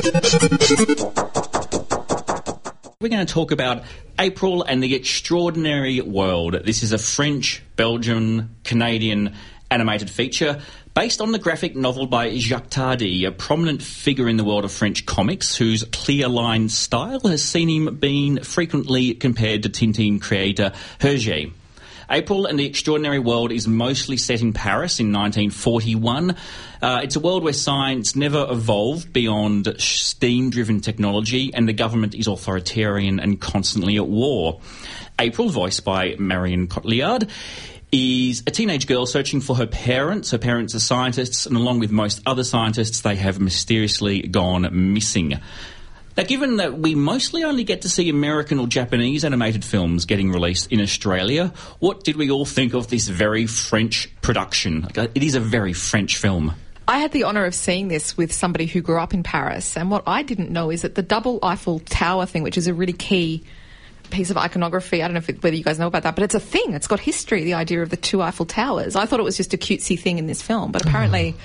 We're 3.02 3.08
going 3.08 3.26
to 3.26 3.34
talk 3.34 3.52
about 3.52 3.84
April 4.20 4.62
and 4.64 4.84
the 4.84 4.94
Extraordinary 4.94 6.02
World. 6.02 6.66
This 6.66 6.84
is 6.84 6.92
a 6.92 6.98
French, 6.98 7.64
Belgian, 7.78 8.58
Canadian 8.66 9.36
animated 9.72 10.10
feature 10.10 10.60
based 10.94 11.22
on 11.22 11.32
the 11.32 11.40
graphic 11.40 11.78
novel 11.78 12.08
by 12.08 12.38
Jacques 12.38 12.70
Tardi, 12.70 13.24
a 13.24 13.32
prominent 13.32 13.82
figure 13.82 14.28
in 14.28 14.36
the 14.36 14.44
world 14.44 14.66
of 14.66 14.74
French 14.74 15.06
comics 15.06 15.56
whose 15.56 15.86
clear 15.94 16.28
line 16.28 16.68
style 16.68 17.22
has 17.22 17.42
seen 17.42 17.70
him 17.70 17.96
being 17.96 18.44
frequently 18.44 19.14
compared 19.14 19.64
to 19.64 19.70
Tintin 19.70 20.20
creator 20.20 20.74
Hergé. 21.00 21.54
April 22.12 22.46
and 22.46 22.58
the 22.58 22.66
Extraordinary 22.66 23.20
World 23.20 23.52
is 23.52 23.68
mostly 23.68 24.18
set 24.18 24.42
in 24.42 24.54
Paris 24.54 25.00
in 25.00 25.14
1941. 25.14 26.36
Uh, 26.82 27.02
it's 27.04 27.16
a 27.16 27.20
world 27.20 27.44
where 27.44 27.54
science 27.54 28.16
never 28.16 28.48
evolved 28.50 29.14
beyond 29.14 29.76
steam 29.78 30.50
driven 30.50 30.80
technology, 30.80 31.54
and 31.54 31.68
the 31.68 31.74
government 31.74 32.16
is 32.16 32.28
authoritarian 32.28 33.20
and 33.20 33.40
constantly 33.40 33.98
at 33.98 34.08
war. 34.08 34.60
April, 35.20 35.50
voiced 35.50 35.86
by 35.86 36.16
Marion 36.18 36.68
Cotillard, 36.68 37.30
is 37.92 38.44
a 38.48 38.52
teenage 38.52 38.88
girl 38.88 39.06
searching 39.06 39.42
for 39.42 39.56
her 39.56 39.68
parents. 39.68 40.32
Her 40.32 40.38
parents 40.38 40.74
are 40.76 40.80
scientists, 40.80 41.46
and 41.46 41.56
along 41.56 41.80
with 41.80 41.92
most 41.92 42.22
other 42.26 42.44
scientists, 42.44 43.02
they 43.02 43.16
have 43.16 43.40
mysteriously 43.40 44.22
gone 44.22 44.68
missing. 44.94 45.40
Now, 46.18 46.24
given 46.24 46.58
that 46.58 46.78
we 46.78 46.96
mostly 46.96 47.44
only 47.44 47.64
get 47.64 47.84
to 47.84 47.90
see 47.90 48.10
American 48.10 48.60
or 48.60 48.68
Japanese 48.68 49.24
animated 49.24 49.64
films 49.64 50.06
getting 50.06 50.32
released 50.32 50.72
in 50.72 50.82
Australia, 50.82 51.54
what 51.80 52.04
did 52.04 52.18
we 52.18 52.30
all 52.30 52.46
think 52.46 52.74
of 52.74 52.88
this 52.88 53.08
very 53.08 53.46
French 53.46 54.10
production? 54.22 54.88
Uh, 54.98 55.08
it 55.16 55.24
is 55.24 55.36
a 55.36 55.40
very 55.40 55.74
French 55.74 56.18
film. 56.18 56.54
I 56.88 56.98
had 56.98 57.12
the 57.12 57.24
honour 57.24 57.46
of 57.46 57.54
seeing 57.54 57.88
this 57.88 58.18
with 58.18 58.34
somebody 58.34 58.66
who 58.66 58.82
grew 58.82 59.00
up 59.00 59.14
in 59.14 59.24
Paris, 59.24 59.78
and 59.78 59.92
what 59.92 60.04
I 60.08 60.24
didn't 60.24 60.50
know 60.50 60.72
is 60.72 60.82
that 60.82 60.96
the 60.96 61.04
double 61.04 61.40
Eiffel 61.44 61.80
Tower 61.80 62.26
thing, 62.26 62.44
which 62.44 62.58
is 62.58 62.68
a 62.68 62.74
really 62.74 62.94
key 62.94 63.44
piece 64.10 64.32
of 64.32 64.38
iconography. 64.38 65.04
I 65.04 65.08
don't 65.08 65.14
know 65.14 65.22
it, 65.28 65.44
whether 65.44 65.56
you 65.56 65.64
guys 65.64 65.78
know 65.78 65.88
about 65.88 66.04
that, 66.04 66.16
but 66.16 66.24
it's 66.24 66.34
a 66.34 66.40
thing. 66.40 66.74
It's 66.74 66.88
got 66.88 67.00
history. 67.00 67.44
The 67.44 67.54
idea 67.54 67.84
of 67.84 67.92
the 67.92 67.98
two 67.98 68.24
Eiffel 68.24 68.48
Towers. 68.48 68.96
I 68.96 69.06
thought 69.06 69.20
it 69.20 69.24
was 69.24 69.38
just 69.38 69.54
a 69.54 69.58
cutesy 69.58 70.00
thing 70.00 70.18
in 70.18 70.26
this 70.26 70.42
film, 70.42 70.72
but 70.72 70.86
apparently. 70.86 71.34
Mm. 71.34 71.38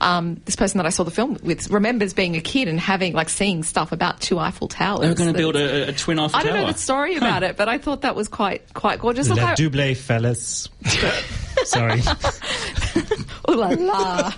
Um, 0.00 0.40
this 0.44 0.56
person 0.56 0.78
that 0.78 0.86
I 0.86 0.90
saw 0.90 1.04
the 1.04 1.10
film 1.10 1.38
with 1.42 1.70
remembers 1.70 2.12
being 2.12 2.36
a 2.36 2.40
kid 2.40 2.68
and 2.68 2.78
having 2.78 3.12
like 3.12 3.28
seeing 3.28 3.62
stuff 3.62 3.92
about 3.92 4.20
two 4.20 4.38
Eiffel 4.38 4.68
Towers. 4.68 5.00
They 5.00 5.08
were 5.08 5.14
going 5.14 5.32
to 5.32 5.38
build 5.38 5.56
a, 5.56 5.88
a, 5.88 5.92
twin 5.92 6.18
Eiffel 6.18 6.40
Tower. 6.40 6.40
I 6.40 6.44
don't 6.44 6.54
know 6.66 6.72
the 6.72 6.78
story 6.78 7.16
about 7.16 7.42
huh. 7.42 7.50
it, 7.50 7.56
but 7.56 7.68
I 7.68 7.78
thought 7.78 8.02
that 8.02 8.14
was 8.14 8.28
quite 8.28 8.72
quite 8.74 8.98
gorgeous. 8.98 9.28
Le 9.28 9.54
double 9.56 9.94
fellas. 9.94 10.68
Sorry. 11.64 12.00
Ooh 13.50 13.54
la 13.54 13.68
la. 13.68 14.32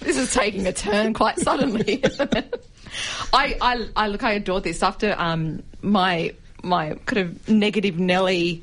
this 0.00 0.16
is 0.16 0.32
taking 0.32 0.66
a 0.66 0.72
turn 0.72 1.12
quite 1.14 1.38
suddenly. 1.38 2.02
I, 3.32 3.56
I, 3.60 3.88
I 3.94 4.08
look, 4.08 4.22
I 4.22 4.32
adore 4.32 4.60
this 4.60 4.82
after 4.82 5.14
um, 5.18 5.62
my 5.82 6.34
my 6.62 6.94
kind 7.06 7.28
of 7.28 7.48
negative 7.48 7.98
Nelly 7.98 8.62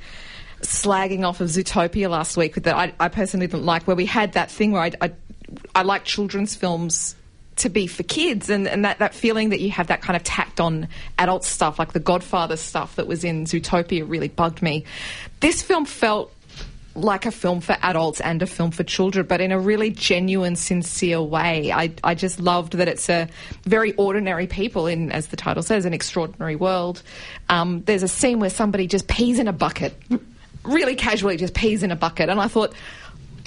slagging 0.62 1.28
off 1.28 1.42
of 1.42 1.50
Zootopia 1.50 2.10
last 2.10 2.38
week 2.38 2.56
that 2.56 2.76
I, 2.76 2.94
I 3.00 3.10
personally 3.10 3.48
didn't 3.48 3.66
like, 3.66 3.84
where 3.84 3.96
we 3.96 4.06
had 4.06 4.34
that 4.34 4.50
thing 4.50 4.72
where 4.72 4.82
I, 4.82 4.92
I, 5.02 5.12
I 5.76 5.84
like 5.84 6.04
children's 6.04 6.56
films 6.56 7.16
to 7.58 7.70
be 7.70 7.88
for 7.88 8.04
kids 8.04 8.50
and, 8.50 8.68
and 8.68 8.84
that, 8.84 9.00
that 9.00 9.14
feeling 9.14 9.50
that 9.50 9.60
you 9.60 9.70
have 9.72 9.88
that 9.88 10.02
kind 10.02 10.18
of 10.18 10.24
tacked 10.24 10.60
on 10.60 10.88
adult 11.20 11.44
stuff 11.44 11.78
like 11.78 11.94
the 11.94 12.00
Godfather 12.00 12.58
stuff 12.58 12.96
that 12.96 13.06
was 13.06 13.24
in 13.24 13.46
Zootopia 13.46 14.08
really 14.08 14.28
bugged 14.28 14.62
me. 14.62 14.86
This 15.40 15.62
film 15.62 15.86
felt 15.86 16.34
like 16.96 17.26
a 17.26 17.32
film 17.32 17.60
for 17.60 17.76
adults 17.82 18.22
and 18.22 18.42
a 18.42 18.46
film 18.46 18.72
for 18.72 18.84
children, 18.84 19.26
but 19.26 19.42
in 19.42 19.52
a 19.52 19.60
really 19.60 19.90
genuine, 19.90 20.56
sincere 20.56 21.22
way. 21.22 21.72
I, 21.72 21.92
I 22.04 22.16
just 22.16 22.40
loved 22.40 22.74
that 22.74 22.88
it's 22.88 23.10
a 23.10 23.28
very 23.64 23.94
ordinary 23.94 24.48
people 24.48 24.88
in, 24.88 25.12
as 25.12 25.28
the 25.28 25.36
title 25.36 25.64
says, 25.64 25.86
an 25.86 25.94
extraordinary 25.94 26.56
world. 26.56 27.02
Um, 27.50 27.82
there's 27.84 28.04
a 28.04 28.08
scene 28.08 28.40
where 28.40 28.50
somebody 28.50 28.88
just 28.88 29.08
pees 29.08 29.40
in 29.40 29.48
a 29.48 29.54
bucket, 29.54 29.96
really 30.64 30.96
casually 30.96 31.38
just 31.38 31.56
pees 31.56 31.82
in 31.82 31.92
a 31.92 31.96
bucket, 31.96 32.30
and 32.30 32.40
I 32.40 32.48
thought, 32.48 32.74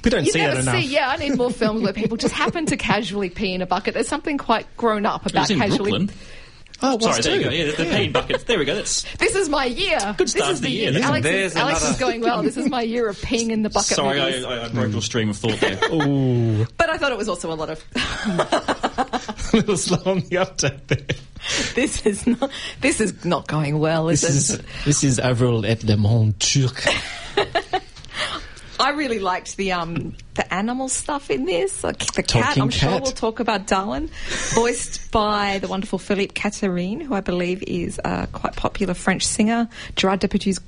We 0.06 0.10
don't 0.10 0.24
you 0.24 0.30
see 0.30 0.38
never 0.38 0.54
that 0.54 0.62
enough. 0.62 0.74
see, 0.76 0.86
yeah, 0.86 1.08
I 1.10 1.16
need 1.16 1.36
more 1.36 1.50
films 1.50 1.82
where 1.82 1.92
people 1.92 2.16
just 2.16 2.32
happen 2.32 2.64
to 2.66 2.76
casually 2.76 3.28
pee 3.28 3.52
in 3.54 3.60
a 3.60 3.66
bucket. 3.66 3.92
There's 3.94 4.06
something 4.06 4.38
quite 4.38 4.66
grown 4.76 5.04
up 5.04 5.26
It 5.26 5.32
about 5.32 5.40
was 5.42 5.50
in 5.50 5.58
casually. 5.58 5.90
Brooklyn. 5.90 6.10
Oh, 6.82 6.92
oh 6.92 6.94
it 6.96 7.02
Sorry, 7.02 7.22
there 7.22 7.36
you 7.36 7.44
go. 7.44 7.50
Yeah, 7.50 7.64
the 7.76 7.84
peeing 7.84 8.12
buckets. 8.12 8.44
There 8.44 8.58
we 8.58 8.64
go. 8.66 8.74
That's 8.76 9.02
This 9.16 9.34
is 9.34 9.48
my 9.48 9.64
year. 9.64 9.98
Good 10.16 10.28
start 10.28 10.48
this 10.50 10.54
is 10.54 10.60
to 10.60 10.62
the 10.66 10.70
year. 10.70 10.90
year. 10.92 11.02
Alex, 11.02 11.26
is, 11.26 11.56
Alex 11.56 11.80
another- 11.80 11.92
is 11.94 11.98
going 11.98 12.20
well. 12.20 12.42
This 12.42 12.56
is 12.56 12.68
my 12.70 12.82
year 12.82 13.08
of 13.08 13.16
peeing 13.18 13.50
in 13.50 13.62
the 13.62 13.70
bucket. 13.70 13.96
sorry, 13.96 14.20
movies. 14.20 14.44
I, 14.44 14.48
I, 14.48 14.64
I 14.66 14.68
broke 14.68 14.92
your 14.92 15.02
stream 15.02 15.30
of 15.30 15.36
thought 15.38 15.58
there. 15.58 15.76
But 16.76 16.90
I 16.90 16.98
thought 16.98 17.10
it 17.12 17.18
was 17.18 17.28
also 17.28 17.50
a 17.52 17.56
lot 17.56 17.70
of. 17.70 17.82
a 17.96 19.56
little 19.56 19.76
slow 19.76 20.02
on 20.12 20.20
the 20.20 20.36
uptake 20.38 20.86
there. 20.86 20.98
this 21.74 22.04
is 22.06 22.26
not. 22.26 22.50
This 22.80 23.00
is 23.00 23.24
not 23.24 23.48
going 23.48 23.78
well. 23.78 24.08
Is 24.08 24.20
This 24.20 24.50
it? 24.50 24.60
is 24.60 24.66
this 24.84 25.04
is 25.04 25.18
Avril 25.18 25.64
at 25.66 25.82
Le 25.82 25.96
Monde 25.96 26.38
Truqué. 26.38 26.92
I 28.78 28.90
really 28.90 29.18
liked 29.18 29.56
the 29.56 29.72
um 29.72 30.14
the 30.34 30.52
animal 30.52 30.88
stuff 30.88 31.30
in 31.30 31.44
this. 31.46 31.82
Like 31.82 31.98
the 32.12 32.22
cat. 32.22 32.58
I'm 32.58 32.70
sure 32.70 32.90
we'll 33.00 33.12
talk 33.12 33.40
about 33.40 33.66
Darwin, 33.66 34.10
voiced 34.54 35.10
by 35.10 35.58
the 35.60 35.68
wonderful 35.68 35.98
Philippe 35.98 36.32
Katerine, 36.34 37.00
who 37.00 37.14
I 37.14 37.20
believe 37.20 37.62
is 37.62 38.00
a 38.04 38.26
quite 38.32 38.54
popular 38.56 38.94
French 38.94 39.26
singer. 39.26 39.68
Gerard 39.96 40.20
Depardieu's 40.20 40.60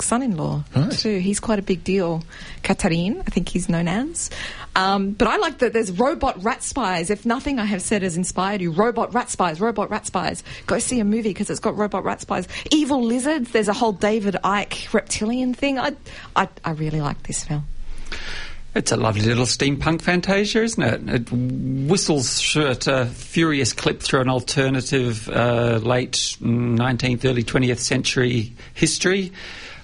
son-in-law 0.00 0.62
Right. 0.76 0.92
too. 0.92 1.18
He's 1.18 1.40
quite 1.40 1.58
a 1.58 1.62
big 1.62 1.82
deal. 1.82 2.22
Katerine, 2.62 3.20
I 3.26 3.30
think 3.30 3.48
he's 3.48 3.68
known 3.68 3.88
as. 3.88 4.30
Um, 4.76 5.12
but 5.12 5.26
I 5.26 5.36
like 5.36 5.58
that 5.58 5.72
there's 5.72 5.90
robot 5.90 6.42
rat 6.42 6.62
spies. 6.62 7.10
If 7.10 7.26
nothing 7.26 7.58
I 7.58 7.64
have 7.64 7.82
said 7.82 8.02
has 8.02 8.16
inspired 8.16 8.60
you, 8.60 8.70
robot 8.70 9.12
rat 9.12 9.30
spies, 9.30 9.60
robot 9.60 9.90
rat 9.90 10.06
spies. 10.06 10.44
Go 10.66 10.78
see 10.78 11.00
a 11.00 11.04
movie 11.04 11.30
because 11.30 11.50
it's 11.50 11.60
got 11.60 11.76
robot 11.76 12.04
rat 12.04 12.20
spies. 12.20 12.46
Evil 12.70 13.02
lizards. 13.02 13.50
There's 13.50 13.68
a 13.68 13.72
whole 13.72 13.92
David 13.92 14.36
Icke 14.44 14.92
reptilian 14.92 15.54
thing. 15.54 15.78
I, 15.78 15.96
I, 16.36 16.48
I 16.64 16.70
really 16.72 17.00
like 17.00 17.22
this 17.24 17.44
film. 17.44 17.66
It's 18.74 18.92
a 18.92 18.96
lovely 18.96 19.22
little 19.22 19.46
steampunk 19.46 20.02
fantasia, 20.02 20.62
isn't 20.62 20.82
it? 20.82 21.08
It 21.08 21.32
whistles 21.32 22.56
at 22.56 22.86
a 22.86 23.06
furious 23.06 23.72
clip 23.72 24.00
through 24.00 24.20
an 24.20 24.28
alternative 24.28 25.28
uh, 25.28 25.80
late 25.82 26.12
19th, 26.12 27.24
early 27.24 27.42
20th 27.42 27.78
century 27.78 28.52
history, 28.74 29.32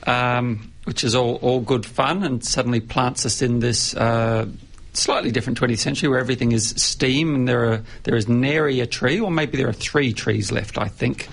um, 0.07 0.71
which 0.85 1.03
is 1.03 1.15
all, 1.15 1.37
all 1.37 1.61
good 1.61 1.87
fun, 1.87 2.23
and 2.23 2.45
suddenly 2.45 2.81
plants 2.81 3.27
us 3.27 3.43
in 3.43 3.59
this. 3.59 3.97
Uh, 3.97 4.47
Slightly 4.95 5.33
different 5.33 5.61
20th 5.61 5.79
century 5.79 6.09
where 6.09 6.21
everything 6.21 6.53
is 6.53 6.69
steam 6.77 7.35
and 7.35 7.49
there 7.49 7.65
are 7.65 7.83
there 8.05 8.15
is 8.15 8.29
nary 8.29 8.79
a 8.81 8.87
tree, 8.87 9.19
or 9.19 9.31
maybe 9.31 9.57
there 9.57 9.69
are 9.69 9.73
three 9.73 10.13
trees 10.13 10.53
left, 10.53 10.79
I 10.79 10.87
think. 10.87 11.29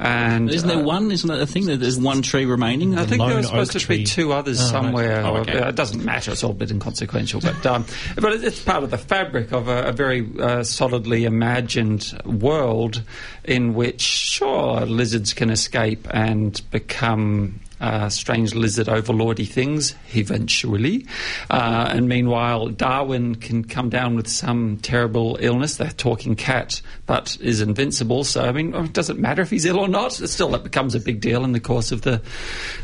And 0.00 0.50
Isn't 0.50 0.68
there 0.68 0.78
uh, 0.78 0.82
one? 0.82 1.10
Isn't 1.10 1.28
that 1.28 1.40
a 1.40 1.46
thing 1.46 1.66
that 1.66 1.78
there's 1.78 1.98
one 1.98 2.22
tree 2.22 2.44
remaining? 2.44 2.96
I 2.98 3.04
think 3.06 3.20
there 3.20 3.28
lone 3.28 3.36
was 3.38 3.46
supposed 3.46 3.76
oak 3.76 3.82
to 3.82 3.88
be 3.88 4.04
two 4.04 4.32
others 4.32 4.60
Oh, 4.60 4.64
right. 4.64 4.70
somewhere. 4.70 5.20
Oh, 5.24 5.36
okay. 5.38 5.68
It 5.68 5.74
doesn't 5.76 6.04
matter; 6.04 6.32
it's 6.32 6.42
all 6.44 6.50
a 6.50 6.54
bit 6.54 6.70
inconsequential. 6.70 7.40
But 7.40 7.64
um, 7.66 7.84
but 8.16 8.32
it's 8.32 8.62
part 8.62 8.82
of 8.84 8.90
the 8.90 8.98
fabric 8.98 9.52
of 9.52 9.68
a, 9.68 9.84
a 9.88 9.92
very 9.92 10.28
uh, 10.40 10.62
solidly 10.64 11.24
imagined 11.24 12.20
world 12.24 13.02
in 13.44 13.74
which, 13.74 14.00
sure, 14.02 14.80
lizards 14.86 15.32
can 15.34 15.50
escape 15.50 16.06
and 16.12 16.60
become. 16.70 17.60
Uh, 17.80 18.08
strange 18.08 18.54
lizard 18.54 18.88
overlordy 18.88 19.46
things 19.46 19.94
eventually, 20.14 21.06
uh, 21.50 21.88
and 21.90 22.08
meanwhile 22.08 22.68
Darwin 22.68 23.36
can 23.36 23.64
come 23.64 23.88
down 23.88 24.16
with 24.16 24.26
some 24.26 24.78
terrible 24.78 25.38
illness. 25.40 25.76
The 25.76 25.86
talking 25.86 26.34
cat, 26.34 26.82
but 27.06 27.36
is 27.40 27.60
invincible. 27.60 28.24
So 28.24 28.42
I 28.44 28.52
mean, 28.52 28.74
it 28.74 28.92
doesn't 28.92 29.20
matter 29.20 29.42
if 29.42 29.50
he's 29.50 29.64
ill 29.64 29.78
or 29.78 29.88
not. 29.88 30.12
Still 30.12 30.50
that 30.50 30.64
becomes 30.64 30.94
a 30.94 31.00
big 31.00 31.20
deal 31.20 31.44
in 31.44 31.52
the 31.52 31.60
course 31.60 31.92
of 31.92 32.02
the 32.02 32.20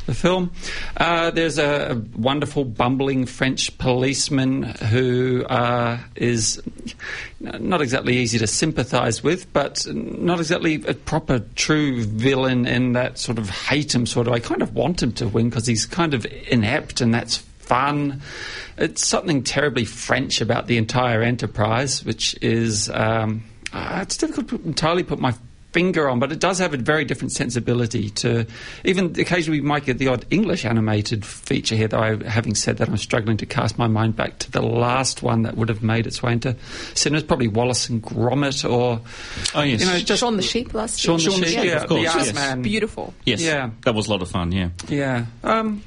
the 0.06 0.14
film. 0.14 0.52
Uh, 0.96 1.30
there's 1.30 1.58
a, 1.58 1.92
a 1.92 2.18
wonderful 2.18 2.64
bumbling 2.64 3.26
French 3.26 3.76
policeman 3.78 4.62
who 4.62 5.44
uh, 5.46 5.98
is 6.14 6.62
not 7.60 7.80
exactly 7.80 8.16
easy 8.16 8.38
to 8.38 8.46
sympathise 8.46 9.22
with, 9.22 9.52
but 9.52 9.86
not 9.92 10.38
exactly 10.38 10.82
a 10.86 10.94
proper 10.94 11.40
true 11.54 12.04
villain 12.04 12.66
in 12.66 12.92
that 12.92 13.18
sort 13.18 13.38
of 13.38 13.48
hate 13.50 13.94
him 13.94 14.06
sort 14.06 14.26
of. 14.26 14.32
I 14.32 14.38
kind 14.40 14.62
of 14.62 14.74
want 14.74 15.02
him 15.02 15.12
to 15.12 15.28
win 15.28 15.50
because 15.50 15.66
he's 15.66 15.86
kind 15.86 16.14
of 16.14 16.26
inept 16.48 17.00
and 17.00 17.14
that's 17.14 17.36
fun. 17.36 18.22
It's 18.76 19.06
something 19.06 19.42
terribly 19.42 19.84
French 19.84 20.40
about 20.40 20.66
the 20.66 20.76
entire 20.76 21.22
enterprise, 21.22 22.04
which 22.04 22.36
is 22.42 22.90
um, 22.90 23.44
uh, 23.72 24.00
it's 24.02 24.16
difficult 24.16 24.48
to 24.48 24.56
entirely 24.64 25.02
put 25.02 25.18
my 25.18 25.34
finger 25.74 26.08
on, 26.08 26.20
but 26.20 26.30
it 26.32 26.38
does 26.38 26.58
have 26.60 26.72
a 26.72 26.76
very 26.78 27.04
different 27.04 27.32
sensibility 27.32 28.08
to 28.10 28.46
even 28.84 29.06
occasionally 29.18 29.60
we 29.60 29.66
might 29.66 29.84
get 29.84 29.98
the 29.98 30.08
odd 30.08 30.24
English 30.30 30.64
animated 30.64 31.26
feature 31.26 31.74
here, 31.74 31.88
though 31.88 31.98
I, 31.98 32.24
having 32.24 32.54
said 32.54 32.78
that 32.78 32.88
I'm 32.88 32.96
struggling 32.96 33.36
to 33.38 33.46
cast 33.46 33.76
my 33.76 33.88
mind 33.88 34.14
back 34.16 34.38
to 34.38 34.50
the 34.50 34.62
last 34.62 35.22
one 35.22 35.42
that 35.42 35.56
would 35.56 35.68
have 35.68 35.82
made 35.82 36.06
its 36.06 36.22
way 36.22 36.32
into 36.32 36.56
cinemas, 36.94 37.24
probably 37.24 37.48
Wallace 37.48 37.88
and 37.90 38.00
Gromit 38.02 38.64
or 38.70 39.00
Oh, 39.54 39.62
yes. 39.62 39.80
you 39.80 39.86
know, 39.86 39.98
just 39.98 40.20
Shaun 40.20 40.36
the 40.36 40.42
Sheep 40.42 40.72
last 40.72 41.00
Shaun 41.00 41.18
year. 41.18 41.30
the 41.30 41.36
Sheep, 41.36 41.46
Sheep, 41.48 41.64
yeah, 41.64 41.72
of 41.82 41.88
course, 41.88 41.98
the 42.12 42.18
yes. 42.18 42.32
Aardman. 42.32 42.62
Beautiful. 42.62 43.12
yes. 43.26 43.42
Yeah. 43.42 43.70
That 43.84 43.94
was 43.94 44.06
a 44.06 44.10
lot 44.10 44.22
of 44.22 44.30
fun, 44.30 44.52
yeah. 44.52 44.68
Yeah. 44.88 45.26
Um, 45.42 45.82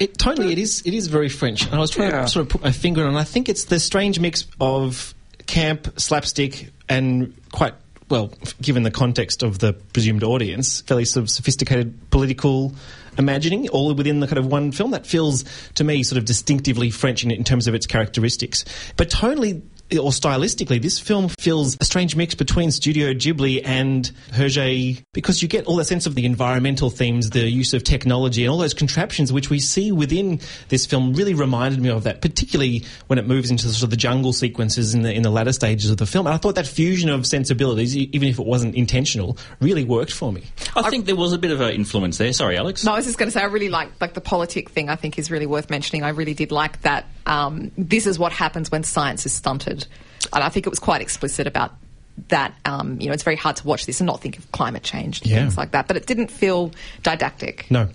It 0.00 0.18
totally 0.18 0.50
it 0.52 0.58
is 0.58 0.82
it 0.84 0.94
is 0.94 1.06
very 1.08 1.28
French. 1.28 1.66
And 1.66 1.74
I 1.74 1.78
was 1.78 1.90
trying 1.90 2.10
Yeah. 2.10 2.22
to 2.22 2.28
sort 2.28 2.42
of 2.46 2.48
put 2.48 2.62
my 2.62 2.72
finger 2.72 3.04
on 3.06 3.14
it. 3.14 3.18
I 3.18 3.24
think 3.24 3.48
it's 3.48 3.64
the 3.66 3.78
strange 3.78 4.18
mix 4.18 4.46
of 4.60 5.14
camp, 5.46 5.88
slapstick, 6.00 6.70
and 6.88 7.32
quite 7.52 7.74
well, 8.10 8.32
given 8.60 8.82
the 8.82 8.90
context 8.90 9.42
of 9.42 9.60
the 9.60 9.72
presumed 9.72 10.24
audience, 10.24 10.80
fairly 10.82 11.04
sort 11.04 11.22
of 11.22 11.30
sophisticated 11.30 12.10
political 12.10 12.74
imagining, 13.18 13.68
all 13.68 13.94
within 13.94 14.20
the 14.20 14.26
kind 14.26 14.38
of 14.38 14.46
one 14.46 14.72
film. 14.72 14.90
That 14.90 15.06
feels 15.06 15.44
to 15.74 15.84
me 15.84 16.02
sort 16.02 16.18
of 16.18 16.24
distinctively 16.24 16.90
French 16.90 17.24
in, 17.24 17.30
in 17.30 17.44
terms 17.44 17.66
of 17.66 17.74
its 17.74 17.86
characteristics. 17.86 18.64
But 18.96 19.10
tonally 19.10 19.62
or 19.92 20.10
stylistically, 20.10 20.80
this 20.80 20.98
film 20.98 21.28
feels 21.28 21.76
a 21.80 21.84
strange 21.84 22.14
mix 22.16 22.34
between 22.34 22.70
Studio 22.70 23.12
Ghibli 23.12 23.62
and 23.64 24.10
Hergé 24.30 25.02
because 25.12 25.42
you 25.42 25.48
get 25.48 25.66
all 25.66 25.76
that 25.76 25.86
sense 25.86 26.06
of 26.06 26.14
the 26.14 26.24
environmental 26.24 26.90
themes, 26.90 27.30
the 27.30 27.48
use 27.48 27.74
of 27.74 27.82
technology, 27.82 28.44
and 28.44 28.50
all 28.52 28.58
those 28.58 28.74
contraptions 28.74 29.32
which 29.32 29.50
we 29.50 29.58
see 29.58 29.90
within 29.92 30.40
this 30.68 30.86
film 30.86 31.14
really 31.14 31.34
reminded 31.34 31.80
me 31.80 31.88
of 31.88 32.04
that, 32.04 32.20
particularly 32.20 32.84
when 33.08 33.18
it 33.18 33.26
moves 33.26 33.50
into 33.50 33.68
sort 33.68 33.84
of 33.84 33.90
the 33.90 33.96
jungle 33.96 34.32
sequences 34.32 34.94
in 34.94 35.02
the 35.02 35.12
in 35.12 35.22
the 35.22 35.30
latter 35.30 35.52
stages 35.52 35.90
of 35.90 35.96
the 35.96 36.06
film. 36.06 36.26
And 36.26 36.34
I 36.34 36.36
thought 36.36 36.54
that 36.54 36.66
fusion 36.66 37.08
of 37.08 37.26
sensibilities, 37.26 37.96
e- 37.96 38.10
even 38.12 38.28
if 38.28 38.38
it 38.38 38.46
wasn't 38.46 38.74
intentional, 38.74 39.36
really 39.60 39.84
worked 39.84 40.12
for 40.12 40.32
me. 40.32 40.44
I 40.76 40.90
think 40.90 41.06
there 41.06 41.16
was 41.16 41.32
a 41.32 41.38
bit 41.38 41.50
of 41.50 41.60
an 41.60 41.72
influence 41.72 42.18
there. 42.18 42.32
Sorry, 42.32 42.56
Alex. 42.56 42.84
No, 42.84 42.92
I 42.92 42.96
was 42.96 43.06
just 43.06 43.18
going 43.18 43.28
to 43.28 43.32
say 43.32 43.42
I 43.42 43.46
really 43.46 43.68
like 43.68 43.90
like 44.00 44.14
the 44.14 44.20
politic 44.20 44.70
thing. 44.70 44.88
I 44.88 44.96
think 44.96 45.18
is 45.18 45.30
really 45.30 45.46
worth 45.46 45.70
mentioning. 45.70 46.02
I 46.02 46.10
really 46.10 46.34
did 46.34 46.52
like 46.52 46.82
that. 46.82 47.06
Um, 47.26 47.70
this 47.76 48.06
is 48.06 48.18
what 48.18 48.32
happens 48.32 48.70
when 48.70 48.82
science 48.82 49.26
is 49.26 49.32
stunted, 49.32 49.79
and 50.32 50.42
I 50.44 50.48
think 50.48 50.66
it 50.66 50.70
was 50.70 50.78
quite 50.78 51.00
explicit 51.02 51.46
about 51.46 51.72
that. 52.28 52.54
Um, 52.64 53.00
you 53.00 53.06
know, 53.08 53.12
it's 53.12 53.22
very 53.22 53.36
hard 53.36 53.56
to 53.56 53.66
watch 53.66 53.86
this 53.86 54.00
and 54.00 54.06
not 54.06 54.20
think 54.20 54.38
of 54.38 54.50
climate 54.52 54.82
change 54.82 55.22
and 55.22 55.30
Yeah. 55.30 55.38
things 55.38 55.56
like 55.56 55.70
that. 55.72 55.86
But 55.88 55.96
it 55.96 56.06
didn't 56.06 56.30
feel 56.30 56.72
didactic. 57.02 57.66
No. 57.70 57.88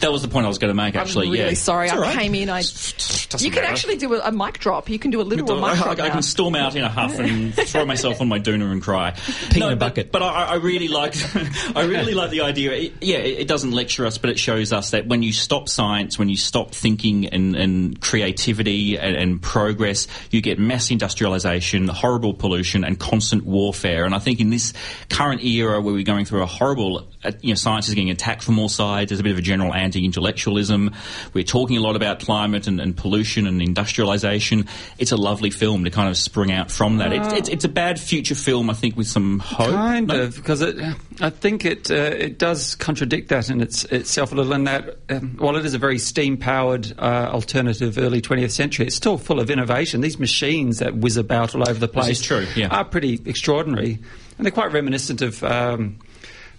That 0.00 0.12
was 0.12 0.22
the 0.22 0.28
point 0.28 0.44
I 0.44 0.48
was 0.48 0.58
going 0.58 0.70
to 0.70 0.74
make, 0.74 0.94
actually. 0.94 1.26
I'm 1.26 1.32
really 1.32 1.48
yeah. 1.50 1.54
sorry. 1.54 1.86
It's 1.86 1.94
I 1.94 1.98
right. 1.98 2.16
came 2.18 2.34
in. 2.34 2.48
I 2.50 2.60
Doesn't 2.60 3.40
you 3.40 3.50
can 3.50 3.62
matter. 3.62 3.72
actually 3.72 3.96
do 3.96 4.14
a, 4.14 4.20
a 4.20 4.32
mic 4.32 4.58
drop. 4.58 4.88
You 4.88 4.98
can 4.98 5.10
do 5.10 5.20
a 5.20 5.22
literal 5.22 5.64
I, 5.64 5.72
mic 5.72 5.80
I- 5.80 5.84
drop. 5.84 5.98
I 5.98 6.08
now. 6.08 6.14
can 6.14 6.22
storm 6.22 6.54
out 6.54 6.76
in 6.76 6.84
a 6.84 6.88
huff 6.88 7.18
and 7.18 7.54
throw 7.68 7.84
myself 7.84 8.20
on 8.20 8.28
my 8.28 8.38
doona 8.38 8.70
and 8.70 8.82
cry. 8.82 9.12
Pee 9.50 9.60
in 9.60 9.62
a 9.62 9.70
but- 9.70 9.78
bucket. 9.78 10.12
But, 10.12 10.22
I, 10.22 10.44
I 10.44 10.54
really 10.56 10.88
like, 10.88 11.14
I 11.76 11.84
really 11.84 12.14
like 12.14 12.30
the 12.30 12.42
idea. 12.42 12.72
It, 12.72 12.92
yeah, 13.00 13.18
it, 13.18 13.40
it 13.40 13.48
doesn't 13.48 13.72
lecture 13.72 14.06
us, 14.06 14.18
but 14.18 14.30
it 14.30 14.38
shows 14.38 14.72
us 14.72 14.90
that 14.90 15.06
when 15.06 15.22
you 15.22 15.32
stop 15.32 15.68
science, 15.68 16.18
when 16.18 16.28
you 16.28 16.36
stop 16.36 16.72
thinking 16.72 17.26
and, 17.26 17.54
and 17.56 18.00
creativity 18.00 18.98
and, 18.98 19.16
and 19.16 19.42
progress, 19.42 20.06
you 20.30 20.40
get 20.40 20.58
mass 20.58 20.90
industrialization, 20.90 21.88
horrible 21.88 22.34
pollution, 22.34 22.84
and 22.84 22.98
constant 22.98 23.44
warfare. 23.44 24.04
And 24.04 24.14
I 24.14 24.18
think 24.18 24.40
in 24.40 24.50
this 24.50 24.72
current 25.10 25.42
era 25.44 25.80
where 25.80 25.94
we're 25.94 26.02
going 26.04 26.24
through 26.24 26.42
a 26.42 26.46
horrible, 26.46 27.08
uh, 27.24 27.32
you 27.40 27.50
know, 27.50 27.54
science 27.54 27.88
is 27.88 27.94
getting 27.94 28.10
attacked 28.10 28.42
from 28.42 28.58
all 28.58 28.68
sides. 28.68 29.10
There's 29.10 29.20
a 29.20 29.22
bit 29.22 29.32
of 29.32 29.38
a 29.38 29.42
general 29.42 29.65
general 29.66 29.84
anti-intellectualism. 29.84 30.94
We're 31.32 31.44
talking 31.44 31.76
a 31.76 31.80
lot 31.80 31.96
about 31.96 32.20
climate 32.20 32.66
and, 32.66 32.80
and 32.80 32.96
pollution 32.96 33.46
and 33.46 33.60
industrialisation. 33.60 34.68
It's 34.98 35.12
a 35.12 35.16
lovely 35.16 35.50
film 35.50 35.84
to 35.84 35.90
kind 35.90 36.08
of 36.08 36.16
spring 36.16 36.52
out 36.52 36.70
from 36.70 36.98
that. 36.98 37.12
It's, 37.12 37.32
it's, 37.32 37.48
it's 37.48 37.64
a 37.64 37.68
bad 37.68 37.98
future 37.98 38.34
film, 38.34 38.70
I 38.70 38.74
think, 38.74 38.96
with 38.96 39.06
some 39.06 39.38
hope. 39.38 39.70
Kind 39.70 40.08
No? 40.08 40.22
of, 40.22 40.36
because 40.36 40.62
it, 40.62 40.76
I 41.20 41.30
think 41.30 41.64
it 41.64 41.90
uh, 41.90 41.94
it 41.94 42.38
does 42.38 42.74
contradict 42.74 43.28
that 43.28 43.50
in 43.50 43.60
its, 43.60 43.84
itself 43.84 44.32
a 44.32 44.34
little. 44.34 44.52
In 44.52 44.64
that, 44.64 44.96
um, 45.08 45.36
while 45.38 45.56
it 45.56 45.64
is 45.64 45.74
a 45.74 45.78
very 45.78 45.98
steam 45.98 46.36
powered 46.36 46.92
uh, 46.98 47.30
alternative 47.32 47.98
early 47.98 48.20
20th 48.20 48.52
century, 48.52 48.86
it's 48.86 48.96
still 48.96 49.18
full 49.18 49.40
of 49.40 49.50
innovation. 49.50 50.00
These 50.00 50.18
machines 50.18 50.78
that 50.78 50.96
whiz 50.96 51.16
about 51.16 51.54
all 51.54 51.68
over 51.68 51.78
the 51.78 51.88
place 51.88 52.20
true, 52.20 52.46
yeah. 52.54 52.68
are 52.68 52.84
pretty 52.84 53.20
extraordinary, 53.24 53.98
and 54.38 54.44
they're 54.44 54.52
quite 54.52 54.72
reminiscent 54.72 55.22
of. 55.22 55.42
Um, 55.42 55.98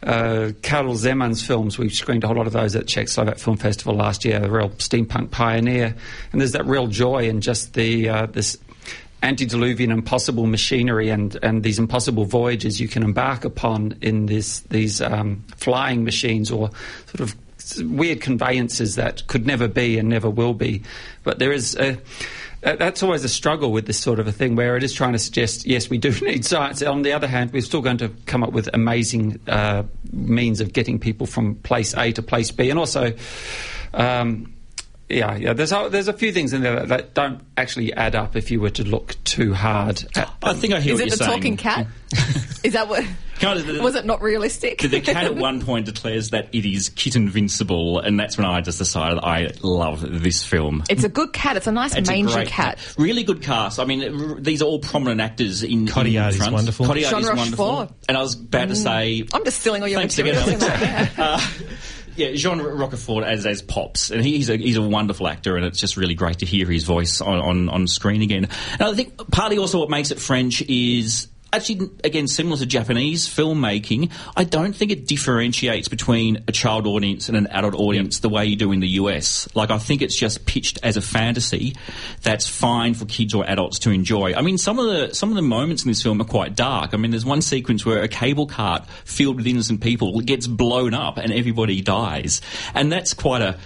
uh, 0.04 0.52
Zeman's 0.96 1.46
films, 1.46 1.78
we 1.78 1.90
screened 1.90 2.24
a 2.24 2.28
whole 2.28 2.38
lot 2.38 2.48
of 2.48 2.54
those 2.54 2.76
at 2.76 2.86
Czechoslovak 2.86 3.40
Film 3.40 3.58
Festival 3.58 3.96
last 3.96 4.26
year, 4.26 4.44
a 4.44 4.50
real 4.50 4.70
steampunk 4.70 5.32
pioneer. 5.32 5.96
And 6.32 6.42
there's 6.42 6.52
that 6.52 6.66
real 6.66 6.88
joy 6.88 7.28
in 7.28 7.42
just 7.42 7.74
the 7.74 8.10
uh, 8.10 8.26
this 8.28 8.58
antediluvian 9.24 9.92
impossible 9.92 10.46
machinery 10.46 11.10
and, 11.10 11.38
and 11.42 11.64
these 11.64 11.80
impossible 11.80 12.26
voyages 12.26 12.80
you 12.80 12.88
can 12.88 13.02
embark 13.02 13.46
upon 13.46 13.98
in 14.02 14.28
this 14.28 14.60
these 14.62 15.02
um, 15.02 15.44
flying 15.56 16.04
machines 16.04 16.52
or 16.52 16.70
sort 17.08 17.22
of 17.22 17.36
weird 17.80 18.22
conveyances 18.22 18.96
that 18.96 19.26
could 19.28 19.46
never 19.46 19.68
be 19.68 19.98
and 19.98 20.08
never 20.08 20.30
will 20.30 20.54
be. 20.54 20.84
But 21.24 21.40
there 21.40 21.52
is 21.52 21.76
a 21.76 21.98
that's 22.76 23.04
always 23.04 23.24
a 23.24 23.30
struggle 23.30 23.72
with 23.72 23.86
this 23.86 24.00
sort 24.00 24.20
of 24.20 24.28
a 24.28 24.32
thing 24.32 24.56
where 24.56 24.76
it 24.76 24.84
is 24.84 24.94
trying 24.94 25.14
to 25.14 25.20
suggest, 25.20 25.66
yes, 25.66 25.90
we 25.90 25.98
do 25.98 26.12
need 26.22 26.46
science. 26.46 26.82
On 26.82 27.02
the 27.02 27.14
other 27.14 27.28
hand, 27.28 27.52
we're 27.54 27.62
still 27.62 27.82
going 27.82 27.98
to 27.98 28.10
come 28.26 28.44
up 28.44 28.52
with 28.52 28.70
amazing 28.74 29.40
uh, 29.48 29.84
means 30.12 30.60
of 30.60 30.74
getting 30.74 31.00
people 31.00 31.28
from 31.28 31.56
place 31.56 31.96
A 31.96 32.12
to 32.14 32.22
place 32.22 32.52
B. 32.52 32.70
And 32.70 32.80
also, 32.80 33.14
um, 33.94 34.54
yeah, 35.10 35.36
yeah, 35.36 35.54
there's 35.54 35.72
a, 35.72 35.88
there's 35.90 36.08
a 36.08 36.14
few 36.14 36.32
things 36.32 36.54
in 36.54 36.62
there 36.62 36.76
that, 36.76 36.88
that 36.90 37.14
don't 37.14 37.42
actually 37.56 37.94
add 37.94 38.16
up 38.16 38.36
if 38.36 38.52
you 38.52 38.60
were 38.60 38.70
to 38.72 38.84
look 38.84 39.16
too 39.24 39.54
hard 39.54 40.04
at 40.16 40.32
I 40.44 40.54
think 40.54 40.74
I 40.74 40.80
hear 40.82 40.94
Is 40.96 41.00
what 41.00 41.08
it 41.08 41.10
you're 41.12 41.18
the 41.28 41.34
talking 41.34 41.58
cat? 41.58 41.88
Is 42.64 42.74
that 42.74 42.88
what? 42.90 43.06
Kind 43.40 43.60
of 43.60 43.68
the- 43.68 43.82
was 43.84 43.94
it 43.96 44.04
not 44.06 44.22
realistic? 44.22 44.80
The, 44.80 44.88
the 44.88 45.00
cat 45.02 45.26
at 45.26 45.36
one 45.38 45.62
point 45.62 45.86
declares 45.86 46.32
that 46.32 46.50
it 46.54 46.66
is 46.66 46.90
kit 46.90 47.16
invincible, 47.16 48.00
and 48.00 48.20
that's 48.20 48.36
when 48.38 48.46
I 48.48 48.62
just 48.62 48.80
decided 48.80 49.20
I 49.24 49.52
love 49.62 50.02
this 50.24 50.44
film. 50.44 50.84
It's 50.90 51.04
a 51.04 51.10
good 51.10 51.34
cat. 51.34 51.56
It's 51.56 51.68
a 51.68 51.72
nice 51.72 51.94
It's 51.96 52.10
a 52.10 52.12
mangy 52.12 52.34
great 52.34 52.48
cat. 52.48 52.80
Really 52.98 53.24
good 53.24 53.44
cast. 53.44 53.80
I 53.80 53.86
mean, 53.86 54.32
r- 54.32 54.40
these 54.40 54.62
are 54.64 54.66
all 54.66 54.80
prominent 54.80 55.22
actors 55.22 55.62
in. 55.62 55.86
Cotillard 55.88 56.24
in 56.24 56.30
is 56.30 56.38
front. 56.38 56.54
wonderful. 56.54 56.86
Cotillard 56.88 57.20
is 57.20 57.28
wonderful. 57.28 57.66
Rochefort. 57.68 57.92
And 58.10 58.18
I 58.18 58.22
was 58.22 58.34
about 58.34 58.70
to 58.70 58.76
say. 58.76 59.24
I'm 59.34 59.46
just 59.46 59.60
stealing 59.62 59.84
all 59.84 59.88
your 59.88 60.00
Thanks 60.00 60.18
again, 60.18 60.36
material. 60.36 60.64
Alex. 60.72 61.14
Uh, 61.18 61.40
yeah, 62.18 62.32
Jean 62.34 62.60
Rochefort 62.60 63.24
as 63.24 63.46
as 63.46 63.62
Pops, 63.62 64.12
and 64.12 64.24
he's 64.24 64.50
a 64.50 64.58
he's 64.58 64.78
a 64.78 64.82
wonderful 64.82 65.28
actor, 65.28 65.56
and 65.56 65.66
it's 65.66 65.80
just 65.80 65.98
really 65.98 66.16
great 66.16 66.40
to 66.40 66.46
hear 66.46 66.66
his 66.66 66.84
voice 66.84 67.22
on, 67.22 67.40
on, 67.40 67.70
on 67.70 67.88
screen 67.88 68.22
again. 68.22 68.48
And 68.74 68.82
I 68.82 68.94
think 68.94 69.16
partly 69.32 69.58
also 69.58 69.80
what 69.80 69.90
makes 69.90 70.12
it 70.12 70.20
French 70.20 70.62
is. 70.64 71.28
Actually, 71.54 71.90
again, 72.04 72.28
similar 72.28 72.58
to 72.58 72.66
Japanese 72.66 73.28
filmmaking, 73.28 74.12
I 74.36 74.44
don't 74.44 74.76
think 74.76 74.92
it 74.92 75.08
differentiates 75.08 75.88
between 75.88 76.44
a 76.48 76.52
child 76.52 76.86
audience 76.86 77.30
and 77.30 77.38
an 77.38 77.48
adult 77.48 77.76
audience 77.76 78.20
the 78.20 78.30
way 78.30 78.46
you 78.46 78.58
do 78.58 78.74
in 78.74 78.82
the 78.82 78.88
US. 78.90 79.48
Like, 79.56 79.72
I 79.72 79.78
think 79.78 80.02
it's 80.02 80.16
just 80.16 80.46
pitched 80.46 80.80
as 80.84 80.98
a 80.98 81.02
fantasy 81.02 81.76
that's 82.22 82.48
fine 82.48 82.94
for 82.94 83.06
kids 83.06 83.34
or 83.34 83.46
adults 83.50 83.80
to 83.80 83.92
enjoy. 83.92 84.34
I 84.34 84.42
mean, 84.42 84.58
some 84.58 84.78
of 84.78 84.86
the 84.86 85.14
some 85.16 85.30
of 85.30 85.36
the 85.36 85.42
moments 85.42 85.84
in 85.84 85.90
this 85.90 86.04
film 86.04 86.20
are 86.22 86.26
quite 86.26 86.56
dark. 86.56 86.94
I 86.94 86.98
mean, 86.98 87.12
there's 87.12 87.26
one 87.26 87.42
sequence 87.42 87.86
where 87.86 88.04
a 88.04 88.10
cable 88.10 88.46
cart 88.46 88.86
filled 89.06 89.38
with 89.38 89.48
innocent 89.48 89.82
people 89.82 90.20
gets 90.20 90.48
blown 90.48 90.94
up 90.94 91.18
and 91.18 91.32
everybody 91.32 91.82
dies, 91.82 92.42
and 92.74 92.92
that's 92.92 93.14
quite 93.14 93.42
a 93.42 93.58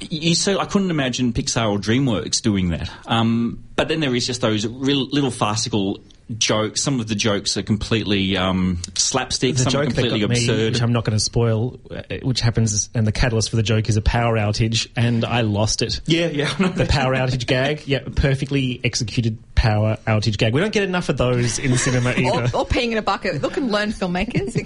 you 0.00 0.34
so 0.34 0.58
I 0.58 0.66
couldn't 0.66 0.90
imagine 0.90 1.32
Pixar 1.32 1.70
or 1.70 1.78
DreamWorks 1.78 2.42
doing 2.42 2.70
that. 2.70 2.90
Um, 3.06 3.64
but 3.76 3.88
then 3.88 4.00
there 4.00 4.14
is 4.14 4.26
just 4.26 4.40
those 4.40 4.66
real, 4.66 5.06
little 5.08 5.30
farcical 5.30 6.00
jokes. 6.36 6.82
Some 6.82 7.00
of 7.00 7.08
the 7.08 7.14
jokes 7.14 7.56
are 7.56 7.62
completely 7.62 8.36
um, 8.36 8.80
slapstick. 8.94 9.54
the 9.56 9.62
some 9.62 9.68
are 9.68 9.70
joke 9.70 9.94
that 9.94 9.94
completely 9.94 10.20
got 10.20 10.30
me, 10.30 10.36
absurd. 10.36 10.72
which 10.74 10.82
I'm 10.82 10.92
not 10.92 11.04
going 11.04 11.16
to 11.16 11.24
spoil, 11.24 11.78
uh, 11.90 12.02
which 12.22 12.40
happens, 12.40 12.90
and 12.94 13.06
the 13.06 13.12
catalyst 13.12 13.50
for 13.50 13.56
the 13.56 13.62
joke 13.62 13.88
is 13.88 13.96
a 13.96 14.02
power 14.02 14.36
outage, 14.36 14.88
and 14.96 15.24
I 15.24 15.40
lost 15.42 15.82
it. 15.82 16.00
yeah, 16.06 16.26
yeah. 16.26 16.52
The 16.54 16.86
power 16.86 17.14
outage 17.14 17.46
gag, 17.46 17.86
yeah, 17.86 18.00
perfectly 18.14 18.80
executed 18.84 19.38
power 19.54 19.96
outage 20.06 20.36
gag. 20.38 20.52
We 20.52 20.60
don't 20.60 20.72
get 20.72 20.82
enough 20.84 21.08
of 21.08 21.16
those 21.16 21.58
in 21.58 21.70
the 21.70 21.78
cinema 21.78 22.10
or, 22.12 22.18
either. 22.18 22.56
or 22.56 22.66
peeing 22.66 22.92
in 22.92 22.98
a 22.98 23.02
bucket. 23.02 23.42
Look 23.42 23.56
and 23.56 23.70
learn, 23.72 23.90
filmmakers. 23.90 24.56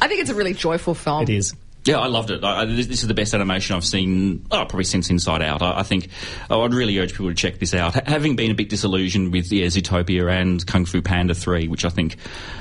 I 0.00 0.08
think 0.08 0.20
it's 0.20 0.30
a 0.30 0.34
really 0.34 0.54
joyful 0.54 0.94
film. 0.94 1.22
It 1.22 1.30
is. 1.30 1.54
Yeah, 1.84 1.98
I 1.98 2.08
loved 2.08 2.30
it. 2.30 2.44
I, 2.44 2.62
I, 2.62 2.64
this, 2.66 2.86
this 2.88 3.02
is 3.02 3.08
the 3.08 3.14
best 3.14 3.32
animation 3.32 3.74
I've 3.74 3.86
seen, 3.86 4.44
oh, 4.50 4.66
probably 4.66 4.84
since 4.84 5.08
Inside 5.08 5.42
Out. 5.42 5.62
I, 5.62 5.78
I 5.80 5.82
think 5.82 6.08
oh, 6.50 6.62
I'd 6.62 6.74
really 6.74 6.98
urge 6.98 7.12
people 7.12 7.28
to 7.28 7.34
check 7.34 7.58
this 7.58 7.72
out. 7.72 7.94
Ha- 7.94 8.02
having 8.06 8.36
been 8.36 8.50
a 8.50 8.54
bit 8.54 8.68
disillusioned 8.68 9.32
with 9.32 9.50
yeah, 9.50 9.66
Zootopia 9.66 10.30
and 10.30 10.64
Kung 10.66 10.84
Fu 10.84 11.00
Panda 11.00 11.34
3, 11.34 11.68
which 11.68 11.86
I 11.86 11.88
think. 11.88 12.16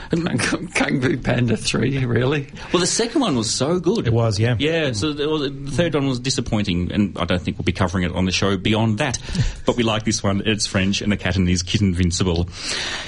Kung 0.09 1.01
Fu 1.01 1.17
Panda 1.17 1.57
3, 1.57 2.05
really? 2.05 2.47
Well, 2.71 2.79
the 2.79 2.87
second 2.87 3.21
one 3.21 3.35
was 3.35 3.53
so 3.53 3.79
good. 3.79 4.07
It 4.07 4.13
was, 4.13 4.39
yeah. 4.39 4.55
Yeah, 4.57 4.93
so 4.93 5.11
the, 5.11 5.27
well, 5.27 5.39
the 5.39 5.71
third 5.71 5.95
one 5.95 6.07
was 6.07 6.19
disappointing, 6.19 6.91
and 6.91 7.17
I 7.17 7.25
don't 7.25 7.41
think 7.41 7.57
we'll 7.57 7.65
be 7.65 7.73
covering 7.73 8.05
it 8.05 8.13
on 8.13 8.25
the 8.25 8.31
show 8.31 8.55
beyond 8.55 8.99
that. 8.99 9.19
but 9.65 9.75
we 9.75 9.83
like 9.83 10.05
this 10.05 10.23
one. 10.23 10.43
It's 10.45 10.65
French, 10.65 11.01
and 11.01 11.11
the 11.11 11.17
cat 11.17 11.35
and 11.35 11.47
his 11.47 11.61
kid 11.61 11.81
invincible. 11.81 12.47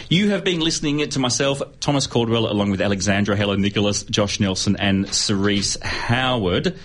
You 0.09 0.31
have 0.31 0.43
been 0.43 0.59
listening 0.59 1.07
to 1.09 1.19
myself, 1.19 1.61
Thomas 1.79 2.05
Caldwell, 2.05 2.51
along 2.51 2.71
with 2.71 2.81
Alexandra 2.81 3.37
Heller-Nicholas, 3.37 4.03
Josh 4.03 4.41
Nelson, 4.41 4.75
and 4.75 5.07
Cerise 5.13 5.77
Howard. 6.01 6.77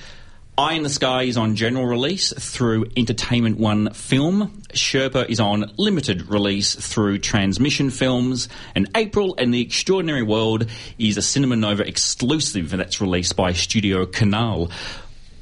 Eye 0.59 0.75
in 0.75 0.83
the 0.83 0.91
Sky 0.91 1.25
is 1.25 1.37
on 1.37 1.57
general 1.57 1.87
release 1.87 2.33
through 2.33 2.87
Entertainment 2.97 3.59
One 3.59 3.93
Film. 3.93 4.63
Sherpa 4.73 5.29
is 5.29 5.41
on 5.41 5.73
limited 5.77 6.29
release 6.29 6.75
through 6.75 7.19
Transmission 7.19 7.91
Films. 7.91 8.49
And 8.75 8.89
April 8.95 9.35
and 9.39 9.53
the 9.53 9.61
Extraordinary 9.61 10.23
World 10.23 10.67
is 10.99 11.17
a 11.17 11.23
Cinema 11.23 11.57
Nova 11.57 11.87
exclusive 11.87 12.71
that's 12.71 13.01
released 13.01 13.37
by 13.37 13.53
Studio 13.53 14.07
Canal. 14.07 14.71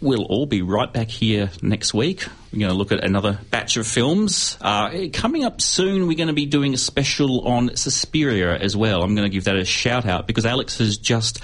We'll 0.00 0.24
all 0.24 0.46
be 0.46 0.62
right 0.62 0.92
back 0.92 1.08
here 1.08 1.50
next 1.62 1.94
week. 1.94 2.26
We're 2.52 2.60
going 2.60 2.72
to 2.72 2.78
look 2.78 2.92
at 2.92 3.04
another 3.04 3.38
batch 3.50 3.76
of 3.76 3.86
films. 3.86 4.56
Uh, 4.60 5.08
coming 5.12 5.44
up 5.44 5.60
soon, 5.60 6.06
we're 6.06 6.16
going 6.16 6.28
to 6.28 6.32
be 6.34 6.46
doing 6.46 6.74
a 6.74 6.78
special 6.78 7.46
on 7.46 7.76
Suspiria 7.76 8.56
as 8.56 8.76
well. 8.76 9.02
I'm 9.02 9.14
going 9.14 9.28
to 9.28 9.34
give 9.34 9.44
that 9.44 9.56
a 9.56 9.64
shout 9.64 10.06
out 10.06 10.26
because 10.26 10.46
Alex 10.46 10.78
has 10.78 10.96
just. 10.96 11.40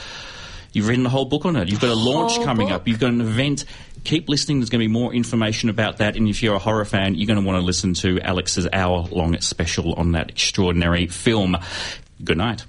You've 0.72 0.88
written 0.88 1.02
the 1.04 1.10
whole 1.10 1.24
book 1.24 1.44
on 1.44 1.56
it. 1.56 1.68
You've 1.68 1.80
got 1.80 1.90
a 1.90 1.94
launch 1.94 2.32
Whole 2.36 2.44
coming 2.44 2.68
book. 2.68 2.76
up. 2.76 2.88
You've 2.88 3.00
got 3.00 3.12
an 3.12 3.20
event. 3.20 3.64
Keep 4.04 4.28
listening. 4.28 4.60
There's 4.60 4.70
going 4.70 4.80
to 4.80 4.84
be 4.88 4.92
more 4.92 5.12
information 5.12 5.68
about 5.68 5.98
that. 5.98 6.16
And 6.16 6.28
if 6.28 6.42
you're 6.42 6.54
a 6.54 6.58
horror 6.60 6.84
fan, 6.84 7.14
you're 7.16 7.26
going 7.26 7.40
to 7.40 7.46
want 7.46 7.60
to 7.60 7.64
listen 7.64 7.92
to 7.94 8.20
Alex's 8.20 8.68
hour 8.72 9.06
long 9.10 9.38
special 9.40 9.92
on 9.94 10.12
that 10.12 10.30
extraordinary 10.30 11.06
film. 11.06 11.56
Good 12.22 12.36
night. 12.38 12.64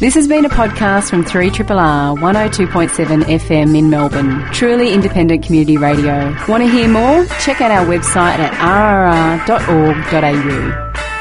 This 0.00 0.14
has 0.14 0.26
been 0.28 0.46
a 0.46 0.48
podcast 0.48 1.10
from 1.10 1.24
3RRR 1.24 2.18
102.7 2.18 3.22
FM 3.24 3.76
in 3.78 3.90
Melbourne. 3.90 4.44
Truly 4.52 4.92
independent 4.94 5.44
community 5.44 5.76
radio. 5.76 6.34
Want 6.48 6.62
to 6.62 6.68
hear 6.70 6.88
more? 6.88 7.26
Check 7.40 7.60
out 7.60 7.70
our 7.70 7.84
website 7.84 8.38
at 8.38 8.52
rrr.org.au. 9.46 11.13